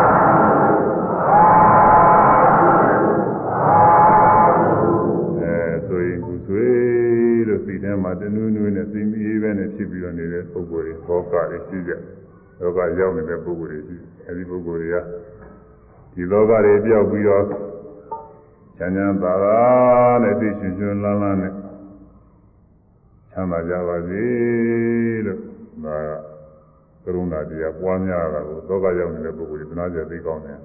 [7.93, 11.91] ထဲမှာတနူးနူးနဲ့စိတ်မအေးပဲနဲ့ဖြစ်ပြီးတော့နေတဲ့ပုဂ္ဂိုလ်တွေဘောကတွေရှိကြ
[12.59, 13.97] လောကရောက်နေတဲ့ပုဂ္ဂိုလ်တွေရှိ
[14.27, 14.95] အဲဒီပုဂ္ဂိုလ်တွေက
[16.13, 17.43] ဒီလောကတွေပြောက်ပြီးတော့
[18.77, 19.59] ချမ်းချမ်းသာသာ
[20.23, 21.53] နဲ့သိရှင်ရှင်လန်းလန်းနဲ့
[23.31, 24.23] ချမ်းသာကြပါစေ
[25.26, 25.39] လို့
[25.85, 26.11] ဒါက
[27.03, 30.59] ကရုဏာတရားပွားများတာကိုသောကရောက်နေတဲ့ပုဂ္ဂိုလ်ကသနာကြသိကောင်းတယ်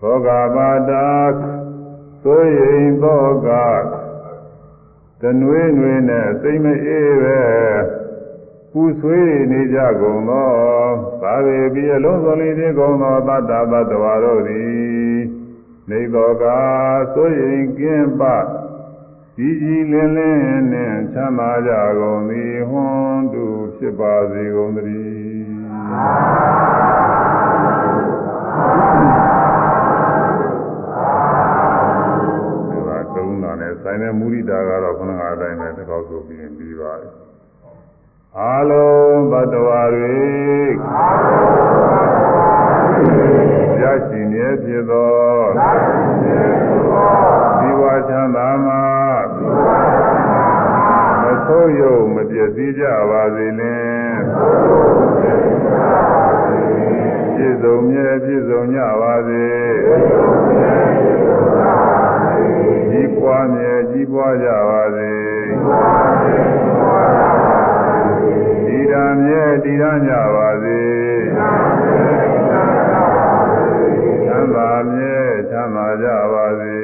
[0.00, 1.06] သောကပါတာ
[2.24, 3.48] သို့ရင်သောက
[5.25, 7.39] တနွေနွေနဲ့စိတ်မအေးပဲ
[8.71, 10.51] ပူဆွေးနေကြကုန်သော
[11.21, 15.17] သာဝေပြီးအလုံးစုံလေးခြင်းကုန်သောတတ္တသတ္တဝါတို့သည်
[15.89, 16.43] နေသောက
[17.15, 18.21] သို့ရင်ကင်းပ
[19.35, 23.45] ကြီးကြီးလင်းလင်းနဲ့ချမ်းသာကြကုန်သည်ဟွန်းတူ
[23.75, 25.23] ဖြစ်ပါစေကုန်သတည်း
[33.93, 37.09] ဆိုင်တဲ့မုရိဒာကတော့ခဏကအတိုင်းပဲတစ်ခေါက်ဆိုပြီးရင်ပြီးပါပြီ
[38.39, 40.17] အာလုံးသတ္တဝါတွေ
[43.81, 45.13] ရရှိမြဲဖြစ်သော
[47.59, 48.83] ဒီဝါချမ်းသာမှာ
[51.21, 54.15] မဆိုးရုံမပြည့်စည်ကြပါစေလင်
[57.35, 59.43] ပြည့်စုံမြဲပြည့်စုံကြပါစေ
[62.93, 65.11] ကြီးပွားမြဲကြီးပွားကြပါစေ
[68.65, 68.93] ဒီရ
[69.23, 70.81] မြဲဒီရကြပါစေ
[74.25, 75.17] ချမ်းသာမြဲ
[75.49, 76.77] ချမ်းသာကြပါစေ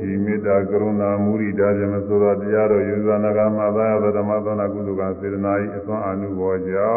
[0.00, 6.92] ဒီမေတ္တာကရုဏာမုရိဒာဇမဆိုတော်တရားတော်ယူဇာနာကမသာယဓမ္မသောနာကုသကစေတနာ၏အစွမ်းအနုဘောကြော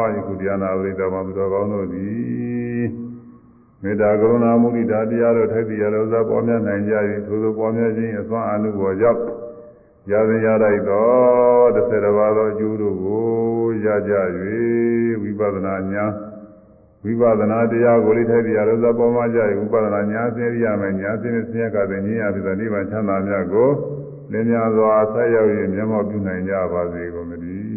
[0.00, 2.55] င့်ယခုတရားနာပရိသတ်မှာသူတော်ကောင်းတို့သည်
[3.82, 6.94] မေတ္တာကရုဏာမုဒိတာတရားတို့ထိုက်တရားတို့သာပေါ်များနိုင်ကြ၏
[7.26, 9.20] ထိုသို့ပေါ်များခြင်းအစွမ်းအနုဘောကြောင့်
[10.10, 11.08] ရသည်ရလိုက်သော
[11.74, 13.24] တစ်ဆယ်တစ်ပါးသောအကျိုးတို့ကို
[13.84, 14.12] ရကြ၍
[15.22, 16.12] ဝိပဿနာဉာဏ်
[17.04, 23.70] ဝိပဿနာတရားကိုလေးထိုက်တရားတို့သာပေါ်မှာကြ၏ဝိပဿနာဉာဏ်ဆင်းရမယ်ဉာဏ်ဆင်းနဲ့ဆင်းရဲကတဲ့ဉာဏ်ရပြီးတော့နိဗ္ဗာန်ချမ်းသာမြတ်ကို
[24.32, 27.76] လင်းများစွာဆက်ရောက်၍မျက်မှောက်ပြုနိုင်ကြပါစေကုန်သတည်း